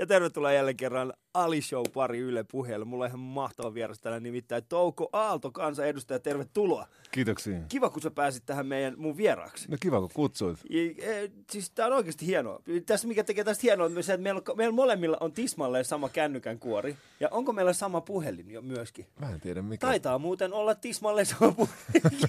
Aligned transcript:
Ja 0.00 0.06
tervetuloa 0.06 0.52
jälleen 0.52 0.76
kerran 0.76 1.12
Ali 1.34 1.62
Show 1.62 1.84
pari 1.94 2.18
Yle 2.18 2.44
puheelle. 2.44 2.84
Mulla 2.84 3.04
on 3.04 3.08
ihan 3.08 3.20
mahtava 3.20 3.74
vieras 3.74 3.98
täällä 3.98 4.20
nimittäin 4.20 4.64
Touko 4.68 5.08
Aalto, 5.12 5.50
kansanedustaja. 5.50 6.18
Tervetuloa. 6.18 6.86
Kiitoksia. 7.10 7.58
Kiva, 7.68 7.90
kun 7.90 8.02
sä 8.02 8.10
pääsit 8.10 8.46
tähän 8.46 8.66
meidän 8.66 8.94
mun 8.96 9.16
vieraaksi. 9.16 9.70
No 9.70 9.76
kiva, 9.80 10.00
kun 10.00 10.10
kutsuit. 10.14 10.58
Ja, 10.70 10.80
e, 10.82 11.30
siis 11.50 11.70
tää 11.70 11.86
on 11.86 11.92
oikeasti 11.92 12.26
hienoa. 12.26 12.62
Tässä 12.86 13.08
mikä 13.08 13.24
tekee 13.24 13.44
tästä 13.44 13.60
hienoa 13.62 13.86
on 13.86 14.02
se, 14.02 14.12
että 14.12 14.22
meillä, 14.22 14.40
meillä 14.56 14.74
molemmilla 14.74 15.16
on 15.20 15.32
tismalleen 15.32 15.84
sama 15.84 16.08
kännykän 16.08 16.58
kuori. 16.58 16.96
Ja 17.20 17.28
onko 17.30 17.52
meillä 17.52 17.72
sama 17.72 18.00
puhelin 18.00 18.50
jo 18.50 18.62
myöskin? 18.62 19.06
Mä 19.18 19.30
en 19.30 19.40
tiedä 19.40 19.62
mikä. 19.62 19.86
Taitaa 19.86 20.18
muuten 20.18 20.52
olla 20.52 20.74
tismalleen 20.74 21.26
sama 21.26 21.52
puhelin. 21.52 22.28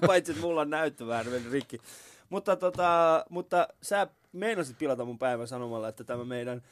Paitsi, 0.06 0.32
että 0.32 0.42
mulla 0.42 0.60
on 0.60 0.70
näyttö 0.70 1.06
vähän 1.06 1.26
rikki. 1.50 1.78
Mutta, 2.30 2.56
tota, 2.56 3.24
mutta 3.30 3.68
sä 3.82 4.08
meinasit 4.32 4.78
pilata 4.78 5.04
mun 5.04 5.18
päivän 5.18 5.48
sanomalla, 5.48 5.88
että 5.88 6.04
tämä 6.04 6.24
meidän 6.24 6.62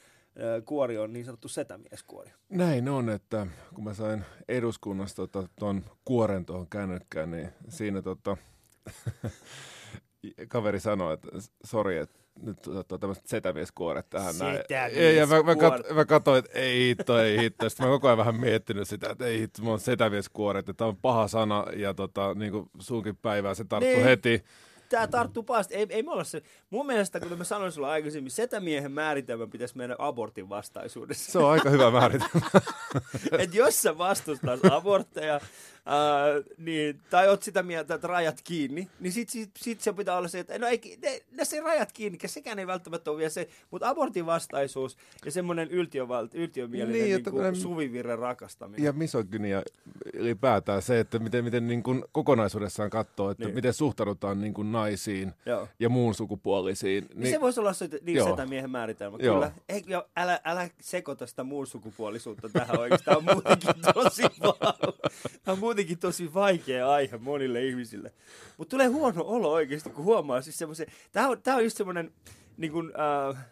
kuori 0.65 0.97
on 0.97 1.13
niin 1.13 1.25
sanottu 1.25 1.47
setämieskuori. 1.47 2.31
Näin 2.49 2.89
on, 2.89 3.09
että 3.09 3.47
kun 3.73 3.83
mä 3.83 3.93
sain 3.93 4.25
eduskunnasta 4.47 5.27
tota, 5.27 5.49
ton 5.59 5.83
kuoren 6.05 6.45
tuohon 6.45 6.67
kännykkään, 6.69 7.31
niin 7.31 7.49
siinä 7.69 8.01
tota, 8.01 8.37
kaveri 10.47 10.79
sanoi, 10.79 11.13
että 11.13 11.29
sori, 11.65 11.97
että 11.97 12.19
nyt 12.41 12.61
tota, 12.61 12.97
tämmöiset 12.97 13.27
setämieskuoret 13.27 14.09
tähän 14.09 14.37
näin. 14.37 14.59
Ja, 14.69 15.11
ja 15.11 15.27
mä, 15.27 15.43
mä, 15.43 15.55
kat, 15.55 15.81
mä 15.95 16.05
katsoin, 16.05 16.39
että 16.39 16.59
ei 16.59 16.87
hitto, 16.87 17.19
ei 17.19 17.39
hitto. 17.39 17.69
Sitten 17.69 17.87
mä 17.87 17.91
koko 17.91 18.07
ajan 18.07 18.17
vähän 18.17 18.35
miettinyt 18.35 18.87
sitä, 18.87 19.09
että 19.09 19.25
ei 19.25 19.39
hitto, 19.39 19.61
mulla 19.61 19.73
on 19.73 19.79
setämieskuoret, 19.79 20.59
että 20.69 20.73
tämä 20.73 20.87
on 20.87 20.97
paha 20.97 21.27
sana 21.27 21.65
ja 21.75 21.93
tota, 21.93 22.33
niin 22.33 22.51
kuin 22.51 22.69
sunkin 22.79 23.17
päivää 23.17 23.53
se 23.53 23.63
tarttuu 23.63 23.93
niin. 23.93 24.03
heti 24.03 24.43
tämä 24.91 25.07
tarttuu 25.07 25.43
pahasti. 25.43 25.75
Ei, 25.75 25.87
ei 25.89 26.03
me 26.03 26.11
olla 26.11 26.23
se. 26.23 26.41
Mun 26.69 26.85
mielestä, 26.85 27.19
kuten 27.19 27.37
mä 27.37 27.43
sanoin 27.43 27.71
sulla 27.71 27.91
aikaisemmin, 27.91 28.31
setämiehen 28.31 28.91
määritelmä 28.91 29.47
pitäisi 29.47 29.77
mennä 29.77 29.95
abortin 29.99 30.49
vastaisuudessa. 30.49 31.31
Se 31.31 31.37
on 31.37 31.51
aika 31.51 31.69
hyvä 31.69 31.91
määritelmä. 31.91 32.47
Et 33.39 33.53
jos 33.53 33.81
sä 33.81 33.97
vastustaa 33.97 34.57
abortteja, 34.71 35.39
Niin, 36.57 37.01
tai 37.09 37.29
oot 37.29 37.43
sitä 37.43 37.63
mieltä, 37.63 37.93
että 37.93 38.07
rajat 38.07 38.41
kiinni, 38.43 38.87
niin 38.99 39.13
sit, 39.13 39.29
sit, 39.29 39.49
sit 39.57 39.81
se 39.81 39.93
pitää 39.93 40.17
olla 40.17 40.27
se, 40.27 40.39
että 40.39 40.59
no 40.59 40.67
ei, 40.67 40.97
ne, 41.01 41.21
ne 41.31 41.45
se 41.45 41.61
rajat 41.61 41.91
kiinni, 41.91 42.19
sekään 42.25 42.59
ei 42.59 42.67
välttämättä 42.67 43.11
ole 43.11 43.17
vielä 43.17 43.29
se, 43.29 43.47
mutta 43.71 43.89
abortin 43.89 44.25
vastaisuus 44.25 44.97
ja 45.25 45.31
semmoinen 45.31 45.67
yltiömielinen 45.71 46.91
niin, 46.91 47.15
niin 47.15 47.23
kuin, 47.23 47.55
suvivirren 47.55 48.19
rakastaminen. 48.19 48.85
Ja 48.85 48.93
misogynia 48.93 49.61
ylipäätään 50.13 50.81
se, 50.81 50.99
että 50.99 51.19
miten, 51.19 51.43
miten 51.43 51.67
niin 51.67 51.83
kuin 51.83 52.03
kokonaisuudessaan 52.11 52.89
katsoo, 52.89 53.29
että 53.29 53.45
niin. 53.45 53.55
miten 53.55 53.73
suhtaudutaan 53.73 54.41
niin 54.41 54.53
kuin 54.53 54.71
naisiin 54.71 55.33
Joo. 55.45 55.67
ja 55.79 55.89
muun 55.89 56.15
sukupuolisiin. 56.15 57.05
Niin, 57.09 57.19
niin 57.19 57.33
se 57.33 57.41
voisi 57.41 57.59
olla 57.59 57.73
se, 57.73 57.89
niin 58.01 58.17
Joo. 58.17 58.37
miehen 58.49 58.69
määritelmä. 58.69 59.17
Joo. 59.21 59.35
Kyllä. 59.35 59.51
Ei, 59.69 59.83
älä, 60.15 60.39
älä 60.43 60.69
sekoita 60.81 61.27
sitä 61.27 61.43
muun 61.43 61.67
sukupuolisuutta 61.67 62.49
tähän 62.49 62.79
oikeastaan. 62.79 63.23
Muutenkin 63.23 63.69
tosi 63.93 64.23
muutenkin 65.71 65.99
tosi 65.99 66.33
vaikea 66.33 66.91
aihe 66.91 67.17
monille 67.17 67.65
ihmisille. 67.65 68.13
Mutta 68.57 68.71
tulee 68.71 68.87
huono 68.87 69.23
olo 69.23 69.51
oikeasti, 69.51 69.89
kun 69.89 70.05
huomaa 70.05 70.41
siis 70.41 70.57
semmoisen... 70.57 70.87
Tämä 71.11 71.29
on, 71.29 71.41
tämä 71.41 71.57
on 71.57 71.63
just 71.63 71.77
semmoinen... 71.77 72.11
Niin 72.57 72.71
kun, 72.71 72.93
äh, 73.29 73.45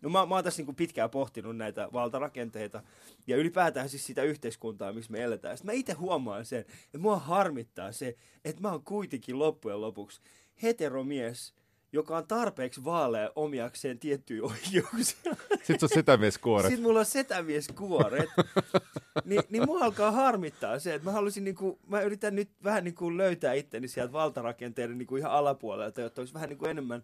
no 0.00 0.10
mä, 0.10 0.26
mä 0.26 0.34
oon 0.34 0.44
tässä 0.44 0.62
niin 0.62 0.74
pitkään 0.74 1.10
pohtinut 1.10 1.56
näitä 1.56 1.88
valtarakenteita 1.92 2.82
ja 3.26 3.36
ylipäätään 3.36 3.88
siis 3.88 4.06
sitä 4.06 4.22
yhteiskuntaa, 4.22 4.92
missä 4.92 5.12
me 5.12 5.22
eletään. 5.22 5.56
Sitten 5.56 5.74
mä 5.74 5.78
itse 5.78 5.92
huomaan 5.92 6.44
sen, 6.44 6.60
että 6.60 6.98
mua 6.98 7.18
harmittaa 7.18 7.92
se, 7.92 8.16
että 8.44 8.62
mä 8.62 8.70
oon 8.70 8.84
kuitenkin 8.84 9.38
loppujen 9.38 9.80
lopuksi 9.80 10.20
heteromies, 10.62 11.54
joka 11.92 12.16
on 12.16 12.26
tarpeeksi 12.26 12.84
vaalea 12.84 13.30
omiakseen 13.36 13.98
tiettyjä 13.98 14.42
oikeuksia. 14.42 15.36
Sitten 15.62 15.78
on 15.82 15.88
setämieskuoret. 15.88 16.68
Sitten 16.68 16.82
mulla 16.82 16.98
on 16.98 17.06
setämieskuoret. 17.06 18.28
Ni, 19.24 19.36
niin 19.50 19.66
mua 19.66 19.84
alkaa 19.84 20.10
harmittaa 20.10 20.78
se, 20.78 20.94
että 20.94 21.04
mä 21.08 21.12
haluaisin 21.12 21.44
niinku, 21.44 21.78
mä 21.86 22.00
yritän 22.00 22.34
nyt 22.34 22.50
vähän 22.64 22.84
niinku 22.84 23.16
löytää 23.16 23.52
itteni 23.52 23.88
sieltä 23.88 24.12
valtarakenteiden 24.12 24.98
niinku 24.98 25.16
ihan 25.16 25.32
alapuolelta, 25.32 26.00
jotta 26.00 26.20
olisi 26.20 26.34
vähän 26.34 26.48
niinku 26.48 26.66
enemmän, 26.66 27.02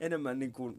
enemmän, 0.00 0.38
niinku, 0.38 0.74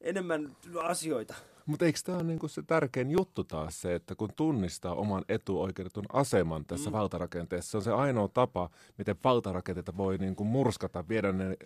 enemmän 0.00 0.56
asioita. 0.82 1.34
Mutta 1.66 1.84
eikö 1.84 1.98
tämä 2.04 2.18
ole 2.18 2.24
niinku 2.24 2.48
se 2.48 2.62
tärkein 2.62 3.10
juttu 3.10 3.44
taas 3.44 3.80
se, 3.82 3.94
että 3.94 4.14
kun 4.14 4.30
tunnistaa 4.36 4.94
oman 4.94 5.24
etuoikeudetun 5.28 6.04
aseman 6.12 6.64
tässä 6.64 6.90
mm. 6.90 6.96
valtarakenteessa, 6.96 7.70
se 7.70 7.76
on 7.76 7.82
se 7.82 7.92
ainoa 7.92 8.28
tapa, 8.28 8.70
miten 8.98 9.16
valtarakenteita 9.24 9.96
voi 9.96 10.18
niinku 10.18 10.44
murskata, 10.44 11.08
viedä 11.08 11.32
ne 11.32 11.56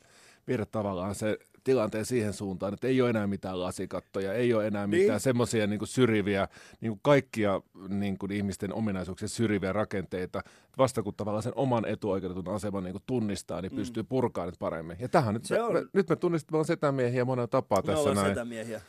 viedä 0.47 0.67
tavallaan 0.67 1.15
se 1.15 1.39
tilanteen 1.67 2.05
siihen 2.05 2.33
suuntaan, 2.33 2.75
että 2.75 2.87
ei 2.87 3.01
ole 3.01 3.11
enää 3.11 3.27
mitään 3.27 3.61
lasikattoja, 3.61 4.33
ei 4.33 4.55
ole 4.55 4.67
enää 4.67 4.87
mitään 4.87 5.09
niin. 5.09 5.21
semmoisia 5.21 5.67
niin 5.67 5.81
syrjiviä, 5.85 6.49
niin 6.81 6.91
kuin 6.91 7.01
kaikkia 7.03 7.61
niin 7.89 8.19
kuin 8.19 8.33
ihmisten 8.33 8.75
ominaisuuksia 8.75 9.29
syrjiviä 9.29 9.73
rakenteita. 9.73 10.43
Vasta 10.79 11.03
kun 11.03 11.15
tavallaan 11.15 11.43
sen 11.43 11.53
oman 11.57 11.85
etuoikeudetun 11.85 12.55
aseman 12.55 12.85
niin 12.85 12.93
kuin 12.93 13.03
tunnistaa, 13.07 13.63
niin 13.63 13.73
mm. 13.73 13.77
pystyy 13.77 14.03
purkaamaan 14.03 14.49
nyt 14.49 14.59
paremmin. 14.59 14.97
Ja 15.01 15.09
tähän 15.09 15.35
nyt, 15.35 15.45
se 15.45 15.55
me, 15.55 15.63
on... 15.63 15.73
me, 15.73 15.85
nyt 15.93 16.09
me 16.09 16.17
tunnistamme 16.17 16.65
setämiehiä 16.65 17.25
monella 17.25 17.47
tapaa 17.47 17.83
me 17.83 17.93
tässä 17.93 18.15
näin. 18.15 18.29
setämiehiä. 18.29 18.81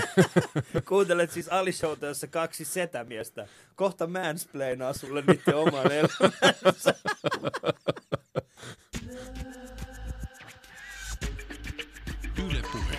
Kuuntelet 0.88 1.30
siis 1.30 1.48
Alishouta, 1.48 2.06
jossa 2.06 2.26
kaksi 2.26 2.64
setämiestä 2.64 3.48
kohta 3.76 4.06
mansplainaa 4.06 4.92
sulle 4.92 5.24
niiden 5.26 5.56
oman 5.56 5.92
elämänsä. 6.00 6.94
Yle 12.46 12.62
Puhe. 12.62 12.98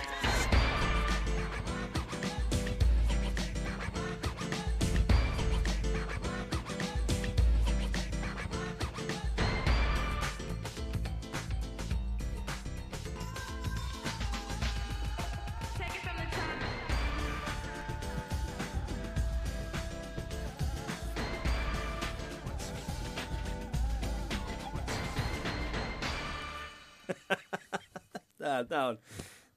Tää, 28.68 28.96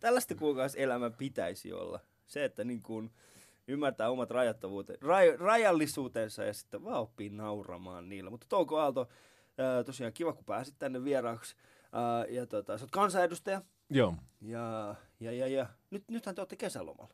tällaista 0.02 0.36
elämän 0.76 1.14
pitäisi 1.14 1.74
olla. 1.74 2.00
Se, 2.28 2.46
että 2.46 2.64
niin 2.64 2.82
kuin 2.82 3.12
ymmärtää 3.68 4.10
omat 4.10 4.32
raj, 5.02 5.38
rajallisuutensa 5.38 6.44
ja 6.44 6.54
sitten 6.54 6.84
vaan 6.84 7.02
oppii 7.02 7.30
nauramaan 7.30 8.10
niillä. 8.10 8.30
Mutta 8.30 8.48
Touko 8.50 8.80
Aalto, 8.80 9.10
ää, 9.58 9.84
tosiaan 9.84 10.14
kiva 10.14 10.34
kun 10.34 10.46
pääsit 10.46 10.76
tänne 10.80 11.04
vieraaksi. 11.04 11.56
Ää, 11.92 12.26
ja 12.26 12.46
tota, 12.46 12.78
sä 12.78 12.84
oot 12.84 12.92
kansanedustaja. 12.92 13.62
Joo. 13.90 14.16
Ja, 14.42 14.96
ja, 15.20 15.32
ja, 15.32 15.48
ja. 15.48 15.66
Nyt, 15.90 16.04
nythän 16.08 16.36
te 16.36 16.42
olette 16.42 16.56
kesälomalla. 16.56 17.14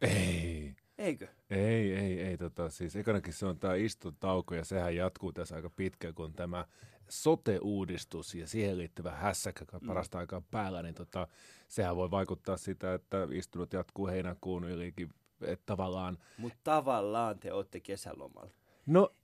Ei. 0.00 0.55
Eikö? 0.98 1.28
Ei, 1.50 1.94
ei, 1.94 2.20
ei. 2.20 2.36
Tota, 2.36 2.70
siis 2.70 2.96
ekanakin 2.96 3.32
se 3.32 3.46
on 3.46 3.58
tämä 3.58 3.74
istutauko 3.74 4.54
ja 4.54 4.64
sehän 4.64 4.96
jatkuu 4.96 5.32
tässä 5.32 5.56
aika 5.56 5.70
pitkä, 5.70 6.12
kun 6.12 6.32
tämä 6.32 6.64
sote-uudistus 7.08 8.34
ja 8.34 8.46
siihen 8.46 8.78
liittyvä 8.78 9.10
hässäkkä 9.10 9.64
mm. 9.80 9.86
parasta 9.86 10.18
aikaa 10.18 10.42
päällä, 10.50 10.82
niin 10.82 10.94
tota, 10.94 11.28
sehän 11.68 11.96
voi 11.96 12.10
vaikuttaa 12.10 12.56
sitä, 12.56 12.94
että 12.94 13.28
istunut 13.32 13.72
jatkuu 13.72 14.06
heinäkuun 14.06 14.64
ylikin, 14.64 15.10
että 15.40 15.66
tavallaan... 15.66 16.18
Mutta 16.38 16.58
tavallaan 16.64 17.38
te 17.38 17.52
olette 17.52 17.80
kesälomalla. 17.80 18.50
No 18.86 19.14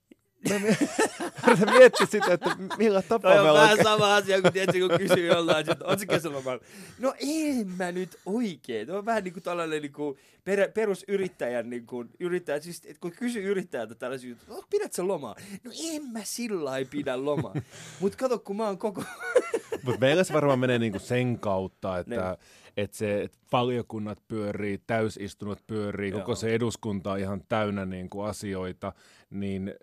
Mä 0.50 1.72
miettiä 1.78 2.06
sitä, 2.06 2.32
että 2.32 2.56
millä 2.78 3.02
tapaa 3.02 3.34
Toi 3.34 3.48
on 3.48 3.54
vähän 3.54 3.78
sama 3.82 4.14
asia, 4.14 4.42
kun, 4.42 4.52
tietysti, 4.52 4.80
kun 4.80 4.98
kysyy 4.98 5.26
jollain, 5.26 5.70
että 5.70 5.96
se 5.96 6.06
kesälomalla. 6.06 6.60
No 6.98 7.14
en 7.20 7.68
mä 7.76 7.92
nyt 7.92 8.18
oikein. 8.26 8.90
On 8.90 9.04
vähän 9.04 9.24
niin 9.24 9.32
kuin 9.32 9.42
tällainen 9.42 9.82
niin 9.82 9.92
kuin 9.92 10.18
per, 10.44 10.72
perusyrittäjän, 10.72 11.70
niin 11.70 11.86
kuin, 11.86 12.10
yrittäjä, 12.20 12.60
siis 12.60 12.82
kun 13.00 13.12
kysyy 13.12 13.50
yrittäjältä 13.50 13.94
tällaisia 13.94 14.30
juttuja, 14.30 14.56
no, 14.56 14.64
pidät 14.70 14.92
sä 14.92 15.08
lomaa? 15.08 15.34
No 15.64 15.70
en 15.90 16.02
mä 16.12 16.20
sillä 16.24 16.70
pidä 16.90 17.24
lomaa. 17.24 17.54
Mutta 18.00 18.18
kato, 18.18 18.38
kun 18.38 18.56
mä 18.56 18.66
oon 18.66 18.78
koko... 18.78 19.04
Mutta 19.84 20.00
meillä 20.00 20.24
se 20.24 20.32
varmaan 20.32 20.58
menee 20.58 20.78
niin 20.78 20.92
kuin 20.92 21.02
sen 21.02 21.38
kautta, 21.38 21.98
että... 21.98 22.16
Ne 22.16 22.38
että 22.76 22.96
se 22.96 23.22
että 23.22 23.38
valiokunnat 23.52 24.18
pyörii, 24.28 24.78
täysistunut 24.86 25.58
pyörii, 25.66 26.10
Joo. 26.10 26.20
koko 26.20 26.34
se 26.34 26.54
eduskunta 26.54 27.12
on 27.12 27.18
ihan 27.18 27.42
täynnä 27.48 27.84
niin 27.84 28.10
kuin 28.10 28.26
asioita, 28.26 28.92
niin 29.30 29.74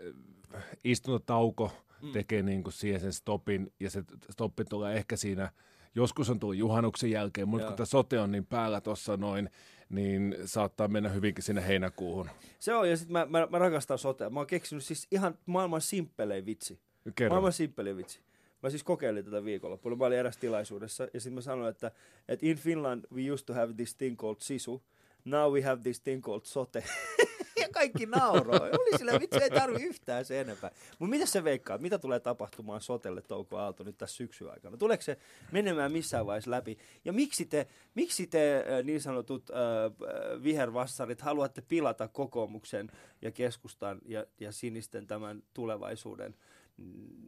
istuntotauko 0.84 1.72
mm. 2.02 2.12
tekee 2.12 2.42
niin 2.42 2.64
kuin 2.64 2.74
siihen 2.74 3.02
sen 3.02 3.14
stopin, 3.14 3.74
ja 3.80 3.90
se 3.90 4.04
stoppi 4.30 4.66
tulee 4.66 4.98
ehkä 4.98 5.16
siinä, 5.16 5.52
joskus 5.96 6.30
on 6.30 6.40
tullut 6.40 6.58
juhannuksen 6.58 7.12
jälkeen, 7.12 7.48
mutta 7.48 7.68
kun 7.68 7.76
tämä 7.76 7.86
sote 7.86 8.20
on 8.20 8.32
niin 8.32 8.46
päällä 8.46 8.82
tuossa 8.82 9.18
noin, 9.18 9.50
niin 9.90 10.36
saattaa 10.46 10.88
mennä 10.88 11.10
hyvinkin 11.10 11.44
sinne 11.44 11.68
heinäkuuhun. 11.68 12.30
Se 12.60 12.76
on, 12.76 12.90
ja 12.90 12.98
sitten 12.98 13.14
mä, 13.14 13.26
mä, 13.26 13.48
mä, 13.50 13.60
rakastan 13.60 13.98
sotea. 13.98 14.30
Mä 14.30 14.40
oon 14.40 14.48
keksinyt 14.48 14.84
siis 14.84 15.08
ihan 15.12 15.38
maailman 15.46 15.82
simppelein 15.82 16.46
vitsi. 16.46 16.80
Kerro. 17.16 17.34
Maailman 17.34 17.54
simppelein 17.54 17.98
vitsi. 17.98 18.20
Mä 18.64 18.70
siis 18.70 18.84
kokeilin 18.84 19.26
tätä 19.26 19.44
viikonloppuna. 19.46 19.96
Mä 19.96 20.06
olin 20.06 20.18
eräs 20.18 20.38
tilaisuudessa, 20.38 21.08
ja 21.14 21.22
sitten 21.22 21.34
mä 21.34 21.42
sanoin, 21.42 21.70
että, 21.70 21.92
että 22.28 22.46
in 22.46 22.58
Finland 22.58 23.06
we 23.14 23.32
used 23.32 23.46
to 23.46 23.54
have 23.54 23.74
this 23.74 23.96
thing 23.96 24.18
called 24.18 24.38
sisu, 24.40 24.84
now 25.26 25.54
we 25.54 25.62
have 25.62 25.82
this 25.82 26.02
thing 26.02 26.24
called 26.24 26.46
sote. 26.46 26.84
kaikki 27.72 28.06
nauroi. 28.06 28.70
Oli 28.80 28.98
sillä 28.98 29.20
vitsi, 29.20 29.44
ei 29.44 29.50
tarvi 29.50 29.84
yhtään 29.84 30.26
se 30.26 30.42
enempää. 30.42 30.72
Mutta 31.00 31.10
mitä 31.10 31.26
se 31.26 31.44
veikkaa? 31.44 31.78
Mitä 31.78 32.00
tulee 32.00 32.20
tapahtumaan 32.20 32.82
sotelle 32.82 33.22
Touko 33.22 33.58
Aalto 33.58 33.84
nyt 33.84 33.98
tässä 33.98 34.16
syksyn 34.16 34.50
aikana? 34.50 34.78
Tuleeko 34.78 35.02
se 35.02 35.18
menemään 35.52 35.92
missään 35.92 36.26
vaiheessa 36.26 36.52
läpi? 36.52 36.78
Ja 37.06 37.14
miksi 37.14 37.46
te, 37.46 37.68
miksi 37.96 38.28
te 38.28 38.66
niin 38.84 39.02
sanotut 39.02 39.50
äh, 39.50 40.44
vihervassarit 40.44 41.22
haluatte 41.22 41.62
pilata 41.62 42.08
kokoomuksen 42.08 42.92
ja 43.22 43.32
keskustan 43.32 44.00
ja, 44.06 44.26
ja 44.40 44.52
sinisten 44.52 45.08
tämän 45.08 45.44
tulevaisuuden? 45.54 46.36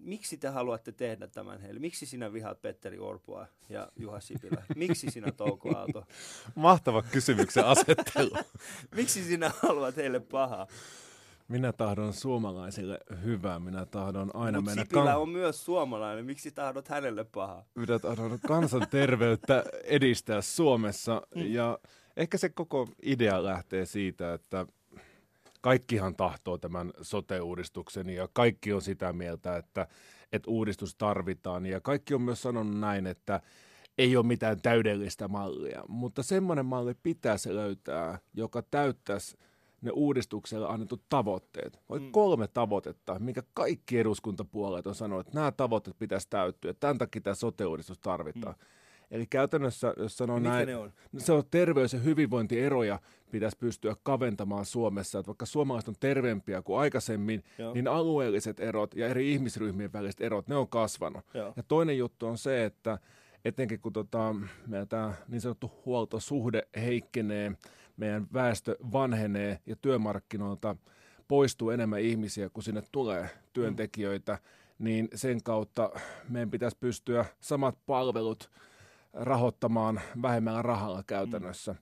Miksi 0.02 0.38
te 0.38 0.48
haluatte 0.48 0.92
tehdä 0.92 1.28
tämän 1.28 1.62
heille? 1.62 1.80
Miksi 1.80 2.06
sinä 2.06 2.34
vihaat 2.34 2.62
Petteri 2.62 3.00
Orpoa 3.00 3.48
ja 3.70 3.92
Juha 3.96 4.20
Sipilä? 4.20 4.64
Miksi 4.76 5.12
sinä 5.12 5.32
Touko 5.32 5.78
Aalto? 5.78 6.04
Mahtava 6.56 7.02
kysymyksen 7.02 7.66
asettelu. 7.66 8.32
miksi 8.96 9.24
sinä 9.24 9.52
haluat 9.62 9.98
heille 9.98 10.20
pahaa? 10.20 10.68
Minä 11.48 11.74
tahdon 11.74 12.14
suomalaisille 12.14 13.00
hyvää. 13.24 13.60
Minä 13.60 13.86
tahdon 13.86 14.36
aina 14.36 14.58
Mut 14.58 14.66
mennä... 14.66 14.84
Sipilä 14.84 15.04
kan... 15.04 15.22
on 15.22 15.30
myös 15.30 15.66
suomalainen. 15.66 16.26
Miksi 16.26 16.52
tahdot 16.52 16.88
hänelle 16.88 17.24
pahaa? 17.24 17.66
Minä 17.76 18.00
tahdon 18.00 18.40
kansanterveyttä 18.48 19.64
edistää 19.84 20.42
Suomessa. 20.42 21.22
Mm. 21.36 21.42
Ja 21.42 21.80
ehkä 22.18 22.38
se 22.38 22.50
koko 22.50 22.88
idea 23.04 23.44
lähtee 23.44 23.86
siitä, 23.86 24.34
että 24.34 24.66
kaikkihan 25.62 26.16
tahtoo 26.16 26.58
tämän 26.58 26.92
sote-uudistuksen 27.02 28.10
ja 28.10 28.28
kaikki 28.34 28.74
on 28.74 28.82
sitä 28.82 29.14
mieltä, 29.14 29.58
että, 29.58 29.88
että 30.32 30.52
uudistus 30.52 30.96
tarvitaan. 30.96 31.66
Ja 31.66 31.82
kaikki 31.82 32.14
on 32.14 32.22
myös 32.22 32.42
sanonut 32.42 32.80
näin, 32.80 33.08
että 33.08 33.42
ei 33.98 34.18
ole 34.18 34.26
mitään 34.26 34.62
täydellistä 34.62 35.28
mallia, 35.28 35.84
mutta 35.88 36.24
semmoinen 36.24 36.66
malli 36.66 36.94
pitäisi 37.04 37.56
löytää, 37.56 38.20
joka 38.34 38.62
täyttäisi 38.62 39.38
ne 39.82 39.92
uudistukselle 39.92 40.68
annetut 40.68 41.04
tavoitteet. 41.10 41.80
Vai 41.90 42.00
mm. 42.00 42.12
kolme 42.12 42.48
tavoitetta, 42.48 43.20
mikä 43.20 43.44
kaikki 43.54 44.00
eduskuntapuolet 44.00 44.88
on 44.88 44.96
sanonut, 44.96 45.28
että 45.28 45.40
nämä 45.40 45.52
tavoitteet 45.52 46.00
pitäisi 46.00 46.28
täyttyä. 46.30 46.74
Tämän 46.74 46.98
takia 46.98 47.22
tämä 47.22 47.36
sote-uudistus 47.36 48.00
tarvitaan. 48.00 48.56
Mm. 48.56 48.66
Eli 49.12 49.26
käytännössä, 49.26 49.94
jos 49.98 50.18
sanoo 50.18 50.38
ja 50.38 50.44
näin, 50.44 50.78
on? 50.78 50.94
se 51.18 51.32
on 51.32 51.44
terveys- 51.52 51.94
ja 51.94 52.00
hyvinvointieroja 52.00 53.00
pitäisi 53.32 53.58
pystyä 53.58 53.96
kaventamaan 54.04 54.66
Suomessa. 54.66 55.20
Että 55.20 55.28
vaikka 55.28 55.46
suomalaiset 55.46 55.88
on 55.88 55.96
terveempiä 56.00 56.62
kuin 56.62 56.80
aikaisemmin, 56.80 57.44
Joo. 57.58 57.74
niin 57.74 57.88
alueelliset 57.88 58.60
erot 58.60 58.96
ja 58.96 59.08
eri 59.08 59.32
ihmisryhmien 59.32 59.94
väliset 59.94 60.22
erot, 60.22 60.48
ne 60.48 60.56
on 60.56 60.68
kasvanut. 60.68 61.26
Joo. 61.34 61.54
Ja 61.56 61.64
toinen 61.64 61.98
juttu 61.98 62.28
on 62.28 62.38
se, 62.38 62.66
että 62.66 62.98
etenkin 63.46 63.80
kun 63.80 63.94
tota, 63.94 64.36
meidän 64.68 64.88
tämä 64.88 65.14
niin 65.28 65.42
sanottu 65.42 65.72
huoltosuhde 65.86 66.68
heikkenee, 66.76 67.52
meidän 67.98 68.28
väestö 68.34 68.76
vanhenee 68.92 69.60
ja 69.66 69.76
työmarkkinoilta 69.76 70.76
poistuu 71.28 71.70
enemmän 71.70 72.02
ihmisiä, 72.02 72.50
kun 72.50 72.64
sinne 72.64 72.84
tulee 72.92 73.30
työntekijöitä, 73.54 74.34
mm. 74.34 74.84
niin 74.86 75.08
sen 75.16 75.44
kautta 75.44 75.90
meidän 76.30 76.52
pitäisi 76.52 76.78
pystyä 76.80 77.26
samat 77.40 77.78
palvelut– 77.86 78.50
rahoittamaan 79.14 80.02
vähemmällä 80.22 80.62
rahalla 80.62 81.04
käytännössä. 81.08 81.72
Mm. 81.72 81.78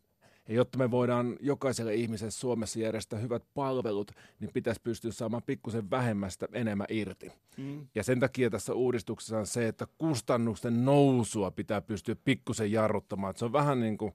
Ja 0.50 0.56
jotta 0.56 0.78
me 0.78 0.92
voidaan 0.92 1.38
jokaiselle 1.40 1.96
ihmiselle 1.96 2.32
Suomessa 2.32 2.80
järjestää 2.80 3.20
hyvät 3.20 3.44
palvelut, 3.54 4.12
niin 4.40 4.52
pitäisi 4.54 4.82
pystyä 4.84 5.12
saamaan 5.12 5.44
pikkusen 5.46 5.90
vähemmästä 5.90 6.48
enemmän 6.54 6.88
irti. 6.90 7.32
Mm. 7.58 7.88
Ja 7.96 8.04
sen 8.04 8.20
takia 8.20 8.50
tässä 8.50 8.74
uudistuksessa 8.74 9.38
on 9.38 9.46
se, 9.46 9.68
että 9.68 9.88
kustannusten 9.98 10.86
nousua 10.86 11.52
pitää 11.52 11.82
pystyä 11.82 12.16
pikkusen 12.24 12.72
jarruttamaan. 12.72 13.32
Että 13.32 13.40
se 13.40 13.46
on 13.46 13.54
vähän 13.54 13.80
niin 13.80 13.98
kuin 13.98 14.14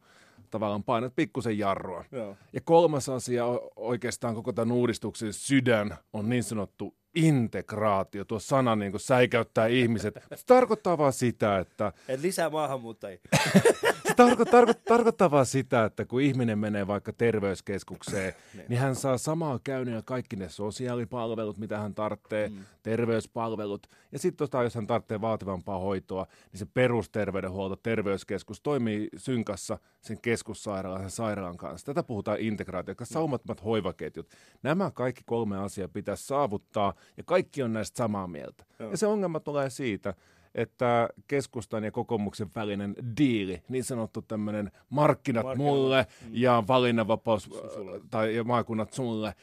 tavallaan 0.51 0.85
painat 0.85 1.17
pikkusen 1.17 1.59
jarrua. 1.59 2.05
Joo. 2.13 2.37
Ja 2.53 2.61
kolmas 2.61 3.09
asia 3.09 3.45
oikeastaan 3.77 4.35
koko 4.35 4.53
tämän 4.53 4.73
uudistuksen 4.73 5.33
sydän 5.33 5.97
on 6.13 6.29
niin 6.29 6.45
sanottu 6.45 6.95
integraatio. 7.15 8.25
Tuo 8.25 8.39
sana 8.39 8.77
niin 8.77 8.93
kuin 8.93 9.01
säikäyttää 9.01 9.67
ihmiset. 9.67 10.15
Se 10.35 10.47
tarkoittaa 10.47 10.99
vaan 10.99 11.13
sitä, 11.13 11.59
että... 11.59 11.93
Et 12.09 12.21
lisää 12.23 12.51
maahanmuuttajia. 12.51 13.19
se 14.09 14.15
tarko, 14.17 14.45
tarko, 14.45 14.73
tarkoittaa 14.75 15.31
vaan 15.31 15.47
sitä, 15.47 15.85
että 15.85 16.05
kun 16.05 16.21
ihminen 16.21 16.59
menee 16.59 16.87
vaikka 16.87 17.13
terveyskeskukseen, 17.13 18.35
niin. 18.55 18.67
niin 18.69 18.81
hän 18.81 18.97
saa 18.97 19.19
samaa 19.19 19.61
käynniä 19.65 20.03
kaikki 20.05 20.37
ne 20.37 20.49
sosiaalipalvelut, 20.49 21.59
mitä 21.59 21.79
hän 21.79 21.95
tarvitsee, 21.95 22.49
mm. 22.49 22.65
terveyspalvelut. 22.83 23.87
Ja 24.13 24.19
sitten 24.19 24.39
tota, 24.39 24.63
jos 24.63 24.75
hän 24.75 24.87
tarvitsee 24.87 25.21
vaativampaa 25.21 25.79
hoitoa, 25.79 26.27
niin 26.53 26.59
se 26.59 26.67
perusterveydenhuolto, 26.75 27.77
terveyskeskus 27.77 28.61
toimii 28.61 29.09
synkassa 29.17 29.79
sen 30.01 30.21
keskussairaalan, 30.21 31.01
sen 31.01 31.11
sairaalan 31.11 31.57
kanssa. 31.57 31.87
Tätä 31.87 32.03
puhutaan 32.03 32.41
integraatio, 32.41 32.95
saumattomat 33.03 33.65
hoivaketjut. 33.65 34.31
Nämä 34.63 34.91
kaikki 34.91 35.23
kolme 35.27 35.59
asiaa 35.59 35.89
pitäisi 35.89 36.27
saavuttaa 36.27 36.95
ja 37.17 37.23
kaikki 37.27 37.63
on 37.63 37.73
näistä 37.73 37.97
samaa 37.97 38.27
mieltä. 38.27 38.65
Joo. 38.79 38.91
Ja 38.91 38.97
se 38.97 39.07
ongelma 39.07 39.41
tulee 39.41 39.71
siitä, 39.71 40.15
että 40.55 41.09
keskustan 41.29 41.85
ja 41.85 41.91
kokoomuksen 41.91 42.51
välinen 42.55 42.95
diili, 43.19 43.63
niin 43.69 43.85
sanottu 43.85 44.23
tämmöinen 44.23 44.71
markkinat, 44.91 45.45
markkinat 45.45 45.67
mulle 45.73 46.07
mm. 46.23 46.29
ja 46.33 46.65
valinnanvapaus 46.69 47.43
sulle. 47.75 48.01
tai 48.11 48.37
ja 48.37 48.45
maakunnat 48.45 48.93
sulle, 48.93 49.35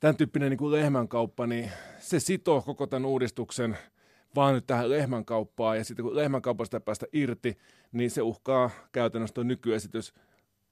tämän 0.00 0.16
tyyppinen 0.16 0.50
niin 0.50 0.58
kuin 0.58 0.72
lehmänkauppa, 0.72 1.46
niin 1.46 1.70
se 1.98 2.20
sitoo 2.20 2.62
koko 2.62 2.86
tämän 2.86 3.06
uudistuksen 3.06 3.78
vaan 4.36 4.54
nyt 4.54 4.66
tähän 4.66 4.90
lehmänkauppaan, 4.90 5.78
ja 5.78 5.84
sitten 5.84 6.04
kun 6.04 6.16
lehmänkaupasta 6.16 6.80
päästä 6.80 7.06
irti, 7.12 7.58
niin 7.92 8.10
se 8.10 8.22
uhkaa 8.22 8.70
käytännössä 8.92 9.34
tuo 9.34 9.44
nykyesitys 9.44 10.14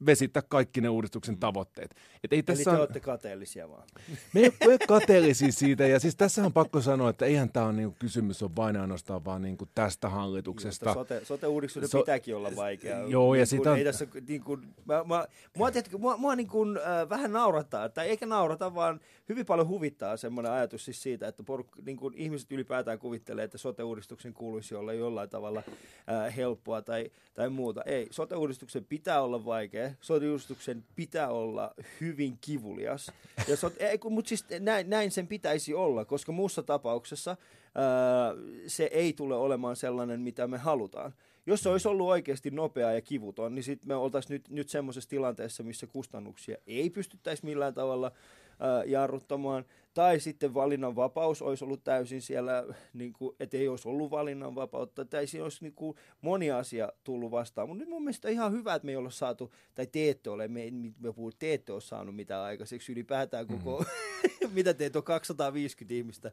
vesittää 0.06 0.42
kaikki 0.48 0.80
ne 0.80 0.88
uudistuksen 0.88 1.34
mm. 1.34 1.38
tavoitteet. 1.38 1.94
Et 2.24 2.32
ei 2.32 2.42
tässä 2.42 2.70
Eli 2.70 2.76
te 2.76 2.80
olette 2.80 3.00
kateellisia 3.00 3.68
vaan. 3.68 3.88
Me 4.34 4.40
ei 4.40 4.52
ole 4.66 4.78
kateellisia 4.88 5.52
siitä, 5.52 5.86
ja 5.86 6.00
siis 6.00 6.16
tässä 6.16 6.44
on 6.44 6.52
pakko 6.52 6.80
sanoa, 6.80 7.10
että 7.10 7.26
eihän 7.26 7.52
tämä 7.52 7.66
ole 7.66 7.72
niinku 7.72 7.96
kysymys 7.98 8.42
on 8.42 8.56
vain 8.56 8.76
ainoastaan 8.76 9.24
vaan 9.24 9.42
niinku 9.42 9.68
tästä 9.74 10.08
hallituksesta. 10.08 10.86
Joo, 10.86 10.94
sote, 10.94 11.24
sote-uudistuksen 11.24 11.90
so, 11.90 11.98
pitääkin 11.98 12.36
olla 12.36 12.56
vaikea. 12.56 12.98
Joo, 12.98 13.32
niin 13.32 13.40
ja 13.40 13.46
sitä... 13.46 13.76
Ei 13.76 13.84
tässä, 13.84 14.06
niin 14.28 14.42
kuin, 14.42 14.74
mä, 14.84 15.04
mä, 15.04 15.26
mua, 15.56 15.70
tiedätkö, 15.70 15.98
mua, 15.98 16.16
mua 16.16 16.36
niin 16.36 16.48
kuin, 16.48 16.76
äh, 16.76 17.08
vähän 17.08 17.32
naurattaa, 17.32 17.88
tai 17.88 18.08
eikä 18.08 18.26
naurata, 18.26 18.74
vaan 18.74 19.00
hyvin 19.28 19.46
paljon 19.46 19.68
huvittaa 19.68 20.16
semmoinen 20.16 20.52
ajatus 20.52 20.84
siis 20.84 21.02
siitä, 21.02 21.28
että 21.28 21.42
poruk, 21.42 21.68
niin 21.86 21.96
kuin 21.96 22.14
ihmiset 22.16 22.52
ylipäätään 22.52 22.98
kuvittelee, 22.98 23.44
että 23.44 23.58
sote-uudistuksen 23.58 24.34
kuuluisi 24.34 24.74
olla 24.74 24.92
jollain 24.92 25.30
tavalla 25.30 25.62
äh, 25.68 26.36
helppoa 26.36 26.82
tai, 26.82 27.10
tai 27.34 27.50
muuta. 27.50 27.82
Ei, 27.82 28.08
sote-uudistuksen 28.10 28.84
pitää 28.84 29.22
olla 29.22 29.44
vaikea 29.44 29.83
sotiustuksen 30.00 30.84
pitää 30.96 31.28
olla 31.28 31.74
hyvin 32.00 32.38
kivulias. 32.40 33.12
Ja 33.48 33.56
sot, 33.56 33.72
mutta 34.10 34.28
siis 34.28 34.44
näin, 34.60 34.90
näin 34.90 35.10
sen 35.10 35.26
pitäisi 35.26 35.74
olla, 35.74 36.04
koska 36.04 36.32
muussa 36.32 36.62
tapauksessa 36.62 37.36
ää, 37.74 38.32
se 38.66 38.84
ei 38.84 39.12
tule 39.12 39.36
olemaan 39.36 39.76
sellainen, 39.76 40.20
mitä 40.20 40.46
me 40.46 40.58
halutaan. 40.58 41.14
Jos 41.46 41.62
se 41.62 41.68
olisi 41.68 41.88
ollut 41.88 42.08
oikeasti 42.08 42.50
nopea 42.50 42.92
ja 42.92 43.00
kivuton, 43.00 43.54
niin 43.54 43.62
sitten 43.62 43.88
me 43.88 43.94
oltaisiin 43.94 44.32
nyt, 44.34 44.50
nyt 44.50 44.68
semmoisessa 44.68 45.10
tilanteessa, 45.10 45.62
missä 45.62 45.86
kustannuksia 45.86 46.56
ei 46.66 46.90
pystyttäisi 46.90 47.44
millään 47.44 47.74
tavalla 47.74 48.12
ää, 48.60 48.84
jarruttamaan. 48.84 49.64
Tai 49.94 50.20
sitten 50.20 50.54
valinnanvapaus 50.54 51.42
olisi 51.42 51.64
ollut 51.64 51.84
täysin 51.84 52.22
siellä, 52.22 52.64
niin 52.92 53.12
kuin, 53.12 53.36
että 53.40 53.56
ei 53.56 53.68
olisi 53.68 53.88
ollut 53.88 54.10
valinnanvapautta, 54.10 55.04
tai 55.04 55.26
siinä 55.26 55.44
olisi 55.44 55.58
niin 55.64 55.74
kuin, 55.74 55.96
moni 56.20 56.50
asia 56.50 56.92
tullut 57.04 57.30
vastaan. 57.30 57.68
Mutta 57.68 57.80
nyt 57.80 57.88
mun 57.88 58.02
mielestä 58.02 58.28
ihan 58.28 58.52
hyvä, 58.52 58.74
että 58.74 58.86
me 58.86 58.92
ei 58.92 58.96
olla 58.96 59.10
saatu, 59.10 59.54
tai 59.74 59.86
te 59.86 60.10
ette 60.10 60.30
ole, 60.30 60.48
me, 60.48 60.70
me 61.00 61.12
puhun, 61.12 61.32
te 61.38 61.54
ette 61.54 61.72
ole 61.72 61.80
saanut 61.80 62.16
mitään 62.16 62.42
aikaiseksi 62.42 62.92
ylipäätään 62.92 63.46
koko, 63.46 63.78
mm-hmm. 63.78 64.50
mitä 64.58 64.74
teet 64.74 64.96
on 64.96 65.02
250 65.02 65.94
ihmistä 65.94 66.32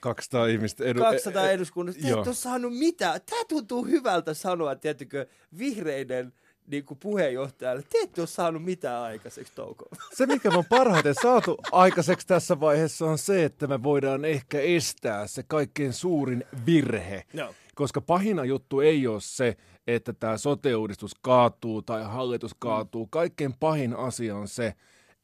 200 0.00 0.46
ihmistä 0.46 0.84
edu- 0.84 1.00
200 1.00 1.50
eduskunnasta. 1.50 2.02
Te 2.02 2.08
et 2.08 2.14
ole 2.14 2.34
saanut 2.34 2.78
mitään. 2.78 3.20
Tämä 3.30 3.44
tuntuu 3.48 3.84
hyvältä 3.84 4.34
sanoa, 4.34 4.76
tiettykö, 4.76 5.26
vihreiden 5.58 6.32
niin 6.66 6.84
kuin 6.84 6.98
puheenjohtajalle, 6.98 7.82
te 7.82 7.98
ette 7.98 8.20
ole 8.20 8.26
saanut 8.26 8.64
mitään 8.64 9.02
aikaiseksi, 9.02 9.52
Touko. 9.54 9.84
Se, 10.12 10.26
mikä 10.26 10.50
me 10.50 10.56
on 10.56 10.64
parhaiten 10.68 11.14
saatu 11.22 11.56
aikaiseksi 11.72 12.26
tässä 12.26 12.60
vaiheessa, 12.60 13.06
on 13.06 13.18
se, 13.18 13.44
että 13.44 13.66
me 13.66 13.82
voidaan 13.82 14.24
ehkä 14.24 14.60
estää 14.60 15.26
se 15.26 15.42
kaikkein 15.42 15.92
suurin 15.92 16.44
virhe. 16.66 17.24
No. 17.32 17.54
Koska 17.74 18.00
pahina 18.00 18.44
juttu 18.44 18.80
ei 18.80 19.06
ole 19.06 19.20
se, 19.20 19.56
että 19.86 20.12
tämä 20.12 20.36
sote-uudistus 20.36 21.14
kaatuu 21.22 21.82
tai 21.82 22.04
hallitus 22.04 22.54
kaatuu. 22.58 23.06
Kaikkein 23.06 23.54
pahin 23.60 23.96
asia 23.96 24.36
on 24.36 24.48
se, 24.48 24.74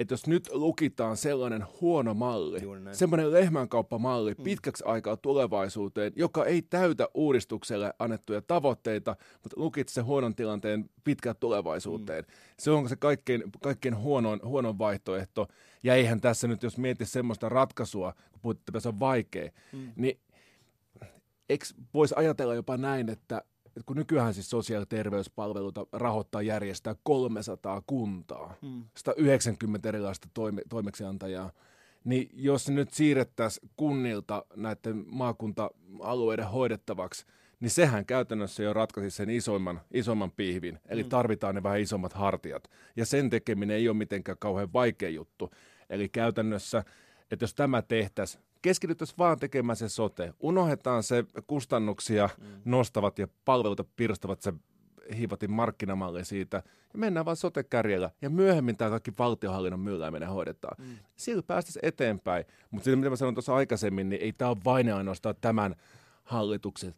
että 0.00 0.12
jos 0.12 0.26
nyt 0.26 0.48
lukitaan 0.52 1.16
sellainen 1.16 1.64
huono 1.80 2.14
malli, 2.14 2.60
semmoinen 2.92 3.32
lehmänkauppamalli 3.32 4.34
mm. 4.38 4.44
pitkäksi 4.44 4.84
aikaa 4.86 5.16
tulevaisuuteen, 5.16 6.12
joka 6.16 6.44
ei 6.44 6.62
täytä 6.62 7.08
uudistukselle 7.14 7.94
annettuja 7.98 8.42
tavoitteita, 8.42 9.16
mutta 9.42 9.60
lukit 9.60 9.88
se 9.88 10.00
huonon 10.00 10.34
tilanteen 10.34 10.90
pitkään 11.04 11.36
tulevaisuuteen. 11.40 12.24
Mm. 12.24 12.32
Se 12.58 12.70
on 12.70 12.88
se 12.88 12.96
kaikkein, 12.96 13.42
kaikkein 13.62 13.96
huonon, 13.96 14.40
huonon 14.44 14.78
vaihtoehto. 14.78 15.48
Ja 15.82 15.94
eihän 15.94 16.20
tässä 16.20 16.48
nyt, 16.48 16.62
jos 16.62 16.78
mietit 16.78 17.08
semmoista 17.08 17.48
ratkaisua, 17.48 18.12
kun 18.32 18.40
puhutte, 18.42 18.62
että 18.70 18.80
se 18.80 18.88
on 18.88 19.00
vaikea, 19.00 19.50
mm. 19.72 19.92
niin 19.96 20.20
eikö 21.48 21.66
voisi 21.94 22.14
ajatella 22.18 22.54
jopa 22.54 22.76
näin, 22.76 23.08
että 23.08 23.42
että 23.76 23.86
kun 23.86 23.96
nykyään 23.96 24.34
siis 24.34 24.50
sosiaali- 24.50 24.82
ja 24.82 24.86
terveyspalveluita 24.86 25.86
rahoittaa 25.92 26.42
järjestää 26.42 26.94
300 27.02 27.82
kuntaa, 27.86 28.54
mm. 28.62 28.84
190 28.96 29.88
erilaista 29.88 30.28
toime- 30.34 30.62
toimeksiantajaa, 30.68 31.52
niin 32.04 32.30
jos 32.32 32.64
se 32.64 32.72
nyt 32.72 32.92
siirrettäisiin 32.92 33.70
kunnilta 33.76 34.44
näiden 34.56 35.04
maakunta-alueiden 35.06 36.48
hoidettavaksi, 36.48 37.26
niin 37.60 37.70
sehän 37.70 38.06
käytännössä 38.06 38.62
jo 38.62 38.72
ratkaisi 38.72 39.10
sen 39.10 39.30
isoimman, 39.30 39.80
isoimman 39.92 40.30
pihvin. 40.30 40.78
Eli 40.88 41.02
mm. 41.02 41.08
tarvitaan 41.08 41.54
ne 41.54 41.62
vähän 41.62 41.80
isommat 41.80 42.12
hartiat. 42.12 42.70
Ja 42.96 43.06
sen 43.06 43.30
tekeminen 43.30 43.76
ei 43.76 43.88
ole 43.88 43.96
mitenkään 43.96 44.38
kauhean 44.38 44.72
vaikea 44.72 45.08
juttu. 45.08 45.50
Eli 45.90 46.08
käytännössä, 46.08 46.84
että 47.30 47.42
jos 47.42 47.54
tämä 47.54 47.82
tehtäisiin, 47.82 48.44
keskityttäisiin 48.62 49.18
vaan 49.18 49.38
tekemään 49.38 49.76
se 49.76 49.88
sote. 49.88 50.34
Unohdetaan 50.40 51.02
se 51.02 51.24
kustannuksia 51.46 52.28
mm. 52.38 52.46
nostavat 52.64 53.18
ja 53.18 53.28
palveluita 53.44 53.84
pirstavat 53.96 54.40
se 54.40 54.52
hiivatin 55.16 55.50
markkinamalli 55.50 56.24
siitä, 56.24 56.62
ja 56.92 56.98
mennään 56.98 57.26
vaan 57.26 57.36
sote-kärjellä, 57.36 58.10
ja 58.22 58.30
myöhemmin 58.30 58.76
tämä 58.76 58.90
kaikki 58.90 59.12
valtiohallinnon 59.18 59.80
myllääminen 59.80 60.28
hoidetaan. 60.28 60.76
Mm. 60.78 60.96
Sillä 61.16 61.42
päästäisiin 61.42 61.86
eteenpäin, 61.86 62.44
mutta 62.70 62.84
siitä 62.84 62.96
mitä 62.96 63.10
mä 63.10 63.16
sanoin 63.16 63.34
tuossa 63.34 63.54
aikaisemmin, 63.54 64.08
niin 64.08 64.22
ei 64.22 64.32
tämä 64.32 64.48
ole 64.48 64.58
vain 64.64 64.94
ainoastaan 64.94 65.34
tämän 65.40 65.76
hallituksen 66.24 66.94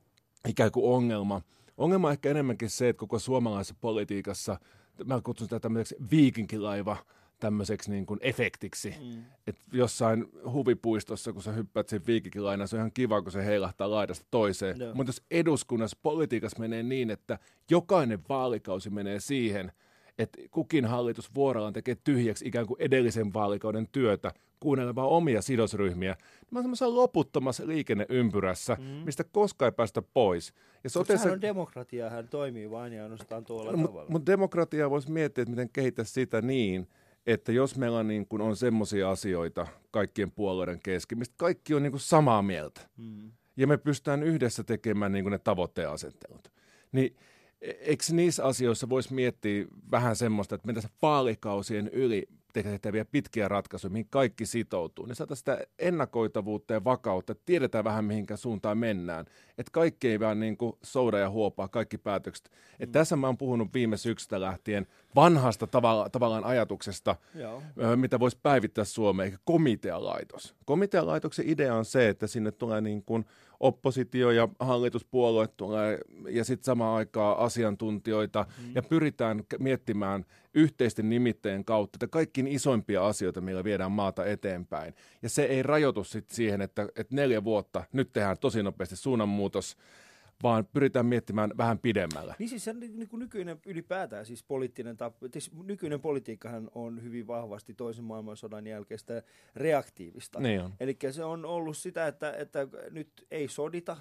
ikään 0.49 0.73
kuin 0.73 0.95
ongelma. 0.95 1.43
Ongelma 1.77 2.09
on 2.09 2.13
ehkä 2.13 2.31
enemmänkin 2.31 2.71
se, 2.71 2.89
että 2.89 3.01
koko 3.01 3.19
suomalaisessa 3.19 3.75
politiikassa, 3.81 4.61
mä 5.05 5.21
kutsun 5.21 5.47
sitä 5.47 5.61
tämmöiseksi 5.61 6.05
viikinkilaiva, 6.11 6.97
tämmöiseksi 7.43 7.91
niin 7.91 8.07
kuin 8.07 8.21
efektiksi. 8.23 8.95
Mm. 9.01 9.25
Että 9.47 9.63
jossain 9.73 10.27
huvipuistossa, 10.53 11.33
kun 11.33 11.43
sä 11.43 11.53
hyppäät 11.53 11.89
sen 11.89 12.07
viikikilaina, 12.07 12.67
se 12.67 12.77
on 12.77 12.81
ihan 12.81 12.93
kiva, 12.95 13.23
kun 13.23 13.33
se 13.33 13.45
heilahtaa 13.45 13.91
laidasta 13.91 14.27
toiseen. 14.31 14.79
No. 14.79 14.95
Mutta 14.95 15.09
jos 15.09 15.23
eduskunnassa 15.31 15.99
politiikassa 16.03 16.59
menee 16.59 16.83
niin, 16.83 17.11
että 17.11 17.39
jokainen 17.71 18.21
vaalikausi 18.29 18.91
menee 18.91 19.21
siihen, 19.21 19.73
että 20.19 20.39
kukin 20.51 20.85
hallitus 20.85 21.35
vuorollaan 21.35 21.73
tekee 21.73 21.97
tyhjäksi 22.05 22.49
ikään 22.49 22.67
kuin 22.67 22.81
edellisen 22.81 23.35
vaalikauden 23.35 23.89
työtä, 23.93 24.33
kuunnelemaan 24.61 25.09
omia 25.09 25.43
sidosryhmiä. 25.43 26.17
Mä 26.51 26.59
oon 26.59 26.65
semmoisessa 26.65 26.95
loputtomassa 26.95 27.67
liikenneympyrässä, 27.67 28.77
mm. 28.81 28.85
mistä 28.85 29.25
koskaan 29.25 29.67
ei 29.67 29.73
päästä 29.77 30.03
pois. 30.03 30.55
Ja 30.85 30.91
sotessa... 30.91 31.33
on 31.33 31.41
demokratia, 31.41 32.11
hän 32.11 32.29
toimii 32.29 32.71
vain 32.71 32.93
ja 32.93 33.03
ainoastaan 33.03 33.45
tuolla 33.45 33.73
no, 33.73 33.87
tavalla. 33.87 34.11
Mutta 34.11 34.33
demokratia 34.33 34.91
voisi 34.91 35.11
miettiä, 35.11 35.43
että 35.43 35.51
miten 35.51 35.71
kehittää 35.73 36.05
sitä 36.05 36.43
niin, 36.43 36.89
että 37.27 37.53
jos 37.53 37.77
meillä 37.77 38.03
niin 38.03 38.27
kun 38.29 38.41
on 38.41 38.57
semmoisia 38.57 39.11
asioita 39.11 39.67
kaikkien 39.91 40.31
puolueiden 40.31 40.81
kesken, 40.83 41.19
mistä 41.19 41.35
kaikki 41.39 41.75
on 41.75 41.83
niin 41.83 41.93
kuin 41.93 42.01
samaa 42.01 42.43
mieltä, 42.43 42.81
mm. 42.97 43.33
ja 43.57 43.67
me 43.67 43.77
pystytään 43.77 44.23
yhdessä 44.23 44.65
tekemään 44.65 45.13
niin 45.13 45.25
kuin 45.25 45.31
ne 45.31 45.39
tavoitteasettelut, 45.39 46.53
niin 46.93 47.17
e-, 47.61 47.71
eikö 47.71 48.05
niissä 48.13 48.45
asioissa 48.45 48.89
voisi 48.89 49.15
miettiä 49.15 49.65
vähän 49.91 50.17
semmoista, 50.17 50.55
että 50.55 50.67
mitä 50.67 50.89
vaalikausien 51.03 51.89
yli 51.89 52.29
tehtäviä 52.53 53.05
pitkiä 53.05 53.49
ratkaisuja, 53.49 53.91
mihin 53.91 54.07
kaikki 54.11 54.47
sitoutuu, 54.47 55.07
niin 55.07 55.17
saataisiin 55.17 55.41
sitä 55.41 55.67
ennakoitavuutta 55.79 56.75
ja 56.75 56.85
vakautta, 56.85 57.33
että 57.33 57.43
tiedetään 57.47 57.85
vähän 57.85 58.05
mihinkä 58.05 58.37
suuntaan 58.37 58.79
mennään. 58.79 59.27
Että 59.59 59.71
kaikki 59.73 60.09
ei 60.09 60.21
vaan 60.21 60.41
niin 60.41 60.57
kuin 60.57 60.73
souda 60.83 61.19
ja 61.19 61.31
huopaa, 61.31 61.69
kaikki 61.69 61.99
päätökset. 61.99 62.51
Et 62.81 62.89
mm. 62.89 62.93
Tässä 62.93 63.17
mä 63.17 63.27
oon 63.27 63.39
puhunut 63.39 63.75
viime 63.75 63.97
syksystä 63.97 64.41
lähtien 64.41 64.87
vanhasta 65.15 65.67
tavalla, 65.67 66.09
tavallaan 66.09 66.45
ajatuksesta, 66.45 67.17
Joo. 67.35 67.63
mitä 67.97 68.21
voisi 68.21 68.39
päivittää 68.43 68.85
Suomeen, 68.85 69.25
eikä 69.25 69.39
komitealaitos. 69.45 70.55
Komitealaitoksen 70.65 71.49
idea 71.49 71.75
on 71.75 71.85
se, 71.85 72.09
että 72.09 72.27
sinne 72.27 72.53
tulee 72.53 72.81
niin 72.81 73.05
kuin 73.05 73.25
oppositio 73.63 74.31
ja 74.31 74.49
hallituspuolue 74.61 75.49
tulee 75.49 75.99
ja 76.29 76.45
sitten 76.45 76.65
samaan 76.65 76.97
aikaan 76.97 77.39
asiantuntijoita 77.39 78.47
mm. 78.59 78.73
ja 78.75 78.83
pyritään 78.83 79.45
miettimään 79.59 80.25
yhteisten 80.55 81.09
nimitteen 81.09 81.65
kautta 81.65 81.97
että 81.97 82.07
kaikkiin 82.07 82.47
isoimpia 82.47 83.07
asioita, 83.07 83.41
millä 83.41 83.65
viedään 83.65 83.93
maata 83.93 84.25
eteenpäin. 84.25 84.95
Ja 85.23 85.29
se 85.29 85.43
ei 85.43 85.63
rajoitu 85.63 86.05
sit 86.05 86.31
siihen, 86.31 86.61
että, 86.61 86.83
että 86.97 87.17
neljä 87.17 87.45
vuotta, 87.45 87.85
nyt 87.93 88.13
tehdään 88.13 88.39
tosi 88.39 88.63
nopeasti 88.63 88.97
suunnanmuutos, 88.97 89.77
vaan 90.43 90.67
pyritään 90.67 91.07
miettimään 91.07 91.51
vähän 91.57 91.79
pidemmällä. 91.79 92.35
Niin 92.39 92.49
siis 92.49 92.65
se 92.65 92.73
niin 92.73 93.09
kuin 93.09 93.21
nykyinen 93.21 93.61
ylipäätään 93.67 94.27
siis 94.27 94.43
poliittinen 94.43 94.97
siis 95.33 95.51
nykyinen 95.65 96.01
politiikkahan 96.01 96.71
on 96.75 97.03
hyvin 97.03 97.27
vahvasti 97.27 97.75
toisen 97.75 98.05
maailmansodan 98.05 98.67
jälkeistä 98.67 99.23
reaktiivista. 99.57 100.41
Niin 100.41 100.63
Eli 100.81 100.97
se 101.11 101.25
on 101.25 101.45
ollut 101.45 101.77
sitä, 101.77 102.07
että, 102.07 102.33
että 102.33 102.69
nyt 102.91 103.27
ei 103.31 103.49
sodita 103.49 103.97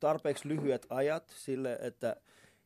tarpeeksi 0.00 0.48
lyhyet 0.48 0.86
ajat 0.90 1.32
sille, 1.36 1.78
että 1.80 2.16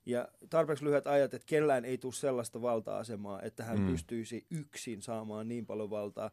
ja 0.06 0.28
tarpeeksi 0.50 0.85
lyhyet 0.85 1.06
ajat, 1.06 1.35
että 1.35 1.47
kellään 1.47 1.85
ei 1.85 1.99
tule 1.99 2.12
sellaista 2.12 2.62
valta-asemaa, 2.62 3.42
että 3.42 3.64
hän 3.64 3.80
mm. 3.80 3.87
pystyisi 3.87 4.47
yksin 4.50 5.02
saamaan 5.02 5.49
niin 5.49 5.66
paljon 5.66 5.90
valtaa, 5.90 6.30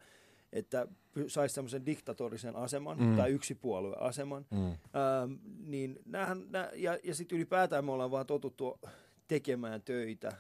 että 0.54 0.88
saisi 1.28 1.56
semmoisen 1.56 1.86
diktatorisen 1.86 2.56
aseman 2.56 3.00
mm. 3.00 3.18
tai 3.18 3.32
yksipuolueaseman. 3.32 4.46
Mm. 4.52 4.68
Ähm, 4.68 5.34
niin 5.66 6.00
näähän, 6.06 6.46
nää, 6.50 6.70
ja 6.76 7.00
ja 7.04 7.16
sitten 7.16 7.36
ylipäätään 7.36 7.86
me 7.86 7.92
ollaan 7.92 8.12
vaan 8.12 8.26
totuttu 8.26 8.80
tekemään 9.28 9.82
töitä, 9.82 10.32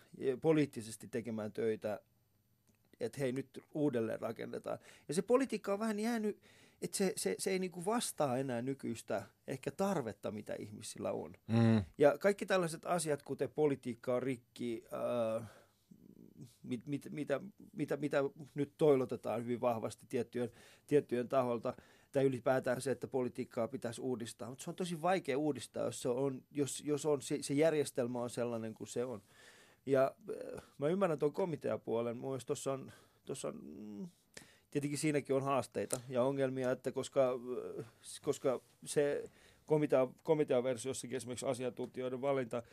poliittisesti 0.41 1.07
tekemään 1.07 1.51
töitä, 1.51 1.99
että 2.99 3.19
hei 3.19 3.31
nyt 3.31 3.63
uudelleen 3.73 4.21
rakennetaan. 4.21 4.79
Ja 5.07 5.13
se 5.13 5.21
politiikka 5.21 5.73
on 5.73 5.79
vähän 5.79 5.99
jäänyt, 5.99 6.39
että 6.81 6.97
se, 6.97 7.13
se, 7.17 7.35
se 7.39 7.51
ei 7.51 7.59
niinku 7.59 7.85
vastaa 7.85 8.37
enää 8.37 8.61
nykyistä 8.61 9.23
ehkä 9.47 9.71
tarvetta, 9.71 10.31
mitä 10.31 10.55
ihmisillä 10.59 11.11
on. 11.11 11.33
Mm. 11.47 11.83
Ja 11.97 12.17
kaikki 12.17 12.45
tällaiset 12.45 12.85
asiat, 12.85 13.23
kuten 13.23 13.49
politiikka 13.49 14.15
on 14.15 14.23
rikki, 14.23 14.83
äh, 14.93 15.49
mit, 16.63 16.87
mit, 16.87 17.07
mitä, 17.09 17.41
mitä, 17.73 17.97
mitä 17.97 18.23
nyt 18.55 18.73
toilotetaan 18.77 19.43
hyvin 19.43 19.61
vahvasti 19.61 20.05
tiettyjen, 20.09 20.49
tiettyjen 20.87 21.29
taholta, 21.29 21.73
tai 22.11 22.23
ylipäätään 22.23 22.81
se, 22.81 22.91
että 22.91 23.07
politiikkaa 23.07 23.67
pitäisi 23.67 24.01
uudistaa. 24.01 24.49
Mutta 24.49 24.63
se 24.63 24.69
on 24.69 24.75
tosi 24.75 25.01
vaikea 25.01 25.37
uudistaa, 25.37 25.85
jos, 25.85 26.01
se 26.01 26.09
on, 26.09 26.43
jos, 26.51 26.83
jos 26.85 27.05
on, 27.05 27.21
se, 27.21 27.37
se 27.41 27.53
järjestelmä 27.53 28.21
on 28.21 28.29
sellainen 28.29 28.73
kuin 28.73 28.87
se 28.87 29.05
on. 29.05 29.21
Ja 29.85 30.15
äh, 30.29 30.63
mä 30.77 30.87
ymmärrän 30.87 31.19
tuon 31.19 31.33
komiteapuolen. 31.33 32.17
Mielestäni 32.17 32.47
tuossa 32.47 32.73
on, 32.73 32.91
tossa 33.25 33.47
on 33.47 33.59
mm, 33.63 34.07
tietenkin 34.71 34.99
siinäkin 34.99 35.35
on 35.35 35.43
haasteita 35.43 36.01
ja 36.09 36.23
ongelmia, 36.23 36.71
että 36.71 36.91
koska, 36.91 37.39
äh, 37.79 37.85
koska 38.21 38.61
se 38.85 39.29
komitea, 39.65 40.07
komiteaversiossakin 40.23 41.17
esimerkiksi 41.17 41.45
asiantuntijoiden 41.45 42.21
valinta 42.21 42.63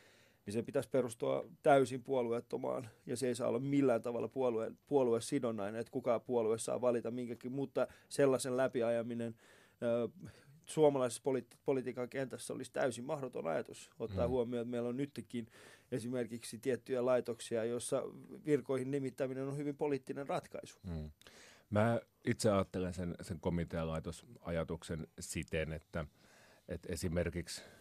niin 0.45 0.53
se 0.53 0.63
pitäisi 0.63 0.89
perustua 0.89 1.45
täysin 1.63 2.03
puolueettomaan, 2.03 2.89
ja 3.05 3.17
se 3.17 3.27
ei 3.27 3.35
saa 3.35 3.47
olla 3.47 3.59
millään 3.59 4.01
tavalla 4.01 4.27
puolue, 4.27 4.71
puoluesidonnainen, 4.87 5.81
että 5.81 5.91
kuka 5.91 6.19
puolue 6.19 6.57
saa 6.57 6.81
valita 6.81 7.11
minkäkin, 7.11 7.51
mutta 7.51 7.87
sellaisen 8.09 8.57
läpiajaminen 8.57 9.35
ö, 9.81 10.09
suomalaisessa 10.65 11.21
politi- 11.23 11.57
politiikan 11.65 12.09
kentässä 12.09 12.53
olisi 12.53 12.71
täysin 12.71 13.05
mahdoton 13.05 13.47
ajatus, 13.47 13.89
ottaa 13.99 14.27
mm. 14.27 14.31
huomioon, 14.31 14.61
että 14.61 14.71
meillä 14.71 14.89
on 14.89 14.97
nytkin 14.97 15.47
esimerkiksi 15.91 16.59
tiettyjä 16.59 17.05
laitoksia, 17.05 17.63
joissa 17.63 18.03
virkoihin 18.45 18.91
nimittäminen 18.91 19.47
on 19.47 19.57
hyvin 19.57 19.77
poliittinen 19.77 20.27
ratkaisu. 20.27 20.79
Mm. 20.83 21.11
Mä 21.69 21.99
itse 22.25 22.51
ajattelen 22.51 22.93
sen, 22.93 23.15
sen 23.21 23.39
komitealaitosajatuksen 23.39 25.07
siten, 25.19 25.73
että, 25.73 26.05
että 26.67 26.93
esimerkiksi– 26.93 27.61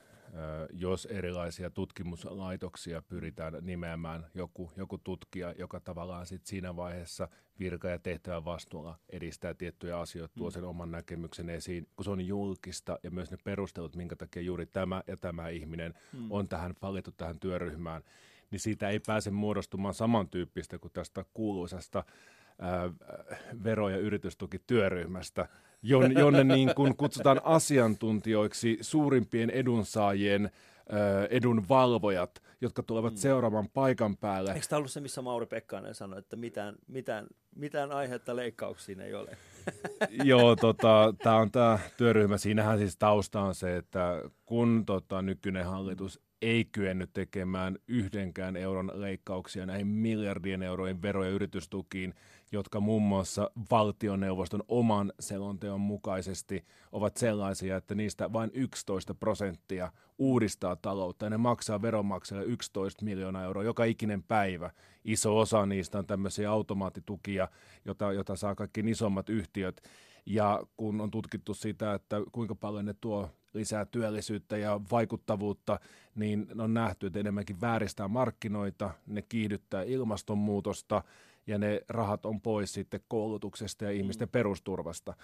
jos 0.72 1.06
erilaisia 1.06 1.70
tutkimuslaitoksia 1.70 3.02
pyritään 3.02 3.54
nimeämään 3.60 4.26
joku, 4.34 4.72
joku 4.76 4.98
tutkija, 4.98 5.54
joka 5.58 5.80
tavallaan 5.80 6.26
sit 6.26 6.46
siinä 6.46 6.76
vaiheessa 6.76 7.28
virka- 7.58 7.88
ja 7.88 7.98
tehtävän 7.98 8.44
vastuulla 8.44 8.98
edistää 9.10 9.54
tiettyjä 9.54 9.98
asioita, 9.98 10.34
tuo 10.38 10.48
mm. 10.48 10.52
sen 10.52 10.64
oman 10.64 10.90
näkemyksen 10.90 11.50
esiin, 11.50 11.88
kun 11.96 12.04
se 12.04 12.10
on 12.10 12.26
julkista 12.26 12.98
ja 13.02 13.10
myös 13.10 13.30
ne 13.30 13.36
perustelut, 13.44 13.96
minkä 13.96 14.16
takia 14.16 14.42
juuri 14.42 14.66
tämä 14.66 15.02
ja 15.06 15.16
tämä 15.16 15.48
ihminen 15.48 15.94
mm. 16.12 16.32
on 16.32 16.48
tähän 16.48 16.74
valittu 16.82 17.12
tähän 17.12 17.40
työryhmään, 17.40 18.02
niin 18.50 18.60
siitä 18.60 18.88
ei 18.88 19.00
pääse 19.06 19.30
muodostumaan 19.30 19.94
samantyyppistä 19.94 20.78
kuin 20.78 20.92
tästä 20.92 21.24
kuuluisasta 21.34 22.04
ää, 22.60 22.90
vero- 23.64 23.88
ja 23.88 23.98
yritystukityöryhmästä, 23.98 25.48
jonne, 25.82 26.20
jonne 26.20 26.44
niin 26.44 26.74
kuin 26.74 26.96
kutsutaan 26.96 27.40
asiantuntijoiksi 27.44 28.78
suurimpien 28.80 29.50
edunsaajien 29.50 30.50
edun 31.30 31.68
valvojat, 31.68 32.42
jotka 32.60 32.82
tulevat 32.82 33.12
mm. 33.12 33.16
seuraamaan 33.16 33.68
paikan 33.68 34.16
päälle. 34.16 34.52
Eikö 34.52 34.66
tämä 34.68 34.78
ollut 34.78 34.90
se, 34.90 35.00
missä 35.00 35.22
Mauri 35.22 35.46
Pekkainen 35.46 35.94
sanoi, 35.94 36.18
että 36.18 36.36
mitään, 36.36 36.74
mitään, 36.86 37.26
mitään 37.56 37.92
aihetta 37.92 38.36
leikkauksiin 38.36 39.00
ei 39.00 39.14
ole? 39.14 39.36
Joo, 40.24 40.56
tota, 40.56 41.14
tämä 41.22 41.36
on 41.36 41.50
tämä 41.50 41.78
työryhmä. 41.96 42.38
Siinähän 42.38 42.78
siis 42.78 42.96
tausta 42.96 43.40
on 43.40 43.54
se, 43.54 43.76
että 43.76 44.22
kun 44.46 44.82
tota, 44.86 45.22
nykyinen 45.22 45.66
hallitus 45.66 46.20
ei 46.42 46.64
kyennyt 46.64 47.10
tekemään 47.12 47.78
yhdenkään 47.88 48.56
euron 48.56 48.90
leikkauksia 48.94 49.66
näihin 49.66 49.86
miljardien 49.86 50.62
eurojen 50.62 51.02
vero- 51.02 51.24
ja 51.24 51.30
yritystukiin, 51.30 52.14
jotka 52.52 52.80
muun 52.80 53.02
muassa 53.02 53.50
valtioneuvoston 53.70 54.62
oman 54.68 55.12
selonteon 55.20 55.80
mukaisesti 55.80 56.64
ovat 56.92 57.16
sellaisia, 57.16 57.76
että 57.76 57.94
niistä 57.94 58.32
vain 58.32 58.50
11 58.54 59.14
prosenttia 59.14 59.92
uudistaa 60.18 60.76
taloutta 60.76 61.26
ja 61.26 61.30
ne 61.30 61.36
maksaa 61.36 61.82
veronmaksajalle 61.82 62.48
11 62.48 63.04
miljoonaa 63.04 63.44
euroa 63.44 63.62
joka 63.62 63.84
ikinen 63.84 64.22
päivä. 64.22 64.70
Iso 65.04 65.38
osa 65.38 65.66
niistä 65.66 65.98
on 65.98 66.06
tämmöisiä 66.06 66.50
automaattitukia, 66.50 67.48
jota, 67.84 68.12
jota 68.12 68.36
saa 68.36 68.54
kaikki 68.54 68.80
isommat 68.86 69.28
yhtiöt. 69.28 69.82
Ja 70.26 70.62
kun 70.76 71.00
on 71.00 71.10
tutkittu 71.10 71.54
sitä, 71.54 71.94
että 71.94 72.16
kuinka 72.32 72.54
paljon 72.54 72.84
ne 72.84 72.94
tuo 73.00 73.30
lisää 73.54 73.84
työllisyyttä 73.84 74.56
ja 74.56 74.80
vaikuttavuutta, 74.90 75.80
niin 76.14 76.60
on 76.60 76.74
nähty, 76.74 77.06
että 77.06 77.18
enemmänkin 77.18 77.60
vääristää 77.60 78.08
markkinoita, 78.08 78.90
ne 79.06 79.22
kiihdyttää 79.22 79.82
ilmastonmuutosta 79.82 81.02
ja 81.48 81.58
ne 81.58 81.80
rahat 81.88 82.26
on 82.26 82.40
pois 82.40 82.72
sitten 82.72 83.00
koulutuksesta 83.08 83.84
ja 83.84 83.90
ihmisten 83.90 84.28
mm. 84.28 84.32
perusturvasta. 84.32 85.14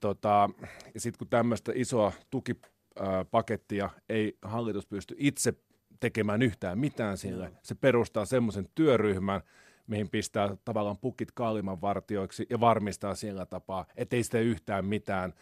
tota, 0.00 0.50
ja 0.94 1.00
sitten 1.00 1.18
kun 1.18 1.28
tämmöistä 1.28 1.72
isoa 1.74 2.12
tukipakettia 2.30 3.90
ei 4.08 4.38
hallitus 4.42 4.86
pysty 4.86 5.14
itse 5.18 5.54
tekemään 6.00 6.42
yhtään 6.42 6.78
mitään 6.78 7.18
sille, 7.18 7.52
se 7.62 7.74
perustaa 7.74 8.24
semmoisen 8.24 8.68
työryhmän, 8.74 9.40
mihin 9.86 10.08
pistää 10.08 10.56
tavallaan 10.64 10.98
pukit 10.98 11.32
kaaliman 11.32 11.80
vartioiksi 11.80 12.46
ja 12.50 12.60
varmistaa 12.60 13.14
sillä 13.14 13.46
tapaa, 13.46 13.86
ettei 13.96 14.22
sitä 14.22 14.38
yhtään 14.38 14.84
mitään 14.84 15.34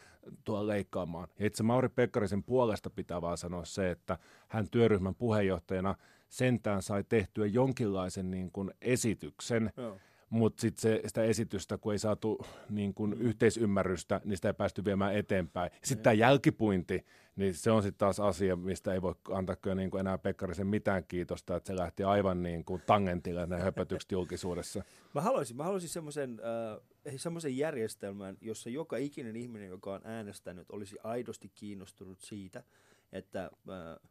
tuolla 0.45 0.66
leikkaamaan. 0.66 1.28
Ja 1.38 1.47
itse 1.47 1.62
Mauri 1.62 1.88
Pekkarisen 1.88 2.42
puolesta 2.42 2.90
pitää 2.90 3.23
vaan 3.23 3.38
sanoa 3.38 3.64
se, 3.64 3.90
että 3.90 4.18
hän 4.49 4.71
työryhmän 4.71 5.14
puheenjohtajana 5.14 5.95
sentään 6.28 6.83
sai 6.83 7.04
tehtyä 7.09 7.47
jonkinlaisen 7.47 8.30
niin 8.30 8.50
kuin 8.52 8.71
esityksen, 8.80 9.73
Joo 9.76 9.99
mutta 10.30 10.61
sitten 10.61 11.00
sitä 11.06 11.23
esitystä, 11.23 11.78
kun 11.78 11.92
ei 11.92 11.99
saatu 11.99 12.47
niin 12.71 12.95
kun, 12.95 13.11
mm. 13.11 13.21
yhteisymmärrystä, 13.21 14.21
niin 14.25 14.37
sitä 14.37 14.49
ei 14.49 14.54
päästy 14.54 14.85
viemään 14.85 15.14
eteenpäin. 15.14 15.71
Sitten 15.85 16.02
tämä 16.02 16.14
jälkipuinti, 16.14 17.06
niin 17.37 17.54
se 17.54 17.71
on 17.71 17.83
sitten 17.83 17.99
taas 17.99 18.21
asia, 18.21 18.56
mistä 18.56 18.95
ei 18.95 19.02
voi 19.02 19.14
antaa 19.30 19.56
kyllä 19.56 19.75
niin 19.75 19.97
enää 20.00 20.18
Pekkarisen 20.18 20.66
mitään 20.66 21.04
kiitosta, 21.04 21.56
että 21.56 21.66
se 21.66 21.76
lähti 21.76 22.04
aivan 22.04 22.42
niin 22.42 22.64
kuin 22.64 22.83
tangentille 22.87 23.47
ne 23.47 23.61
höpötykset 23.61 24.12
julkisuudessa. 24.12 24.83
Mä 25.14 25.21
haluaisin, 25.21 25.56
mä 25.56 25.64
haluaisin 25.64 25.88
semmoisen 25.88 26.40
äh, 27.06 27.16
semmoisen 27.16 27.56
järjestelmän, 27.56 28.37
jossa 28.40 28.71
joka 28.71 28.97
ikinen 28.97 29.37
ihminen, 29.37 29.68
joka 29.68 29.95
on 29.95 30.00
äänestänyt, 30.04 30.71
olisi 30.71 30.97
aidosti 31.04 31.52
kiinnostunut 31.54 32.21
siitä, 32.21 32.62
että 33.12 33.45
äh, 33.45 34.11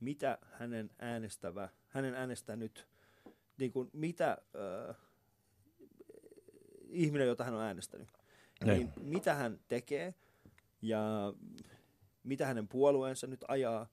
mitä 0.00 0.38
hänen 0.52 0.90
äänestävä, 0.98 1.68
hänen 1.88 2.14
äänestänyt, 2.14 2.86
niin 3.58 3.72
kuin 3.72 3.90
mitä... 3.92 4.38
Äh, 4.90 4.96
ihminen, 6.94 7.26
jota 7.26 7.44
hän 7.44 7.54
on 7.54 7.62
äänestänyt. 7.62 8.08
Niin, 8.64 8.78
niin 8.78 8.92
mitä 9.00 9.34
hän 9.34 9.60
tekee 9.68 10.14
ja 10.82 11.32
mitä 12.22 12.46
hänen 12.46 12.68
puolueensa 12.68 13.26
nyt 13.26 13.44
ajaa 13.48 13.86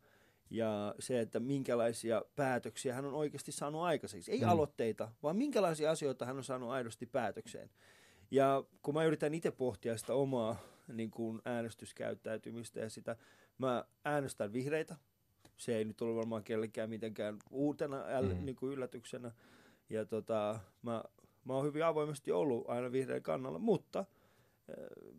ja 0.50 0.96
se, 1.00 1.20
että 1.20 1.40
minkälaisia 1.40 2.22
päätöksiä 2.36 2.94
hän 2.94 3.06
on 3.06 3.14
oikeasti 3.14 3.52
saanut 3.52 3.82
aikaiseksi. 3.82 4.32
Ei 4.32 4.40
mm. 4.40 4.50
aloitteita, 4.50 5.12
vaan 5.24 5.36
minkälaisia 5.36 5.92
asioita 5.92 6.26
hän 6.26 6.38
on 6.38 6.44
saanut 6.44 6.70
aidosti 6.70 7.06
päätökseen. 7.06 7.70
Ja 8.32 8.64
kun 8.82 8.94
mä 8.94 9.04
yritän 9.04 9.34
itse 9.34 9.52
pohtia 9.52 9.98
sitä 9.98 10.14
omaa 10.14 10.60
niin 10.88 11.12
kuin 11.12 11.42
äänestyskäyttäytymistä 11.46 12.80
ja 12.80 12.90
sitä, 12.90 13.16
mä 13.58 13.86
äänestän 14.06 14.54
vihreitä. 14.54 14.96
Se 15.58 15.76
ei 15.76 15.86
nyt 15.86 16.02
ole 16.02 16.16
varmaan 16.16 16.44
kellekään 16.44 16.90
mitenkään 16.90 17.38
uutena 17.50 18.04
äl, 18.08 18.34
mm. 18.34 18.46
niin 18.46 18.56
kuin 18.56 18.74
yllätyksenä. 18.74 19.32
Ja 19.90 20.06
tota, 20.06 20.60
mä 20.82 21.04
Mä 21.46 21.54
oon 21.54 21.66
hyvin 21.66 21.86
avoimesti 21.86 22.32
ollut 22.32 22.70
aina 22.70 22.92
vihreän 22.92 23.24
kannalla, 23.24 23.60
mutta 23.60 24.00
äh, 24.00 24.06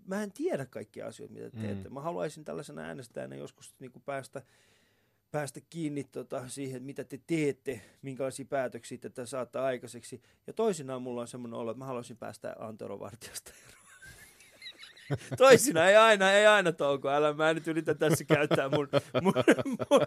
mä 0.07 0.23
en 0.23 0.33
tiedä 0.33 0.67
kaikkia 0.67 1.07
asioita, 1.07 1.35
mitä 1.35 1.51
teette. 1.51 1.89
Mm. 1.89 1.95
Mä 1.95 2.01
haluaisin 2.01 2.45
tällaisena 2.45 2.83
äänestäjänä 2.83 3.37
joskus 3.37 3.75
niin 3.79 3.93
kuin 3.93 4.03
päästä, 4.03 4.43
päästä 5.31 5.61
kiinni 5.71 6.05
tota, 6.05 6.49
siihen, 6.49 6.83
mitä 6.83 7.05
te 7.05 7.21
teette, 7.27 7.81
minkälaisia 8.03 8.47
päätöksiä 8.49 8.99
te 9.15 9.27
saatte 9.27 9.59
aikaiseksi. 9.59 10.23
Ja 10.47 10.53
toisinaan 10.53 11.03
mulla 11.03 11.21
on 11.21 11.29
semmoinen 11.29 11.59
olo, 11.59 11.71
että 11.71 11.79
mä 11.79 11.87
haluaisin 11.87 12.17
päästä 12.17 12.57
Antero 12.59 13.01
Vartiosta 13.01 13.53
eroon. 13.69 13.82
Toisina 15.37 15.89
ei 15.89 15.97
aina, 15.97 16.33
ei 16.33 16.47
aina 16.47 16.73
touko. 16.73 17.09
Älä, 17.09 17.33
mä 17.33 17.51
en 17.51 17.57
nyt 17.57 17.69
yritä 17.69 17.95
tässä 17.95 18.25
käyttää 18.25 18.69
mun, 18.69 18.89
mun, 19.23 19.35
mun 19.91 20.01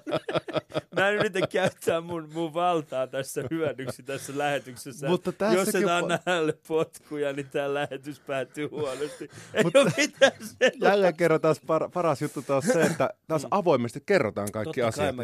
mä 0.96 1.10
en 1.10 1.16
yritä 1.16 1.48
käyttää 1.48 2.02
mun, 2.02 2.30
mun 2.34 2.54
valtaa 2.54 3.08
tässä 3.08 3.44
hyödyksi 3.52 4.04
tässä 4.04 4.38
lähetyksessä. 4.38 5.08
Mutta 5.08 5.32
Jos 5.54 5.76
et 5.76 5.88
anna 5.90 6.20
hänelle 6.26 6.54
potkuja, 6.68 7.34
niin 7.34 7.50
tämä 7.50 7.74
lähetys 7.74 8.20
päättyy 8.20 8.68
huonosti. 8.68 9.30
Ei 9.54 9.64
Mutta 9.64 9.80
ole 9.80 9.92
mitään 9.98 10.32
Jälleen 10.82 11.16
kerran 11.16 11.42
taas 11.42 11.62
par, 11.68 11.90
paras 11.90 12.22
juttu 12.22 12.42
taas 12.42 12.66
se, 12.66 12.82
että 12.82 13.10
taas 13.28 13.44
mm. 13.44 13.48
avoimesti 13.52 14.04
kerrotaan 14.06 14.52
kaikki 14.52 14.82
Totta 14.82 15.04
asiat. 15.04 15.16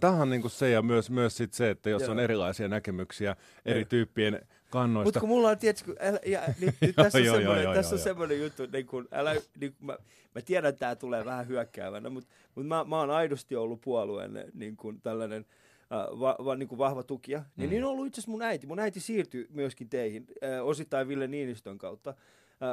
Tämähän, 0.00 0.22
on 0.22 0.30
niin 0.30 0.40
kuin 0.40 0.50
se 0.50 0.70
ja 0.70 0.82
myös, 0.82 1.10
myös 1.10 1.36
sit 1.36 1.52
se, 1.52 1.70
että 1.70 1.90
jos 1.90 2.02
Joo. 2.02 2.10
on 2.10 2.20
erilaisia 2.20 2.68
näkemyksiä 2.68 3.36
eri 3.64 3.84
tyyppien 3.84 4.46
kannoista. 4.74 5.06
Mutta 5.06 5.20
kun 5.20 5.28
mulla 5.28 5.48
on, 5.48 5.58
tiedätkö, 5.58 5.94
älä, 6.00 6.18
ja, 6.26 6.40
nyt, 6.60 6.74
nyt 6.80 6.96
tässä 6.96 7.18
on 7.18 7.24
semmoinen, 7.24 7.74
tässä 7.74 7.94
on 7.94 7.98
semmoinen 7.98 8.40
juttu, 8.40 8.62
niin 8.72 8.86
kun, 8.86 9.08
älä, 9.12 9.34
niin 9.60 9.74
kun 9.78 9.86
mä, 9.86 9.96
mä 10.34 10.40
tiedän, 10.44 10.68
että 10.68 10.78
tämä 10.78 10.96
tulee 10.96 11.24
vähän 11.24 11.48
hyökkäävänä, 11.48 12.10
mutta, 12.10 12.30
mutta 12.54 12.68
mä, 12.68 12.84
mä 12.84 12.98
oon 12.98 13.10
aidosti 13.10 13.56
ollut 13.56 13.80
puolueen 13.80 14.50
niin 14.54 14.76
kun 14.76 15.00
tällainen 15.00 15.46
äh, 15.92 16.20
va, 16.20 16.36
va, 16.44 16.56
niin 16.56 16.68
kuin 16.68 16.78
vahva 16.78 17.02
tukija. 17.02 17.44
Niin, 17.56 17.70
mm. 17.70 17.70
niin 17.70 17.84
on 17.84 17.90
ollut 17.90 18.06
itse 18.06 18.20
asiassa 18.20 18.30
mun 18.30 18.42
äiti. 18.42 18.66
Mun 18.66 18.78
äiti 18.78 19.00
siirtyi 19.00 19.46
myöskin 19.50 19.88
teihin, 19.88 20.26
äh, 20.44 20.66
osittain 20.66 21.08
Ville 21.08 21.26
Niinistön 21.26 21.78
kautta. 21.78 22.10
Äh, 22.10 22.16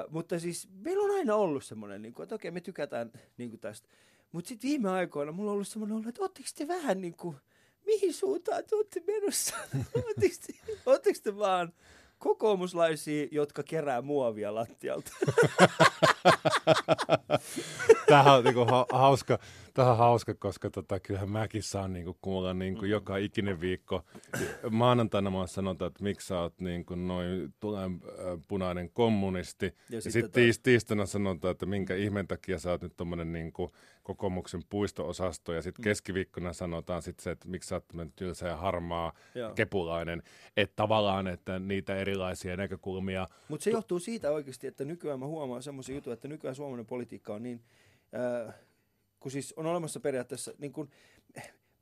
mutta 0.10 0.40
siis 0.40 0.70
meillä 0.74 1.04
on 1.04 1.12
aina 1.12 1.36
ollut 1.36 1.64
semmoinen, 1.64 2.02
niin 2.02 2.14
kuin, 2.14 2.24
että 2.24 2.36
okei, 2.36 2.52
me 2.52 2.62
tykätään 2.62 3.12
niin 3.38 3.50
kuin 3.50 3.60
tästä. 3.60 3.88
Mutta 4.32 4.48
sitten 4.48 4.70
viime 4.70 4.90
aikoina 4.90 5.32
mulla 5.32 5.52
on 5.52 5.54
ollut 5.54 5.68
semmoinen 5.68 6.10
että 6.10 6.22
ootteko 6.22 6.48
te 6.58 6.68
vähän 6.68 7.02
niin 7.02 7.16
kuin, 7.16 7.36
mihin 7.92 8.14
suuntaan 8.14 8.64
te 8.64 8.76
olette 8.76 9.02
menossa? 9.08 9.56
Oletteko 10.86 11.20
te 11.24 11.38
vaan 11.38 11.74
kokoomuslaisia, 12.20 13.28
jotka 13.32 13.64
kerää 13.64 14.02
muovia 14.02 14.56
lattialta? 14.56 15.12
Tämähän 18.08 18.34
on 18.34 18.44
niinku 18.44 18.66
ha- 18.66 18.86
hauska, 18.92 19.40
tähän 19.74 19.98
hauska, 19.98 20.34
koska 20.34 20.70
tota, 20.70 21.00
kyllähän 21.00 21.32
mäkin 21.32 21.64
saan 21.64 21.94
niinku 21.94 22.18
kuulla 22.22 22.54
niinku 22.54 22.82
mm. 22.82 22.90
joka 22.90 23.18
ikinen 23.18 23.62
viikko. 23.62 24.06
Maanantaina 24.70 25.30
mä 25.30 25.48
sanotaan, 25.48 25.88
että 25.88 26.04
miksi 26.04 26.28
sä 26.28 26.40
oot 26.40 26.60
niinku 26.60 26.96
noin 26.96 27.54
tulen 27.60 28.02
punainen 28.48 28.90
kommunisti. 28.90 29.66
Ja, 29.66 29.96
ja 29.96 30.02
sitten 30.02 30.32
tiis, 30.32 30.60
tiistaina 30.60 31.06
sanotaan, 31.06 31.52
että 31.52 31.66
minkä 31.66 31.96
ihmeen 31.96 32.28
takia 32.28 32.60
sä 32.60 32.72
oot 32.72 32.82
nyt 32.82 32.98
tommonen 32.98 33.34
niinku 33.34 33.72
kokoomuksen 34.04 34.62
puisto-osasto. 34.70 35.54
Ja 35.54 35.62
sitten 35.62 35.82
mm. 35.82 35.84
keskiviikkona 35.84 36.54
sanotaan 36.54 37.02
sitten 37.02 37.24
se, 37.24 37.32
että 37.32 37.48
miksi 37.48 37.70
sä 37.70 37.76
oot 37.76 37.86
tylsä 38.16 38.48
ja 38.48 38.58
harmaa 38.58 39.14
Joo. 39.36 39.54
kepulainen. 39.54 40.24
Että 40.58 40.76
tavallaan, 40.76 41.28
että 41.28 41.60
niitä 41.60 41.96
erilaisia 41.96 42.58
näkökulmia. 42.58 43.28
Mutta 43.48 43.64
se 43.64 43.72
johtuu 43.72 44.00
siitä 44.00 44.32
oikeasti, 44.32 44.68
että 44.68 44.86
nykyään 44.86 45.20
mä 45.20 45.26
huomaan 45.26 45.64
semmoisia 45.64 45.96
juttuja, 45.96 46.14
että 46.14 46.28
nykyään 46.28 46.56
suomalainen 46.56 46.86
politiikka 46.86 47.34
on 47.34 47.44
niin... 47.44 47.62
Äh, 48.48 48.54
kun 49.22 49.32
siis 49.32 49.54
on 49.58 49.66
olemassa 49.66 50.00
periaatteessa 50.00 50.54
niin 50.58 50.74
kun, 50.74 50.90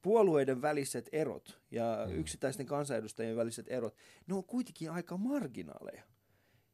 puolueiden 0.01 0.61
väliset 0.61 1.09
erot 1.11 1.59
ja 1.71 2.05
mm. 2.09 2.19
yksittäisten 2.19 2.65
kansanedustajien 2.65 3.35
väliset 3.35 3.65
erot, 3.69 3.95
ne 4.27 4.35
on 4.35 4.43
kuitenkin 4.43 4.91
aika 4.91 5.17
marginaaleja. 5.17 6.03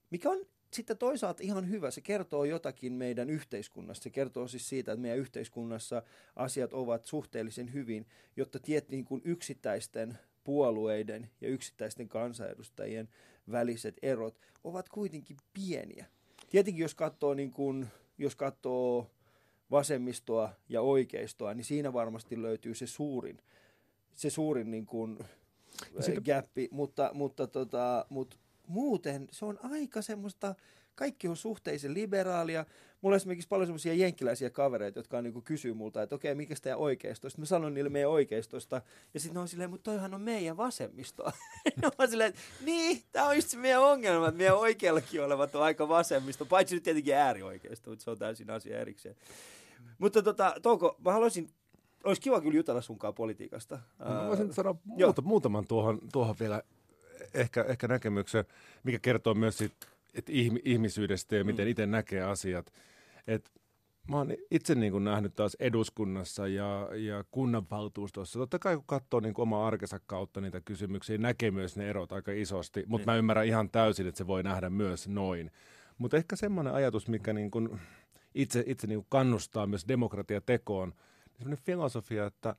Mikä 0.09 0.29
on 0.29 0.45
sitten 0.73 0.97
toisaalta 0.97 1.43
ihan 1.43 1.69
hyvä. 1.69 1.91
Se 1.91 2.01
kertoo 2.01 2.45
jotakin 2.45 2.93
meidän 2.93 3.29
yhteiskunnasta. 3.29 4.03
Se 4.03 4.09
kertoo 4.09 4.47
siis 4.47 4.69
siitä, 4.69 4.91
että 4.91 5.01
meidän 5.01 5.19
yhteiskunnassa 5.19 6.03
asiat 6.35 6.73
ovat 6.73 7.05
suhteellisen 7.05 7.73
hyvin, 7.73 8.05
jotta 8.37 8.59
tiet 8.59 8.89
niin 8.89 9.05
kuin 9.05 9.21
yksittäisten 9.25 10.17
puolueiden 10.43 11.29
ja 11.41 11.49
yksittäisten 11.49 12.09
kansanedustajien 12.09 13.09
väliset 13.51 13.97
erot 14.01 14.39
ovat 14.63 14.89
kuitenkin 14.89 15.37
pieniä. 15.53 16.05
Tietenkin 16.49 16.81
jos 16.81 16.95
katsoo, 16.95 17.33
niin 17.33 17.51
kuin, 17.51 17.87
jos 18.17 18.35
katsoo 18.35 19.11
vasemmistoa 19.71 20.49
ja 20.69 20.81
oikeistoa, 20.81 21.53
niin 21.53 21.65
siinä 21.65 21.93
varmasti 21.93 22.41
löytyy 22.41 22.75
se 22.75 22.87
suurin, 22.87 23.41
se 24.13 24.29
suurin 24.29 24.71
niin 24.71 24.85
kuin, 24.85 25.19
Sitten... 25.99 26.23
gappi, 26.25 26.67
mutta, 26.71 27.09
mutta, 27.13 27.47
tota, 27.47 28.05
mutta 28.09 28.37
muuten 28.67 29.27
se 29.31 29.45
on 29.45 29.59
aika 29.63 30.01
semmoista, 30.01 30.55
kaikki 30.95 31.27
on 31.27 31.37
suhteellisen 31.37 31.93
liberaalia. 31.93 32.65
Mulla 33.01 33.13
on 33.13 33.17
esimerkiksi 33.17 33.47
paljon 33.47 33.67
semmoisia 33.67 33.93
jenkkiläisiä 33.93 34.49
kavereita, 34.49 34.99
jotka 34.99 35.17
on 35.17 35.23
niin 35.23 35.43
kysyy 35.43 35.73
multa, 35.73 36.01
että 36.01 36.15
okei, 36.15 36.35
mikä 36.35 36.55
tämä 36.61 36.75
oikeistosta? 36.75 37.39
Mä 37.41 37.45
sanon 37.45 37.73
niille 37.73 37.89
meidän 37.89 38.09
oikeistosta, 38.09 38.81
ja 39.13 39.19
sitten 39.19 39.33
ne 39.33 39.39
on 39.39 39.47
silleen, 39.47 39.69
mutta 39.69 39.91
toihan 39.91 40.13
on 40.13 40.21
meidän 40.21 40.57
vasemmistoa. 40.57 41.31
ne 41.81 41.89
on 41.97 42.09
silleen, 42.09 42.33
niin, 42.61 43.03
tämä 43.11 43.27
on 43.27 43.35
just 43.35 43.49
se 43.49 43.57
meidän 43.57 43.81
ongelma, 43.81 44.27
että 44.27 44.37
meidän 44.37 44.57
oikeallakin 44.57 45.23
olevat 45.23 45.55
on 45.55 45.63
aika 45.63 45.87
vasemmisto, 45.87 46.45
paitsi 46.45 46.75
nyt 46.75 46.83
tietenkin 46.83 47.15
äärioikeisto, 47.15 47.89
mutta 47.89 48.03
se 48.03 48.11
on 48.11 48.17
täysin 48.17 48.49
asia 48.49 48.79
erikseen. 48.79 49.15
Mutta 49.97 50.23
tota, 50.23 50.55
Touko, 50.61 50.95
mä 51.05 51.11
haluaisin 51.11 51.49
olisi 52.03 52.21
kiva 52.21 52.41
kyllä 52.41 52.55
jutella 52.55 52.81
sunkaan 52.81 53.13
politiikasta. 53.13 53.79
No, 53.99 54.05
mä 54.05 54.27
voisin 54.27 54.53
sanoa 54.53 54.75
muuta, 54.83 55.21
muutaman 55.21 55.67
tuohon, 55.67 55.99
tuohon 56.13 56.35
vielä 56.39 56.61
ehkä, 57.33 57.63
ehkä 57.63 57.87
näkemyksen, 57.87 58.45
mikä 58.83 58.99
kertoo 58.99 59.33
myös 59.33 59.57
siitä 59.57 59.87
et 60.13 60.29
ihmisyydestä 60.65 61.35
ja 61.35 61.43
miten 61.43 61.65
mm. 61.65 61.71
itse 61.71 61.85
näkee 61.85 62.21
asiat. 62.21 62.73
Et 63.27 63.51
mä 64.09 64.17
oon 64.17 64.33
itse 64.51 64.75
niin 64.75 64.91
kuin 64.91 65.03
nähnyt 65.03 65.35
taas 65.35 65.57
eduskunnassa 65.59 66.47
ja, 66.47 66.89
ja 66.95 67.23
kunnanvaltuustossa. 67.31 68.39
Totta 68.39 68.59
kai 68.59 68.75
kun 68.75 68.85
katsoo 68.87 69.19
niin 69.19 69.33
kuin 69.33 69.43
omaa 69.43 69.67
arkensa 69.67 69.99
kautta 70.05 70.41
niitä 70.41 70.61
kysymyksiä, 70.61 71.17
näkee 71.17 71.51
myös 71.51 71.77
ne 71.77 71.89
erot 71.89 72.11
aika 72.11 72.31
isosti, 72.31 72.83
mutta 72.87 73.05
niin. 73.05 73.15
mä 73.15 73.17
ymmärrän 73.17 73.45
ihan 73.45 73.69
täysin, 73.69 74.07
että 74.07 74.17
se 74.17 74.27
voi 74.27 74.43
nähdä 74.43 74.69
myös 74.69 75.07
noin. 75.07 75.51
Mutta 75.97 76.17
ehkä 76.17 76.35
semmoinen 76.35 76.73
ajatus, 76.73 77.07
mikä 77.07 77.33
niin 77.33 77.51
kuin 77.51 77.79
itse, 78.35 78.63
itse 78.67 78.87
niin 78.87 79.05
kannustaa 79.09 79.67
myös 79.67 79.87
demokratiatekoon, 79.87 80.89
niin 80.89 81.37
semmoinen 81.37 81.65
filosofia, 81.65 82.25
että, 82.25 82.55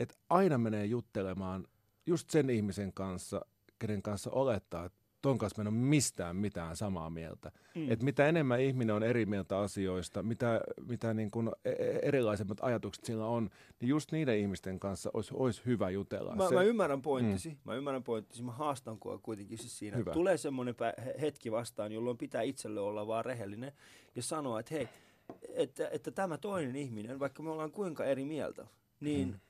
että 0.00 0.14
aina 0.30 0.58
menee 0.58 0.86
juttelemaan 0.86 1.68
just 2.06 2.30
sen 2.30 2.50
ihmisen 2.50 2.92
kanssa, 2.92 3.46
kenen 3.78 4.02
kanssa 4.02 4.30
olettaa, 4.30 4.84
että 4.84 5.03
ton 5.24 5.38
kanssa 5.38 5.62
mä 5.62 5.68
en 5.68 5.74
ole 5.74 5.82
mistään 5.82 6.36
mitään 6.36 6.76
samaa 6.76 7.10
mieltä. 7.10 7.52
Mm. 7.74 7.92
Et 7.92 8.02
mitä 8.02 8.26
enemmän 8.26 8.60
ihminen 8.60 8.96
on 8.96 9.02
eri 9.02 9.26
mieltä 9.26 9.58
asioista, 9.58 10.22
mitä, 10.22 10.60
mitä 10.86 11.14
niin 11.14 11.30
kuin 11.30 11.50
e, 11.64 11.70
e, 11.70 11.98
erilaisemmat 12.02 12.58
ajatukset 12.60 13.04
sillä 13.04 13.26
on, 13.26 13.50
niin 13.80 13.88
just 13.88 14.12
niiden 14.12 14.38
ihmisten 14.38 14.80
kanssa 14.80 15.10
olisi, 15.14 15.34
olisi 15.34 15.62
hyvä 15.66 15.90
jutella. 15.90 16.36
Mä, 16.36 16.48
Se, 16.48 16.54
mä 16.54 16.62
ymmärrän 16.62 17.02
pointtisi, 17.02 17.48
mm. 17.48 17.56
mä 17.64 17.74
ymmärrän 17.74 18.02
pointtisi, 18.02 18.42
mä 18.42 18.52
haastan 18.52 18.98
kuitenkin 19.22 19.58
siis 19.58 19.78
siinä. 19.78 19.96
Hyvä. 19.96 20.12
Tulee 20.12 20.36
semmoinen 20.36 20.74
hetki 21.20 21.52
vastaan, 21.52 21.92
jolloin 21.92 22.18
pitää 22.18 22.42
itselle 22.42 22.80
olla 22.80 23.06
vaan 23.06 23.24
rehellinen 23.24 23.72
ja 24.14 24.22
sanoa, 24.22 24.60
että 24.60 24.74
hei, 24.74 24.88
että, 25.48 25.88
että 25.88 26.10
tämä 26.10 26.38
toinen 26.38 26.76
ihminen, 26.76 27.20
vaikka 27.20 27.42
me 27.42 27.50
ollaan 27.50 27.72
kuinka 27.72 28.04
eri 28.04 28.24
mieltä, 28.24 28.66
niin 29.00 29.40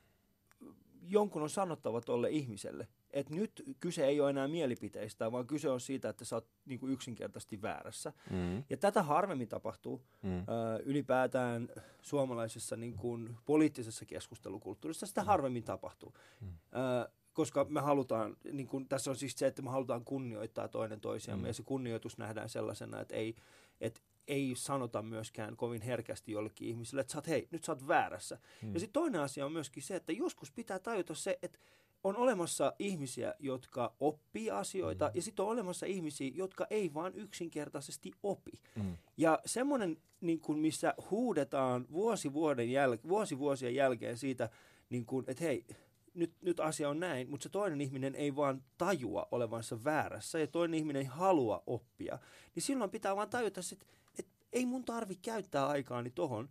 mm. 0.59 0.73
jonkun 1.01 1.41
on 1.41 1.49
sanottava 1.49 2.01
tolle 2.01 2.29
ihmiselle, 2.29 2.87
että 3.15 3.35
nyt 3.35 3.63
kyse 3.79 4.05
ei 4.05 4.21
ole 4.21 4.29
enää 4.29 4.47
mielipiteistä, 4.47 5.31
vaan 5.31 5.47
kyse 5.47 5.69
on 5.69 5.81
siitä, 5.81 6.09
että 6.09 6.25
sä 6.25 6.35
oot 6.35 6.47
niin 6.65 6.79
kuin 6.79 6.91
yksinkertaisesti 6.91 7.61
väärässä. 7.61 8.13
Mm. 8.29 8.63
Ja 8.69 8.77
tätä 8.77 9.03
harvemmin 9.03 9.47
tapahtuu 9.47 10.01
mm. 10.21 10.39
ö, 10.39 10.43
ylipäätään 10.85 11.69
suomalaisessa 12.01 12.75
niin 12.75 12.95
kuin 12.95 13.37
poliittisessa 13.45 14.05
keskustelukulttuurissa. 14.05 15.05
Sitä 15.05 15.21
mm. 15.21 15.25
harvemmin 15.25 15.63
tapahtuu. 15.63 16.13
Mm. 16.41 16.47
Ö, 16.47 17.09
koska 17.33 17.65
me 17.69 17.81
halutaan, 17.81 18.37
niin 18.51 18.67
kun, 18.67 18.87
tässä 18.87 19.11
on 19.11 19.17
siis 19.17 19.33
se, 19.37 19.47
että 19.47 19.61
me 19.61 19.69
halutaan 19.69 20.05
kunnioittaa 20.05 20.67
toinen 20.67 21.01
toisiamme, 21.01 21.41
mm. 21.43 21.47
ja 21.47 21.53
se 21.53 21.63
kunnioitus 21.63 22.17
nähdään 22.17 22.49
sellaisena, 22.49 23.01
että 23.01 23.15
ei, 23.15 23.35
että 23.81 24.01
ei 24.27 24.53
sanota 24.57 25.01
myöskään 25.01 25.55
kovin 25.55 25.81
herkästi 25.81 26.31
jollekin 26.31 26.67
ihmiselle, 26.67 27.01
että 27.01 27.11
sä 27.11 27.17
oot, 27.17 27.27
hei, 27.27 27.47
nyt 27.51 27.63
sä 27.63 27.71
oot 27.71 27.87
väärässä. 27.87 28.39
Mm. 28.61 28.73
Ja 28.73 28.79
sitten 28.79 28.93
toinen 28.93 29.21
asia 29.21 29.45
on 29.45 29.51
myöskin 29.51 29.83
se, 29.83 29.95
että 29.95 30.11
joskus 30.11 30.51
pitää 30.51 30.79
tajuta 30.79 31.15
se, 31.15 31.39
että 31.41 31.59
on 32.05 32.17
olemassa 32.17 32.73
ihmisiä, 32.79 33.33
jotka 33.39 33.95
oppii 33.99 34.51
asioita, 34.51 35.05
mm. 35.05 35.11
ja 35.15 35.21
sitten 35.21 35.45
on 35.45 35.51
olemassa 35.51 35.85
ihmisiä, 35.85 36.31
jotka 36.35 36.67
ei 36.69 36.93
vaan 36.93 37.15
yksinkertaisesti 37.15 38.11
opi. 38.23 38.51
Mm. 38.75 38.97
Ja 39.17 39.39
semmoinen, 39.45 39.97
niin 40.21 40.39
kuin 40.39 40.59
missä 40.59 40.93
huudetaan 41.11 41.85
vuosi, 41.91 42.33
vuoden 42.33 42.67
jäl- 42.67 43.07
vuosi 43.07 43.39
vuosien 43.39 43.75
jälkeen 43.75 44.17
siitä, 44.17 44.49
niin 44.89 45.05
kuin, 45.05 45.25
että 45.27 45.43
hei, 45.43 45.65
nyt, 46.13 46.33
nyt 46.41 46.59
asia 46.59 46.89
on 46.89 46.99
näin, 46.99 47.29
mutta 47.29 47.43
se 47.43 47.49
toinen 47.49 47.81
ihminen 47.81 48.15
ei 48.15 48.35
vaan 48.35 48.63
tajua 48.77 49.27
olevansa 49.31 49.83
väärässä, 49.83 50.39
ja 50.39 50.47
toinen 50.47 50.77
ihminen 50.77 51.01
ei 51.01 51.07
halua 51.07 51.63
oppia, 51.67 52.19
niin 52.55 52.63
silloin 52.63 52.91
pitää 52.91 53.15
vaan 53.15 53.29
tajuta, 53.29 53.61
että, 53.71 53.85
että 54.19 54.31
ei 54.53 54.65
mun 54.65 54.85
tarvi 54.85 55.15
käyttää 55.15 55.67
aikaani 55.67 56.11
tohon, 56.11 56.49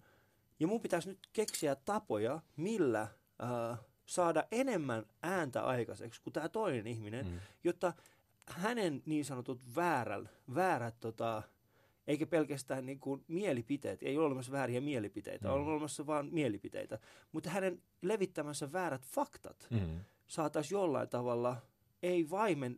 ja 0.60 0.66
mun 0.66 0.80
pitäisi 0.80 1.08
nyt 1.08 1.28
keksiä 1.32 1.74
tapoja, 1.74 2.40
millä... 2.56 3.08
Äh, 3.42 3.78
saada 4.06 4.44
enemmän 4.50 5.06
ääntä 5.22 5.64
aikaiseksi 5.64 6.22
kuin 6.22 6.32
tämä 6.32 6.48
toinen 6.48 6.86
ihminen, 6.86 7.26
mm. 7.26 7.38
jotta 7.64 7.92
hänen 8.46 9.02
niin 9.06 9.24
sanotut 9.24 9.60
väärät, 9.76 10.28
väärät 10.54 10.94
tota, 11.00 11.42
eikä 12.06 12.26
pelkästään 12.26 12.86
niin 12.86 13.00
kuin 13.00 13.24
mielipiteet, 13.28 14.02
ei 14.02 14.18
ole 14.18 14.26
olemassa 14.26 14.52
vääriä 14.52 14.80
mielipiteitä, 14.80 15.48
mm. 15.48 15.54
on 15.54 15.66
olemassa 15.66 16.06
vain 16.06 16.28
mielipiteitä, 16.32 16.98
mutta 17.32 17.50
hänen 17.50 17.82
levittämänsä 18.02 18.72
väärät 18.72 19.06
faktat 19.06 19.66
mm. 19.70 20.00
saataisiin 20.26 20.78
jollain 20.78 21.08
tavalla 21.08 21.56
ei 22.02 22.30
vaimen, 22.30 22.76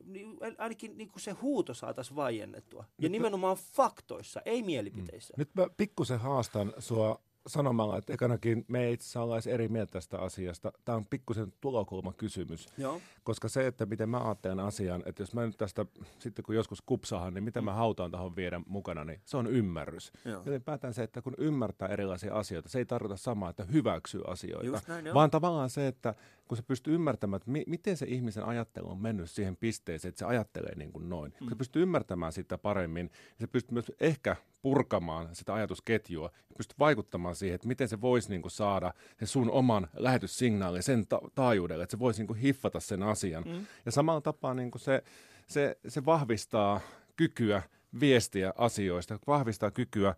ainakin 0.58 0.98
niin 0.98 1.08
kuin 1.08 1.20
se 1.20 1.30
huuto 1.30 1.74
saataisiin 1.74 2.16
vaiennettua. 2.16 2.84
Ja 2.88 3.02
Nyt 3.02 3.12
nimenomaan 3.12 3.56
mä... 3.56 3.62
faktoissa, 3.72 4.40
ei 4.44 4.62
mielipiteissä. 4.62 5.34
Mm. 5.36 5.40
Nyt 5.40 5.54
mä 5.54 5.66
pikkusen 5.76 6.20
haastan 6.20 6.72
sua 6.78 7.20
sanomalla, 7.46 7.98
että 7.98 8.12
ekanakin 8.12 8.64
me 8.68 8.84
ei 8.84 8.92
itse 8.92 9.18
asiassa 9.18 9.50
eri 9.50 9.68
mieltä 9.68 9.92
tästä 9.92 10.18
asiasta. 10.18 10.72
Tämä 10.84 10.96
on 10.96 11.04
pikkusen 11.10 11.52
tulokulmakysymys. 11.60 12.68
Joo. 12.78 13.00
Koska 13.24 13.48
se, 13.48 13.66
että 13.66 13.86
miten 13.86 14.08
mä 14.08 14.24
ajattelen 14.24 14.60
asian, 14.60 15.02
että 15.06 15.22
jos 15.22 15.34
mä 15.34 15.46
nyt 15.46 15.56
tästä, 15.56 15.86
sitten 16.18 16.44
kun 16.44 16.54
joskus 16.54 16.82
kupsahan, 16.82 17.34
niin 17.34 17.44
mitä 17.44 17.60
mm. 17.60 17.64
mä 17.64 17.72
hautaan 17.72 18.10
tähän 18.10 18.36
viedä 18.36 18.60
mukana, 18.66 19.04
niin 19.04 19.20
se 19.24 19.36
on 19.36 19.46
ymmärrys. 19.46 20.12
Joo. 20.24 20.42
Joten 20.46 20.62
päätän 20.62 20.94
se, 20.94 21.02
että 21.02 21.22
kun 21.22 21.34
ymmärtää 21.38 21.88
erilaisia 21.88 22.34
asioita, 22.34 22.68
se 22.68 22.78
ei 22.78 22.86
tarkoita 22.86 23.16
samaa, 23.16 23.50
että 23.50 23.64
hyväksyy 23.64 24.22
asioita, 24.26 24.80
näin, 24.88 25.14
vaan 25.14 25.30
tavallaan 25.30 25.70
se, 25.70 25.86
että 25.86 26.14
kun 26.48 26.56
se 26.56 26.62
pystyy 26.62 26.94
ymmärtämään, 26.94 27.36
että 27.36 27.50
mi- 27.50 27.64
miten 27.66 27.96
se 27.96 28.06
ihmisen 28.06 28.44
ajattelu 28.44 28.90
on 28.90 29.02
mennyt 29.02 29.30
siihen 29.30 29.56
pisteeseen, 29.56 30.08
että 30.08 30.18
se 30.18 30.24
ajattelee 30.24 30.74
niin 30.74 30.92
kuin 30.92 31.08
noin. 31.08 31.32
Mm. 31.32 31.38
Kun 31.38 31.48
se 31.48 31.54
pystyy 31.54 31.82
ymmärtämään 31.82 32.32
sitä 32.32 32.58
paremmin, 32.58 33.06
niin 33.06 33.40
se 33.40 33.46
pystyy 33.46 33.72
myös 33.72 33.92
ehkä 34.00 34.36
purkamaan 34.66 35.28
sitä 35.32 35.54
ajatusketjua 35.54 36.30
ja 36.34 36.54
pystyy 36.56 36.76
vaikuttamaan 36.78 37.36
siihen, 37.36 37.54
että 37.54 37.68
miten 37.68 37.88
se 37.88 38.00
voisi 38.00 38.30
niin 38.30 38.42
kuin 38.42 38.52
saada 38.52 38.92
sen 39.18 39.28
sun 39.28 39.50
oman 39.50 39.88
lähetyssignaalin 39.96 40.82
sen 40.82 41.06
ta- 41.06 41.20
taajuudelle, 41.34 41.84
että 41.84 41.90
se 41.90 41.98
voisi 41.98 42.20
niin 42.20 42.26
kuin 42.26 42.38
hiffata 42.38 42.80
sen 42.80 43.02
asian. 43.02 43.44
Mm. 43.46 43.66
Ja 43.86 43.92
samalla 43.92 44.20
tapaa 44.20 44.54
niin 44.54 44.70
kuin 44.70 44.82
se, 44.82 45.02
se, 45.48 45.78
se 45.88 46.04
vahvistaa 46.04 46.80
kykyä 47.16 47.62
viestiä 48.00 48.52
asioista, 48.56 49.18
vahvistaa 49.26 49.70
kykyä 49.70 50.14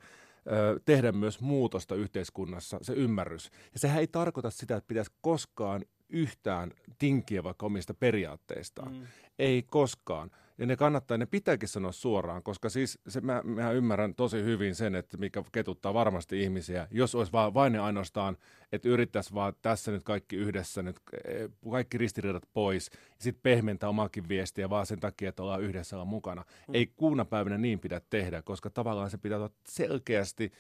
tehdä 0.85 1.13
myös 1.13 1.41
muutosta 1.41 1.95
yhteiskunnassa, 1.95 2.79
se 2.83 2.93
ymmärrys. 2.93 3.51
Ja 3.73 3.79
sehän 3.79 4.01
ei 4.01 4.07
tarkoita 4.07 4.51
sitä, 4.51 4.77
että 4.77 4.89
pitäisi 4.89 5.13
koskaan 5.21 5.85
yhtään 6.09 6.73
tinkiä 6.99 7.45
vaikka 7.45 7.67
omista 7.67 7.95
periaatteistaan. 7.95 8.93
Mm. 8.93 9.07
Ei 9.39 9.63
koskaan. 9.63 10.31
Ja 10.59 10.67
ne 10.67 10.77
kannattaa, 10.77 11.19
ne 11.19 11.27
pitääkin 11.27 11.69
sanoa 11.69 11.93
suoraan, 11.93 12.43
koska 12.43 12.69
siis 12.69 12.99
se, 13.09 13.21
mä, 13.21 13.43
mä 13.45 13.71
ymmärrän 13.71 14.15
tosi 14.15 14.43
hyvin 14.43 14.75
sen, 14.75 14.95
että 14.95 15.17
mikä 15.17 15.45
ketuttaa 15.53 15.95
varmasti 15.95 16.43
ihmisiä, 16.43 16.89
jos 16.91 17.15
olisi 17.15 17.33
vaan, 17.33 17.55
vain 17.55 17.75
ja 17.75 17.85
ainoastaan, 17.85 18.37
että 18.73 18.89
yrittäisi 18.89 19.35
vaan 19.35 19.53
tässä 19.63 19.93
nyt 19.93 20.03
kaikki 20.03 20.37
yhdessä, 20.37 20.83
nyt 20.83 20.97
e, 21.25 21.49
kaikki 21.71 21.99
ristiriidat 21.99 22.49
pois, 22.53 22.91
ja 22.93 22.99
sitten 23.19 23.43
pehmentää 23.43 23.89
omakin 23.89 24.29
viestiä 24.29 24.71
vaan 24.71 24.87
sen 24.87 25.01
takia, 25.01 25.29
että 25.29 25.43
ollaan 25.43 25.63
yhdessä 25.63 25.97
olla 25.97 26.05
mukana. 26.05 26.45
Mm. 26.69 26.75
Ei 26.75 26.87
kuuna 26.87 27.25
päivänä 27.25 27.59
niin 27.59 27.81
pidä 27.81 28.01
tehdä, 28.11 28.43
koska 28.43 28.71
tavallaan 28.71 29.11
se 29.11 29.19
pitää 29.19 29.39
olla 29.39 29.51
selkeästi 29.69 30.53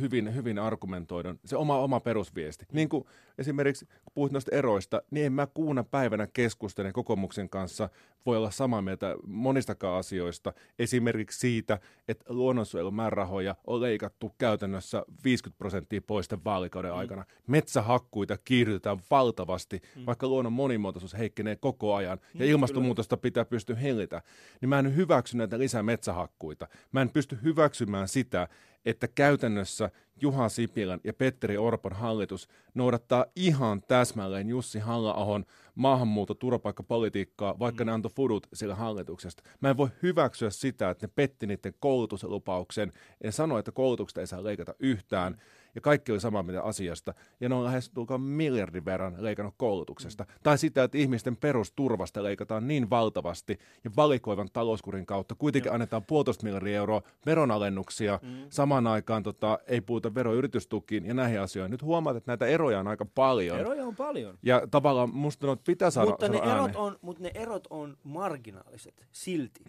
hyvin, 0.00 0.34
hyvin 0.34 0.58
argumentoidun, 0.58 1.40
se 1.44 1.56
oma, 1.56 1.78
oma 1.78 2.00
perusviesti. 2.00 2.66
Niin 2.72 2.88
kuin 2.88 3.04
esimerkiksi, 3.38 3.86
kun 3.86 4.12
puhut 4.14 4.32
noista 4.32 4.56
eroista, 4.56 5.02
niin 5.10 5.26
en 5.26 5.32
mä 5.32 5.46
kuuna 5.46 5.84
päivänä 5.84 6.26
keskustelen 6.32 6.92
kokoomuksen 6.92 7.48
kanssa, 7.48 7.88
voi 8.26 8.36
olla 8.36 8.50
samaa 8.50 8.82
mieltä 8.82 9.16
monistakaan 9.26 9.98
asioista. 9.98 10.52
Esimerkiksi 10.78 11.38
siitä, 11.38 11.78
että 12.08 12.24
luonnonsuojelumäärärahoja 12.28 13.54
on 13.66 13.80
leikattu 13.80 14.34
käytännössä 14.38 15.04
50 15.24 15.58
prosenttia 15.58 16.00
pois 16.06 16.28
tämän 16.28 16.44
vaalikauden 16.44 16.90
mm. 16.90 16.98
aikana. 16.98 17.24
Metsähakkuita 17.46 18.38
kiihdytetään 18.44 18.98
valtavasti, 19.10 19.80
mm. 19.96 20.06
vaikka 20.06 20.28
luonnon 20.28 20.52
monimuotoisuus 20.52 21.18
heikkenee 21.18 21.56
koko 21.56 21.94
ajan 21.94 22.18
ja 22.34 22.44
mm, 22.44 22.50
ilmastonmuutosta 22.50 23.16
kyllä. 23.16 23.22
pitää 23.22 23.44
pystyä 23.44 23.76
hillitä. 23.76 24.22
Niin 24.60 24.68
mä 24.68 24.78
en 24.78 24.96
hyväksy 24.96 25.36
näitä 25.36 25.58
lisää 25.58 25.82
metsähakkuita. 25.82 26.68
Mä 26.92 27.02
en 27.02 27.10
pysty 27.10 27.38
hyväksymään 27.42 28.08
sitä, 28.08 28.48
että 28.84 29.08
käytännössä 29.08 29.90
Juha 30.20 30.48
Sipilän 30.48 31.00
ja 31.04 31.12
Petteri 31.12 31.56
Orpon 31.56 31.92
hallitus 31.92 32.48
noudattaa 32.74 33.26
ihan 33.36 33.82
täsmälleen 33.82 34.48
Jussi 34.48 34.78
halla 34.78 35.42
maahanmuutto 35.74 36.34
turvapaikkapolitiikkaa, 36.34 37.58
vaikka 37.58 37.84
mm. 37.84 37.86
ne 37.86 37.92
antoi 37.92 38.10
fudut 38.16 38.46
sillä 38.52 38.74
hallituksesta. 38.74 39.42
Mä 39.60 39.70
en 39.70 39.76
voi 39.76 39.88
hyväksyä 40.02 40.50
sitä, 40.50 40.90
että 40.90 41.06
ne 41.06 41.12
petti 41.14 41.46
niiden 41.46 41.74
koulutuslupauksen 41.80 42.92
ja 43.24 43.32
sanoi, 43.32 43.58
että 43.58 43.72
koulutuksesta 43.72 44.20
ei 44.20 44.26
saa 44.26 44.44
leikata 44.44 44.74
yhtään. 44.78 45.32
Mm 45.32 45.38
ja 45.74 45.80
kaikki 45.80 46.12
oli 46.12 46.20
samaa 46.20 46.42
mieltä 46.42 46.62
asiasta, 46.62 47.14
ja 47.40 47.48
ne 47.48 47.54
on 47.54 47.64
lähes 47.64 47.90
tulkaan 47.90 48.20
miljardin 48.20 48.84
verran 48.84 49.14
leikannut 49.18 49.54
koulutuksesta. 49.56 50.24
Mm. 50.24 50.30
Tai 50.42 50.58
sitä, 50.58 50.84
että 50.84 50.98
ihmisten 50.98 51.36
perusturvasta 51.36 52.22
leikataan 52.22 52.68
niin 52.68 52.90
valtavasti, 52.90 53.58
ja 53.84 53.90
valikoivan 53.96 54.48
talouskurin 54.52 55.06
kautta 55.06 55.34
kuitenkin 55.34 55.68
Joo. 55.68 55.74
annetaan 55.74 56.04
puolitoista 56.04 56.44
miljardia 56.44 56.76
euroa 56.76 57.02
veronalennuksia, 57.26 58.20
mm. 58.22 58.28
samaan 58.50 58.86
aikaan 58.86 59.22
tota, 59.22 59.58
ei 59.66 59.80
puhuta 59.80 60.14
veroyritystukiin 60.14 61.06
ja 61.06 61.14
näihin 61.14 61.40
asioihin. 61.40 61.70
Nyt 61.70 61.82
huomaat, 61.82 62.16
että 62.16 62.30
näitä 62.30 62.46
eroja 62.46 62.80
on 62.80 62.88
aika 62.88 63.06
paljon. 63.14 63.58
Eroja 63.58 63.86
on 63.86 63.96
paljon. 63.96 64.38
Ja 64.42 64.62
tavallaan 64.70 65.14
musta 65.14 65.56
pitää 65.66 65.90
saada 65.90 66.10
mutta 66.10 66.28
ne, 66.28 66.38
erot 66.38 66.76
on, 66.76 66.96
mutta 67.02 67.22
ne 67.22 67.30
erot 67.34 67.66
on 67.70 67.96
marginaaliset 68.04 69.06
silti. 69.12 69.64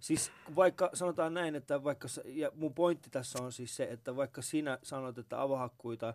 Siis 0.00 0.32
vaikka 0.56 0.90
sanotaan 0.94 1.34
näin, 1.34 1.54
että 1.54 1.84
vaikka, 1.84 2.08
ja 2.24 2.50
mun 2.54 2.74
pointti 2.74 3.10
tässä 3.10 3.42
on 3.42 3.52
siis 3.52 3.76
se, 3.76 3.84
että 3.84 4.16
vaikka 4.16 4.42
sinä 4.42 4.78
sanot, 4.82 5.18
että 5.18 5.42
avohakkuita 5.42 6.14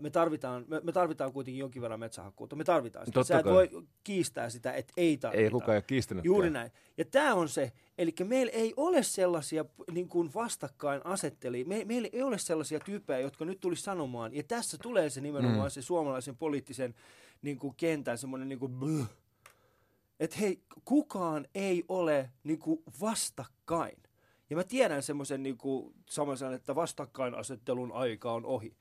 me 0.00 0.10
tarvitaan, 0.10 0.64
me, 0.68 0.80
me 0.84 0.92
tarvitaan 0.92 1.32
kuitenkin 1.32 1.58
jonkin 1.58 1.82
verran 1.82 2.00
metsähakkuutta. 2.00 2.56
Me 2.56 2.64
tarvitaan 2.64 3.06
sitä. 3.06 3.14
Totta 3.14 3.28
Sä 3.28 3.38
et 3.38 3.44
kai. 3.44 3.52
voi 3.52 3.70
kiistää 4.04 4.50
sitä, 4.50 4.72
että 4.72 4.92
ei 4.96 5.16
tarvita. 5.16 5.42
Ei 5.42 5.50
kukaan 5.50 5.76
ole 5.76 5.82
kiistänyt. 5.82 6.24
Juuri 6.24 6.50
näin. 6.50 6.70
Ja 6.96 7.04
tämä 7.04 7.34
on 7.34 7.48
se, 7.48 7.72
eli 7.98 8.14
meillä 8.24 8.52
ei 8.52 8.74
ole 8.76 9.02
sellaisia 9.02 9.64
niin 9.92 10.08
kuin 10.08 10.30
vastakkainasettelijia, 10.34 11.66
me, 11.66 11.84
meillä 11.84 12.08
ei 12.12 12.22
ole 12.22 12.38
sellaisia 12.38 12.80
tyyppejä, 12.80 13.20
jotka 13.20 13.44
nyt 13.44 13.60
tulisi 13.60 13.82
sanomaan, 13.82 14.34
ja 14.34 14.42
tässä 14.42 14.78
tulee 14.82 15.10
se 15.10 15.20
nimenomaan 15.20 15.68
mm. 15.68 15.70
se 15.70 15.82
suomalaisen 15.82 16.36
poliittisen 16.36 16.94
niin 17.42 17.58
kuin 17.58 17.74
kentän 17.76 18.18
semmoinen 18.18 18.48
niin 18.48 18.58
kuin 18.58 18.72
että 20.20 20.36
hei, 20.40 20.62
kukaan 20.84 21.46
ei 21.54 21.84
ole 21.88 22.30
niin 22.44 22.58
kuin 22.58 22.82
vastakkain. 23.00 24.02
Ja 24.50 24.56
mä 24.56 24.64
tiedän 24.64 25.02
semmoisen 25.02 25.42
niin 25.42 25.58
saman 26.10 26.36
että 26.54 26.74
vastakkainasettelun 26.74 27.92
aika 27.92 28.32
on 28.32 28.46
ohi 28.46 28.76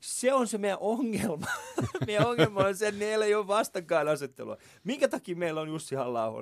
se 0.00 0.32
on 0.32 0.46
se 0.46 0.58
meidän 0.58 0.78
ongelma. 0.80 1.46
meidän 2.06 2.26
ongelma 2.26 2.60
on 2.60 2.76
se, 2.76 2.88
että 2.88 2.98
meillä 2.98 3.24
ei 3.24 3.34
ole 3.34 3.46
vastakkainasettelua. 3.46 4.56
Minkä 4.84 5.08
takia 5.08 5.36
meillä 5.36 5.60
on 5.60 5.68
Jussi 5.68 5.94
halla 5.94 6.32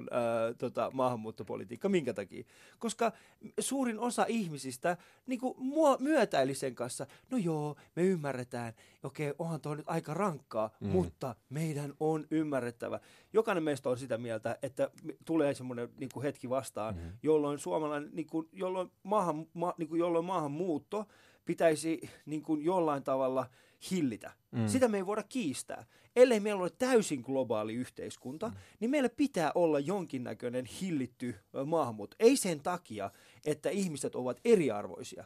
tota, 0.59 0.91
maahanmuuttopolitiikka? 0.95 1.89
Minkä 1.89 2.15
takia? 2.15 2.45
Koska 2.79 3.13
suurin 3.61 3.99
osa 3.99 4.25
ihmisistä 4.29 4.97
niin 5.27 5.41
kuin 5.41 5.55
mua 5.59 5.97
myötäili 6.01 6.55
sen 6.55 6.75
kanssa. 6.75 7.07
No 7.31 7.39
joo, 7.39 7.77
me 7.97 8.03
ymmärretään. 8.03 8.73
Okei, 9.03 9.35
onhan 9.39 9.61
tuo 9.61 9.75
nyt 9.75 9.89
aika 9.89 10.15
rankkaa, 10.15 10.71
mm. 10.81 10.89
mutta 10.89 11.35
meidän 11.51 11.95
on 12.01 12.27
ymmärrettävä. 12.31 13.01
Jokainen 13.33 13.63
meistä 13.63 13.89
on 13.89 13.99
sitä 13.99 14.19
mieltä, 14.19 14.59
että 14.63 14.91
tulee 15.25 15.55
semmoinen 15.55 15.89
niin 15.99 16.11
kuin 16.15 16.25
hetki 16.25 16.51
vastaan, 16.51 16.95
mm. 16.95 17.13
jolloin 17.23 17.59
suomalainen, 17.59 18.11
niin 18.13 18.27
kuin, 18.27 18.49
jolloin, 18.53 18.91
maahan, 19.03 19.47
ma, 19.55 19.75
niin 19.79 19.89
kuin, 19.89 19.99
jolloin 19.99 20.25
maahanmuutto– 20.25 21.05
pitäisi 21.47 22.01
niin 22.27 22.43
kuin 22.43 22.65
jollain 22.65 23.03
tavalla 23.03 23.47
hillitä. 23.91 24.33
Mm. 24.51 24.69
Sitä 24.69 24.89
me 24.89 24.97
ei 24.97 25.07
voida 25.07 25.23
kiistää. 25.23 25.87
Ellei 26.17 26.41
meillä 26.41 26.63
ole 26.63 26.71
täysin 26.71 27.21
globaali 27.21 27.75
yhteiskunta, 27.75 28.49
mm. 28.49 28.55
niin 28.81 28.91
meillä 28.91 29.09
pitää 29.09 29.53
olla 29.55 29.81
jonkinnäköinen 29.81 30.65
hillitty 30.65 31.35
maahanmuutto. 31.67 32.17
Ei 32.21 32.37
sen 32.37 32.61
takia, 32.61 33.11
että 33.45 33.71
ihmiset 33.71 34.15
ovat 34.15 34.41
eriarvoisia. 34.45 35.25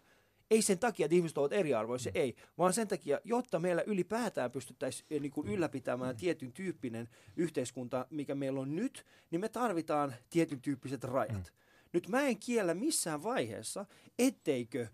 Ei 0.51 0.63
sen 0.63 0.79
takia, 0.79 1.07
että 1.07 1.15
ihmiset 1.15 1.39
ovat 1.39 1.53
eriarvoisia, 1.53 2.13
mm. 2.15 2.21
ei, 2.21 2.37
vaan 2.59 2.73
sen 2.73 2.89
takia, 2.89 3.21
jotta 3.25 3.59
meillä 3.59 3.83
ylipäätään 3.87 4.51
pystyttäisiin 4.51 5.23
niin 5.23 5.33
kuin 5.33 5.49
ylläpitämään 5.49 6.15
mm. 6.15 6.19
tietyn 6.19 6.53
tyyppinen 6.53 7.09
yhteiskunta, 7.37 8.07
mikä 8.11 8.35
meillä 8.35 8.61
on 8.61 8.77
nyt, 8.77 9.07
niin 9.31 9.41
me 9.41 9.49
tarvitaan 9.49 10.15
tietyn 10.31 10.61
tyyppiset 10.61 11.05
rajat. 11.05 11.33
Mm. 11.33 11.61
Nyt 11.93 12.09
mä 12.09 12.23
en 12.23 12.39
kiellä 12.39 12.75
missään 12.75 13.23
vaiheessa, 13.23 13.87
etteikö 14.19 14.87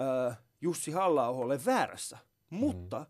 äh, 0.00 0.38
Jussi 0.60 0.90
halla 0.90 1.28
ole 1.28 1.64
väärässä. 1.64 2.18
Mm. 2.50 2.58
Mutta 2.58 3.06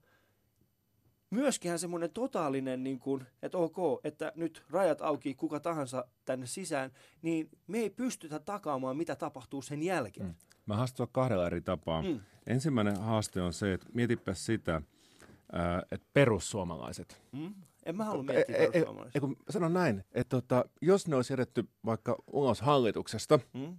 myöskin 1.30 1.78
semmoinen 1.78 2.10
totaalinen, 2.10 2.84
niin 2.84 2.98
kuin, 2.98 3.26
että 3.42 3.58
ok, 3.58 3.76
että 4.04 4.32
nyt 4.36 4.64
rajat 4.70 5.02
auki 5.02 5.34
kuka 5.34 5.60
tahansa 5.60 6.04
tänne 6.24 6.46
sisään, 6.46 6.90
niin 7.22 7.48
me 7.66 7.78
ei 7.78 7.90
pystytä 7.90 8.38
takaamaan, 8.38 8.96
mitä 8.96 9.16
tapahtuu 9.16 9.62
sen 9.62 9.82
jälkeen. 9.82 10.26
Mm. 10.26 10.34
Mä 10.66 10.76
haastan 10.76 11.08
kahdella 11.12 11.46
eri 11.46 11.60
tapaa. 11.60 12.02
Mm. 12.02 12.20
Ensimmäinen 12.46 13.00
haaste 13.00 13.40
on 13.42 13.52
se, 13.52 13.72
että 13.72 13.86
mietipä 13.94 14.34
sitä, 14.34 14.82
että 15.90 16.06
perussuomalaiset. 16.12 17.22
Mm. 17.32 17.54
En 17.86 17.96
mä 17.96 18.04
halua 18.04 18.22
miettiä 18.22 18.56
e, 18.56 18.58
perussuomalaiset. 18.58 19.22
E, 19.22 19.26
e, 19.26 19.52
sanon 19.52 19.72
näin, 19.72 20.04
että 20.12 20.40
tota, 20.40 20.64
jos 20.82 21.08
ne 21.08 21.16
olisi 21.16 21.32
jätetty 21.32 21.68
vaikka 21.84 22.16
ulos 22.26 22.60
hallituksesta, 22.60 23.38
mm 23.52 23.76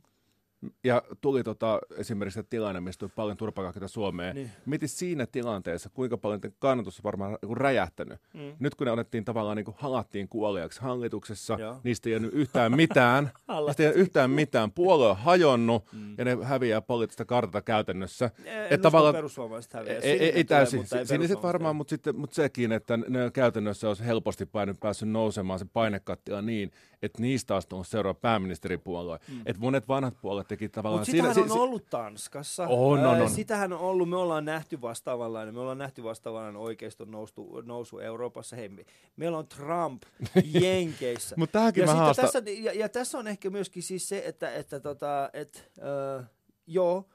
ja 0.83 1.01
tuli 1.21 1.43
tota, 1.43 1.79
esimerkiksi 1.97 2.43
tilanne, 2.49 2.81
mistä 2.81 2.99
tuli 2.99 3.11
paljon 3.15 3.37
turvapaikanhakijoita 3.37 3.87
Suomeen. 3.87 4.35
Niin. 4.35 4.51
Mietin 4.65 4.89
siinä 4.89 5.25
tilanteessa, 5.25 5.89
kuinka 5.89 6.17
paljon 6.17 6.41
kannatus 6.59 6.99
on 6.99 7.03
varmaan 7.03 7.37
niin 7.41 7.57
räjähtänyt. 7.57 8.19
Mm. 8.33 8.53
Nyt 8.59 8.75
kun 8.75 8.87
ne 8.87 8.91
otettiin 8.91 9.25
tavallaan, 9.25 9.57
niin 9.57 9.65
kuin 9.65 9.75
halattiin 9.79 10.29
kuoliaksi 10.29 10.81
hallituksessa, 10.81 11.57
Joo. 11.59 11.81
niistä 11.83 12.09
ei 12.09 12.15
ole 12.15 12.27
yhtään 12.31 12.75
mitään. 12.75 13.31
niistä 13.65 13.83
ei 13.83 13.89
yhtään 13.89 14.29
mitään. 14.29 14.71
Puolue 14.71 15.09
on 15.09 15.17
hajonnut 15.17 15.83
mm. 15.93 16.15
ja 16.17 16.25
ne 16.25 16.37
häviää 16.43 16.81
poliittista 16.81 17.25
kartata 17.25 17.61
käytännössä. 17.61 18.31
En 18.45 18.67
Et 18.69 18.81
tavallaan, 18.81 19.15
perussuomalaiset 19.15 19.73
häviää. 19.73 19.95
Ei, 19.95 20.19
ei, 20.19 20.31
ei 20.31 20.43
täysin. 20.43 20.85
Siniset 21.03 21.43
varmaan, 21.43 21.75
mutta, 21.75 21.89
sitten, 21.89 22.15
mutta 22.15 22.35
sekin, 22.35 22.71
että 22.71 22.97
ne 22.97 23.31
käytännössä 23.33 23.87
olisi 23.87 24.05
helposti 24.05 24.49
päässyt 24.79 25.09
nousemaan 25.09 25.59
se 25.59 25.65
painekattila 25.73 26.41
niin, 26.41 26.71
että 27.05 27.21
niistä 27.21 27.55
on 27.55 27.61
tullut 27.69 27.87
seuraava 27.87 28.19
pääministeripuolue. 28.19 29.19
Mm. 29.27 29.41
Että 29.45 29.61
monet 29.61 29.87
vanhat 29.87 30.13
puolueet 30.21 30.47
teki 30.47 30.69
tavallaan... 30.69 30.99
Mutta 30.99 31.11
sitähän 31.11 31.33
siinä, 31.33 31.53
on 31.53 31.57
si- 31.57 31.63
ollut 31.63 31.89
Tanskassa. 31.89 32.67
On, 32.67 33.05
on, 33.05 33.21
on. 33.21 33.29
Sitähän 33.29 33.73
on 33.73 33.79
ollut, 33.79 34.09
me 34.09 34.15
ollaan 34.15 34.45
nähty 34.45 34.81
vastaavanlainen, 34.81 35.53
me 35.53 35.59
ollaan 35.59 35.77
nähty 35.77 36.03
vastaavanlainen 36.03 36.61
oikeiston 36.61 37.11
nousu, 37.11 37.61
nousu 37.65 37.99
Euroopassa. 37.99 38.55
Hei, 38.55 38.69
meillä 39.15 39.37
on 39.37 39.47
Trump 39.47 40.03
Jenkeissä. 40.61 41.35
Mutta 41.37 41.59
tähänkin 41.59 41.81
ja 41.81 41.87
mä 41.87 41.93
haastan. 41.93 42.25
Tässä, 42.25 42.41
ja, 42.61 42.73
ja, 42.73 42.89
tässä 42.89 43.17
on 43.17 43.27
ehkä 43.27 43.49
myöskin 43.49 43.83
siis 43.83 44.09
se, 44.09 44.23
että, 44.25 44.51
että 44.51 44.79
tota, 44.79 45.29
et, 45.33 45.71
äh, 46.19 46.25
joo, 46.67 47.05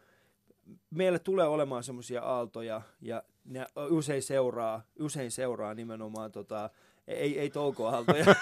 meillä 0.90 1.18
tulee 1.18 1.46
olemaan 1.46 1.84
semmoisia 1.84 2.22
aaltoja, 2.22 2.82
ja 3.00 3.22
ne 3.44 3.66
usein 3.90 4.22
seuraa, 4.22 4.82
usein 5.00 5.30
seuraa 5.30 5.74
nimenomaan 5.74 6.32
tota, 6.32 6.70
ei, 7.10 7.38
ei 7.38 7.50
Touko 7.50 7.86
Aaltoja. 7.86 8.24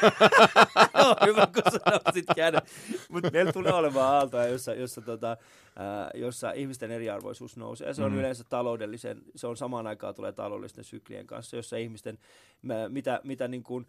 no, 0.95 1.17
hyvä, 1.27 1.47
kun 1.47 1.73
sä 1.73 1.79
nostit 1.93 2.27
käden. 2.37 2.63
Mutta 3.09 3.31
meillä 3.31 3.53
tulee 3.53 3.73
olemaan 3.73 4.15
aaltoja, 4.15 4.47
jossa, 4.47 4.75
jossa, 4.75 5.01
tota, 5.01 5.37
ää, 5.77 6.11
jossa 6.15 6.53
ihmisten 6.53 6.91
eriarvoisuus 6.91 7.57
nousee. 7.57 7.89
Ja 7.89 7.95
se 7.95 8.03
on 8.03 8.13
mm. 8.13 8.19
yleensä 8.19 8.45
taloudellisen, 8.49 9.23
se 9.37 9.47
on 9.47 9.57
samaan 9.57 9.87
aikaan 9.87 10.15
tulee 10.15 10.33
taloudellisten 10.33 10.85
syklien 10.85 11.27
kanssa, 11.27 11.57
jossa 11.57 11.77
ihmisten, 11.77 12.19
mä, 12.63 12.89
mitä, 12.89 13.21
mitä, 13.25 13.49
niin 13.49 13.63
kuin, 13.63 13.87